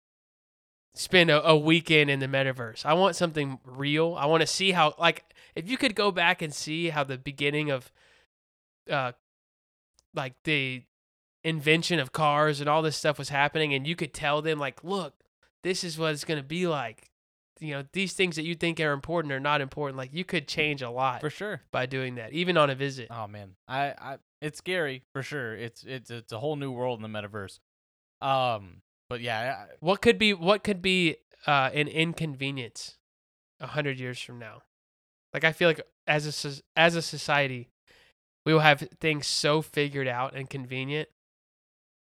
spend 0.94 1.30
a, 1.30 1.46
a 1.48 1.58
weekend 1.58 2.10
in 2.10 2.20
the 2.20 2.28
metaverse. 2.28 2.86
I 2.86 2.94
want 2.94 3.16
something 3.16 3.60
real. 3.66 4.16
I 4.18 4.26
want 4.26 4.42
to 4.42 4.48
see 4.48 4.72
how 4.72 4.94
like 5.00 5.24
if 5.56 5.70
you 5.70 5.78
could 5.78 5.96
go 5.96 6.12
back 6.12 6.42
and 6.42 6.54
see 6.54 6.90
how 6.90 7.04
the 7.04 7.18
beginning 7.18 7.70
of 7.72 7.92
uh 8.90 9.12
like 10.14 10.34
the 10.44 10.84
invention 11.44 12.00
of 12.00 12.12
cars 12.12 12.60
and 12.60 12.70
all 12.70 12.82
this 12.82 12.98
stuff 12.98 13.18
was 13.18 13.30
happening 13.30 13.74
and 13.74 13.88
you 13.88 13.96
could 13.96 14.14
tell 14.14 14.42
them 14.42 14.60
like 14.60 14.84
look 14.84 15.14
this 15.64 15.84
is 15.84 15.98
what 15.98 16.14
it's 16.14 16.24
going 16.24 16.40
to 16.40 16.46
be 16.46 16.68
like 16.68 17.10
you 17.60 17.74
know 17.74 17.84
these 17.94 18.14
things 18.14 18.36
that 18.36 18.44
you 18.44 18.54
think 18.54 18.80
are 18.80 18.92
important 18.92 19.32
are 19.32 19.40
not 19.40 19.60
important 19.62 19.98
like 19.98 20.14
you 20.14 20.24
could 20.24 20.48
change 20.48 20.82
a 20.82 20.90
lot 20.90 21.22
For 21.22 21.30
sure. 21.32 21.62
by 21.72 21.86
doing 21.88 22.16
that 22.16 22.34
even 22.34 22.58
on 22.58 22.70
a 22.70 22.76
visit 22.76 23.08
Oh 23.10 23.28
man, 23.28 23.56
I, 23.68 23.94
I 24.00 24.18
it's 24.42 24.58
scary 24.58 25.04
for 25.14 25.22
sure. 25.22 25.54
It's 25.56 25.84
it's 25.84 26.10
it's 26.10 26.32
a 26.32 26.40
whole 26.40 26.56
new 26.56 26.72
world 26.72 27.02
in 27.02 27.12
the 27.12 27.22
metaverse. 27.22 27.60
Um, 28.22 28.82
but 29.12 29.22
yeah, 29.22 29.66
what 29.82 30.02
could 30.02 30.18
be 30.18 30.34
what 30.34 30.64
could 30.64 30.82
be 30.82 31.18
uh 31.46 31.70
an 31.74 31.88
inconvenience 31.88 32.98
a 33.60 33.68
hundred 33.68 34.00
years 34.00 34.20
from 34.20 34.40
now 34.40 34.62
like 35.34 35.44
i 35.44 35.52
feel 35.52 35.70
like 35.70 35.82
as 36.08 36.46
a 36.46 36.80
as 36.80 36.96
a 36.96 37.02
society 37.02 37.70
we 38.46 38.54
will 38.54 38.60
have 38.60 38.88
things 39.00 39.28
so 39.28 39.62
figured 39.62 40.08
out 40.08 40.36
and 40.36 40.50
convenient 40.50 41.10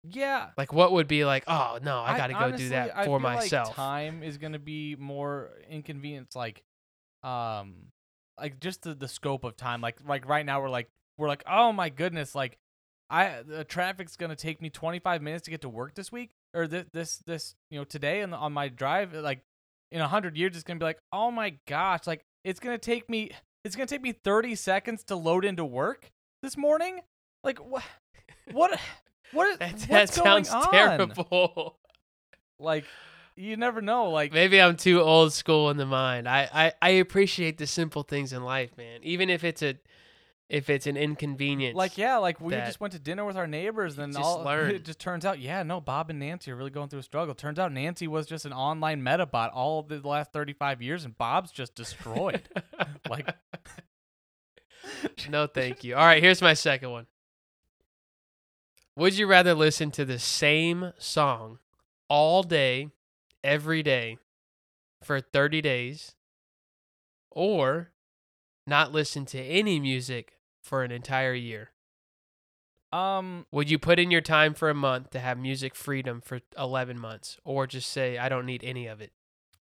yeah. 0.05 0.48
like 0.57 0.72
what 0.72 0.92
would 0.92 1.07
be 1.07 1.24
like 1.24 1.44
oh 1.46 1.78
no 1.82 2.00
i 2.00 2.16
gotta 2.16 2.32
go 2.32 2.40
honestly, 2.40 2.64
do 2.64 2.70
that 2.70 2.96
I 2.96 3.05
for 3.05 3.18
feel 3.18 3.20
myself 3.20 3.68
Like 3.68 3.76
time 3.76 4.22
is 4.22 4.38
gonna 4.38 4.59
be 4.59 4.96
more 4.96 5.50
inconvenience. 5.70 6.34
Like, 6.34 6.64
um, 7.22 7.74
like 8.36 8.59
just 8.59 8.82
the 8.82 8.94
the 8.94 9.07
scope 9.07 9.44
of 9.44 9.57
time. 9.57 9.80
Like 9.80 9.98
like 10.07 10.28
right 10.28 10.44
now 10.44 10.61
we're 10.61 10.70
like 10.70 10.88
we're 11.18 11.28
like 11.28 11.44
oh 11.46 11.72
my 11.72 11.88
goodness 11.88 12.34
like. 12.34 12.59
I 13.11 13.42
the 13.46 13.62
traffic's 13.62 14.16
gonna 14.16 14.36
take 14.36 14.62
me 14.62 14.70
25 14.70 15.20
minutes 15.20 15.44
to 15.44 15.50
get 15.50 15.61
to 15.61 15.68
work 15.68 15.94
this 15.94 16.11
week 16.11 16.30
or 16.55 16.66
this 16.66 16.86
this 16.92 17.16
this 17.26 17.55
you 17.70 17.78
know 17.78 17.84
today 17.84 18.20
and 18.20 18.34
on 18.34 18.53
my 18.53 18.68
drive 18.68 19.14
like 19.14 19.40
in 19.90 20.00
a 20.00 20.09
hundred 20.09 20.36
years 20.36 20.55
it's 20.55 20.64
gonna 20.64 20.78
be 20.78 20.84
like 20.84 20.98
oh 21.12 21.30
my 21.30 21.55
gosh 21.66 22.07
like 22.07 22.24
it's 22.44 22.61
gonna 22.61 22.78
take 22.78 23.09
me 23.09 23.30
it's 23.64 23.76
gonna 23.76 23.86
take 23.86 24.03
me 24.03 24.12
30 24.12 24.55
seconds 24.55 25.05
to 25.05 25.16
load 25.16 25.44
into 25.44 25.64
work 25.64 26.11
this 26.42 26.57
morning 26.57 27.00
like 27.44 27.59
what 27.59 27.84
what 28.53 28.78
what 29.32 29.48
is 29.48 29.59
that, 29.59 29.78
that 29.78 30.14
going 30.22 30.44
sounds 30.44 30.50
on? 30.50 30.70
terrible 30.70 31.76
like 32.59 32.84
you 33.36 33.57
never 33.57 33.80
know 33.80 34.11
like 34.11 34.32
Maybe 34.32 34.61
I'm 34.61 34.76
too 34.76 35.00
old 35.00 35.32
school 35.32 35.70
in 35.70 35.78
the 35.78 35.86
mind. 35.86 36.28
I, 36.28 36.48
I, 36.53 36.72
I 36.82 36.88
appreciate 36.90 37.57
the 37.57 37.66
simple 37.66 38.03
things 38.03 38.34
in 38.34 38.44
life, 38.44 38.76
man. 38.76 39.00
Even 39.03 39.30
if 39.30 39.42
it's 39.42 39.62
a 39.62 39.76
if 40.53 40.68
it's 40.68 40.86
an 40.86 40.98
inconvenience. 40.98 41.74
Like 41.74 41.96
yeah, 41.96 42.18
like 42.18 42.38
we 42.38 42.53
that 42.53 42.66
just 42.66 42.78
went 42.78 42.92
to 42.92 42.98
dinner 42.98 43.24
with 43.24 43.38
our 43.38 43.46
neighbors, 43.46 43.98
and 43.98 44.12
just 44.12 44.22
all 44.22 44.44
learn. 44.44 44.70
it 44.70 44.84
just 44.84 44.98
turns 44.98 45.24
out, 45.24 45.38
yeah, 45.40 45.62
no, 45.62 45.80
Bob 45.80 46.11
and 46.11 46.18
Nancy 46.18 46.53
are 46.53 46.57
really 46.57 46.70
going 46.70 46.90
through 46.90 46.98
a 46.98 47.03
struggle. 47.03 47.34
Turns 47.34 47.59
out 47.59 47.72
Nancy 47.72 48.07
was 48.07 48.26
just 48.26 48.44
an 48.44 48.53
online 48.53 49.00
metabot 49.00 49.50
all 49.55 49.80
of 49.80 49.88
the 49.88 50.07
last 50.07 50.30
thirty 50.30 50.53
five 50.53 50.82
years, 50.82 51.07
and 51.07 51.16
Bob's 51.16 51.50
just 51.50 51.74
destroyed. 51.74 52.42
like, 53.09 53.34
no, 55.30 55.46
thank 55.46 55.82
you. 55.84 55.96
All 55.96 56.05
right, 56.05 56.22
here's 56.22 56.42
my 56.42 56.53
second 56.53 56.90
one. 56.90 57.07
Would 58.94 59.16
you 59.16 59.26
rather 59.26 59.55
listen 59.55 59.90
to 59.92 60.05
the 60.05 60.18
same 60.18 60.92
song 60.98 61.61
all 62.09 62.42
day, 62.42 62.90
every 63.42 63.82
day, 63.82 64.18
for 65.03 65.18
30 65.18 65.62
days, 65.62 66.14
or 67.30 67.92
not 68.66 68.92
listen 68.92 69.24
to 69.24 69.40
any 69.40 69.80
music 69.80 70.34
for 70.63 70.83
an 70.85 70.91
entire 70.91 71.35
year? 71.35 71.71
um, 72.93 73.47
Would 73.53 73.71
you 73.71 73.79
put 73.79 73.99
in 73.99 74.11
your 74.11 74.21
time 74.21 74.55
for 74.55 74.69
a 74.71 74.75
month 74.75 75.11
to 75.11 75.19
have 75.19 75.39
music 75.39 75.75
freedom 75.75 76.21
for 76.21 76.41
11 76.59 76.99
months, 76.99 77.39
or 77.45 77.67
just 77.67 77.91
say, 77.91 78.19
I 78.19 78.29
don't 78.29 78.47
need 78.47 78.63
any 78.65 78.87
of 78.87 79.01
it? 79.01 79.13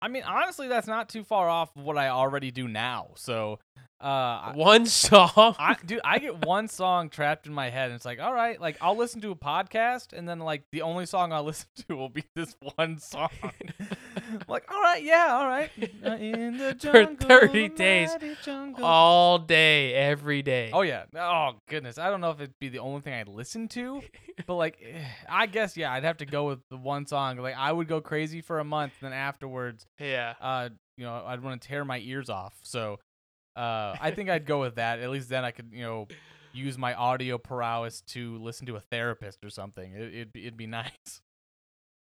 I 0.00 0.08
mean, 0.08 0.22
honestly, 0.22 0.68
that's 0.68 0.86
not 0.86 1.08
too 1.08 1.24
far 1.24 1.48
off 1.48 1.76
of 1.76 1.82
what 1.82 1.98
I 1.98 2.08
already 2.08 2.50
do 2.52 2.68
now. 2.68 3.08
So, 3.16 3.58
uh, 4.00 4.52
One 4.52 4.86
song? 5.08 5.56
I, 5.58 5.76
dude, 5.84 6.00
I 6.04 6.20
get 6.20 6.46
one 6.46 6.68
song 6.68 7.10
trapped 7.10 7.46
in 7.48 7.52
my 7.52 7.68
head, 7.68 7.86
and 7.86 7.96
it's 7.96 8.04
like, 8.04 8.20
all 8.20 8.32
right, 8.32 8.60
like 8.60 8.76
I'll 8.80 8.96
listen 8.96 9.20
to 9.22 9.32
a 9.32 9.36
podcast, 9.36 10.12
and 10.12 10.28
then 10.28 10.38
like 10.38 10.62
the 10.70 10.82
only 10.82 11.04
song 11.04 11.32
I'll 11.32 11.42
listen 11.52 11.66
to 11.88 11.96
will 11.96 12.08
be 12.08 12.24
this 12.34 12.54
one 12.76 12.98
song. 12.98 13.28
like, 14.48 14.70
all 14.70 14.80
right, 14.80 15.02
yeah, 15.02 15.28
all 15.30 15.46
right. 15.46 15.70
Uh, 16.04 16.10
In 16.16 16.58
the 16.58 16.74
For 16.80 17.06
30 17.06 17.68
days, 17.70 18.10
jungle. 18.44 18.84
all 18.84 19.38
day, 19.38 19.94
every 19.94 20.42
day. 20.42 20.70
Oh 20.72 20.82
yeah. 20.82 21.04
Oh 21.14 21.52
goodness. 21.68 21.98
I 21.98 22.10
don't 22.10 22.20
know 22.20 22.30
if 22.30 22.40
it'd 22.40 22.58
be 22.58 22.68
the 22.68 22.78
only 22.78 23.00
thing 23.00 23.14
I'd 23.14 23.28
listen 23.28 23.68
to, 23.68 24.02
but 24.46 24.54
like, 24.56 24.78
eh, 24.82 25.04
I 25.28 25.46
guess 25.46 25.76
yeah, 25.76 25.92
I'd 25.92 26.04
have 26.04 26.18
to 26.18 26.26
go 26.26 26.46
with 26.46 26.60
the 26.70 26.76
one 26.76 27.06
song. 27.06 27.36
Like, 27.38 27.56
I 27.56 27.72
would 27.72 27.88
go 27.88 28.00
crazy 28.00 28.40
for 28.40 28.58
a 28.58 28.64
month, 28.64 28.92
then 29.00 29.12
afterwards, 29.12 29.86
yeah. 29.98 30.34
uh, 30.40 30.68
you 30.96 31.04
know, 31.04 31.22
I'd 31.26 31.42
want 31.42 31.60
to 31.60 31.68
tear 31.68 31.84
my 31.84 31.98
ears 31.98 32.28
off. 32.28 32.54
So, 32.62 32.98
uh, 33.56 33.96
I 34.00 34.12
think 34.14 34.30
I'd 34.30 34.46
go 34.46 34.60
with 34.60 34.76
that. 34.76 35.00
At 35.00 35.10
least 35.10 35.28
then 35.28 35.44
I 35.44 35.50
could, 35.50 35.70
you 35.72 35.82
know, 35.82 36.06
use 36.52 36.78
my 36.78 36.94
audio 36.94 37.38
prowess 37.38 38.00
to 38.02 38.38
listen 38.38 38.66
to 38.66 38.76
a 38.76 38.80
therapist 38.80 39.44
or 39.44 39.50
something. 39.50 39.92
It, 39.94 40.14
it'd 40.14 40.32
be, 40.32 40.42
it'd 40.42 40.56
be 40.56 40.66
nice. 40.68 41.20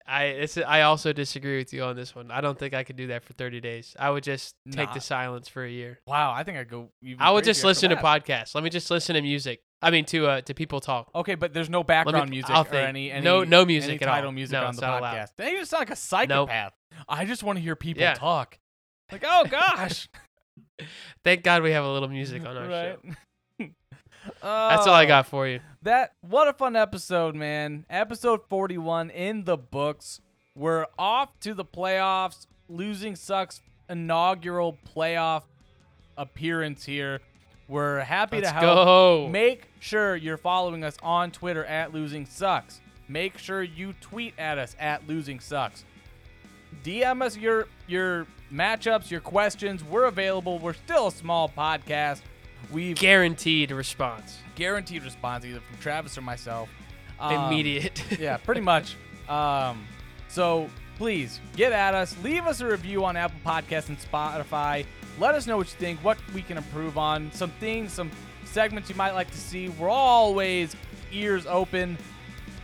I 0.08 0.24
it's 0.24 0.56
I 0.56 0.82
also 0.82 1.12
disagree 1.12 1.58
with 1.58 1.72
you 1.74 1.82
on 1.84 1.94
this 1.94 2.14
one. 2.14 2.30
I 2.30 2.40
don't 2.40 2.58
think 2.58 2.72
I 2.72 2.82
could 2.82 2.96
do 2.96 3.08
that 3.08 3.22
for 3.24 3.34
30 3.34 3.60
days. 3.60 3.94
I 3.98 4.08
would 4.10 4.24
just 4.24 4.54
take 4.70 4.88
Nah. 4.88 4.94
the 4.94 5.00
silence 5.00 5.48
for 5.48 5.64
a 5.64 5.70
year. 5.70 6.00
Wow, 6.06 6.32
I 6.32 6.44
think 6.44 6.56
I'd 6.56 6.68
go. 6.70 6.88
Even 7.02 7.20
I 7.20 7.30
would 7.30 7.44
just 7.44 7.62
listen 7.62 7.90
to 7.90 7.96
podcasts. 7.96 8.54
Let 8.54 8.64
me 8.64 8.70
just 8.70 8.90
listen 8.90 9.14
to 9.16 9.20
music. 9.22 9.60
I 9.82 9.90
mean 9.90 10.04
to 10.06 10.26
uh 10.26 10.40
to 10.40 10.54
people 10.54 10.80
talk. 10.80 11.10
Okay, 11.14 11.34
but 11.34 11.52
there's 11.52 11.68
no 11.70 11.84
background 11.84 12.30
music 12.30 12.50
I'll 12.50 12.62
or 12.62 12.64
think. 12.64 12.88
any, 12.88 13.10
any 13.12 13.22
No- 13.24 13.44
no 13.44 13.58
any 13.62 13.66
music 13.74 14.00
at 14.00 14.08
all. 14.08 14.14
title 14.14 14.32
music 14.32 14.54
No, 14.54 14.66
on 14.66 14.74
the 14.74 14.82
allowed. 14.82 15.02
podcast. 15.02 15.28
Then 15.36 15.52
you 15.52 15.58
just 15.58 15.70
sound 15.70 15.82
like 15.82 15.90
a 15.90 15.96
psychopath. 15.96 16.72
I 17.08 17.24
just 17.26 17.42
want 17.42 17.58
to 17.58 17.62
hear 17.62 17.76
people 17.76 18.02
Yeah. 18.02 18.14
talk. 18.14 18.58
Like, 19.12 19.24
oh 19.26 19.44
gosh, 19.44 20.08
Thank 21.24 21.42
God 21.42 21.62
we 21.62 21.72
have 21.72 21.84
a 21.84 21.92
little 21.92 22.08
music 22.08 22.44
on 22.46 22.56
our 22.56 22.64
show. 22.66 22.96
Right? 24.42 24.68
That's 24.70 24.86
all 24.86 24.94
I 24.94 25.04
Oh, 25.04 25.08
got 25.08 25.26
for 25.26 25.46
you. 25.46 25.60
Oh, 25.62 25.68
that 25.82 26.12
what 26.20 26.48
a 26.48 26.52
fun 26.52 26.76
episode, 26.76 27.34
man. 27.34 27.84
Episode 27.88 28.40
41 28.48 29.10
in 29.10 29.44
the 29.44 29.56
books. 29.56 30.20
We're 30.54 30.86
off 30.98 31.38
to 31.40 31.54
the 31.54 31.64
playoffs. 31.64 32.46
Losing 32.68 33.16
sucks 33.16 33.60
inaugural 33.88 34.76
playoff 34.94 35.42
appearance 36.16 36.84
here. 36.84 37.20
We're 37.68 38.00
happy 38.00 38.36
Let's 38.40 38.48
to 38.48 38.54
help. 38.54 38.74
go. 38.86 39.28
Make 39.28 39.68
sure 39.78 40.16
you're 40.16 40.36
following 40.38 40.82
us 40.84 40.96
on 41.02 41.30
Twitter 41.30 41.64
at 41.64 41.92
Losing 41.92 42.24
Sucks. 42.26 42.80
Make 43.08 43.38
sure 43.38 43.62
you 43.62 43.94
tweet 44.00 44.34
at 44.38 44.58
us 44.58 44.74
at 44.80 45.06
Losing 45.06 45.38
Sucks. 45.40 45.84
DM 46.82 47.22
us 47.22 47.36
your 47.36 47.66
your 47.86 48.26
matchups, 48.52 49.10
your 49.10 49.20
questions. 49.20 49.82
We're 49.84 50.04
available. 50.06 50.58
We're 50.58 50.72
still 50.74 51.08
a 51.08 51.12
small 51.12 51.48
podcast. 51.48 52.20
We've 52.72 52.96
Guaranteed 52.96 53.70
response. 53.70 54.38
guaranteed 54.54 55.02
response 55.04 55.44
either 55.44 55.60
from 55.60 55.78
Travis 55.78 56.18
or 56.18 56.22
myself. 56.22 56.68
Um, 57.20 57.46
Immediate. 57.46 58.02
yeah, 58.20 58.36
pretty 58.36 58.60
much. 58.60 58.96
Um, 59.28 59.86
so 60.28 60.68
please 60.96 61.40
get 61.56 61.72
at 61.72 61.94
us. 61.94 62.14
Leave 62.22 62.46
us 62.46 62.60
a 62.60 62.66
review 62.66 63.04
on 63.04 63.16
Apple 63.16 63.40
Podcasts 63.44 63.88
and 63.88 63.98
Spotify. 63.98 64.84
Let 65.18 65.34
us 65.34 65.46
know 65.46 65.56
what 65.56 65.66
you 65.68 65.78
think, 65.78 65.98
what 66.04 66.18
we 66.34 66.42
can 66.42 66.56
improve 66.58 66.96
on, 66.98 67.32
some 67.32 67.50
things, 67.52 67.92
some 67.92 68.10
segments 68.44 68.88
you 68.88 68.94
might 68.96 69.12
like 69.12 69.30
to 69.30 69.38
see. 69.38 69.68
We're 69.68 69.88
always 69.88 70.76
ears 71.12 71.46
open. 71.46 71.96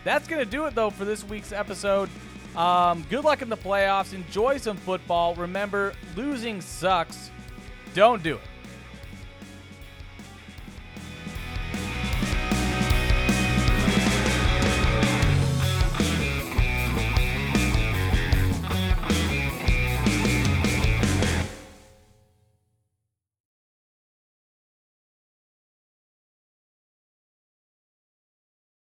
That's 0.05 0.29
gonna 0.29 0.45
do 0.45 0.67
it 0.67 0.75
though 0.75 0.91
for 0.91 1.05
this 1.05 1.25
week's 1.25 1.53
episode. 1.53 2.09
Um, 2.57 3.05
good 3.11 3.25
luck 3.25 3.43
in 3.43 3.49
the 3.49 3.57
playoffs. 3.57 4.13
Enjoy 4.13 4.59
some 4.59 4.77
football. 4.77 5.35
Remember, 5.35 5.93
losing 6.15 6.61
sucks. 6.61 7.31
Don't 7.95 8.23
do 8.23 8.35
it. 8.37 8.41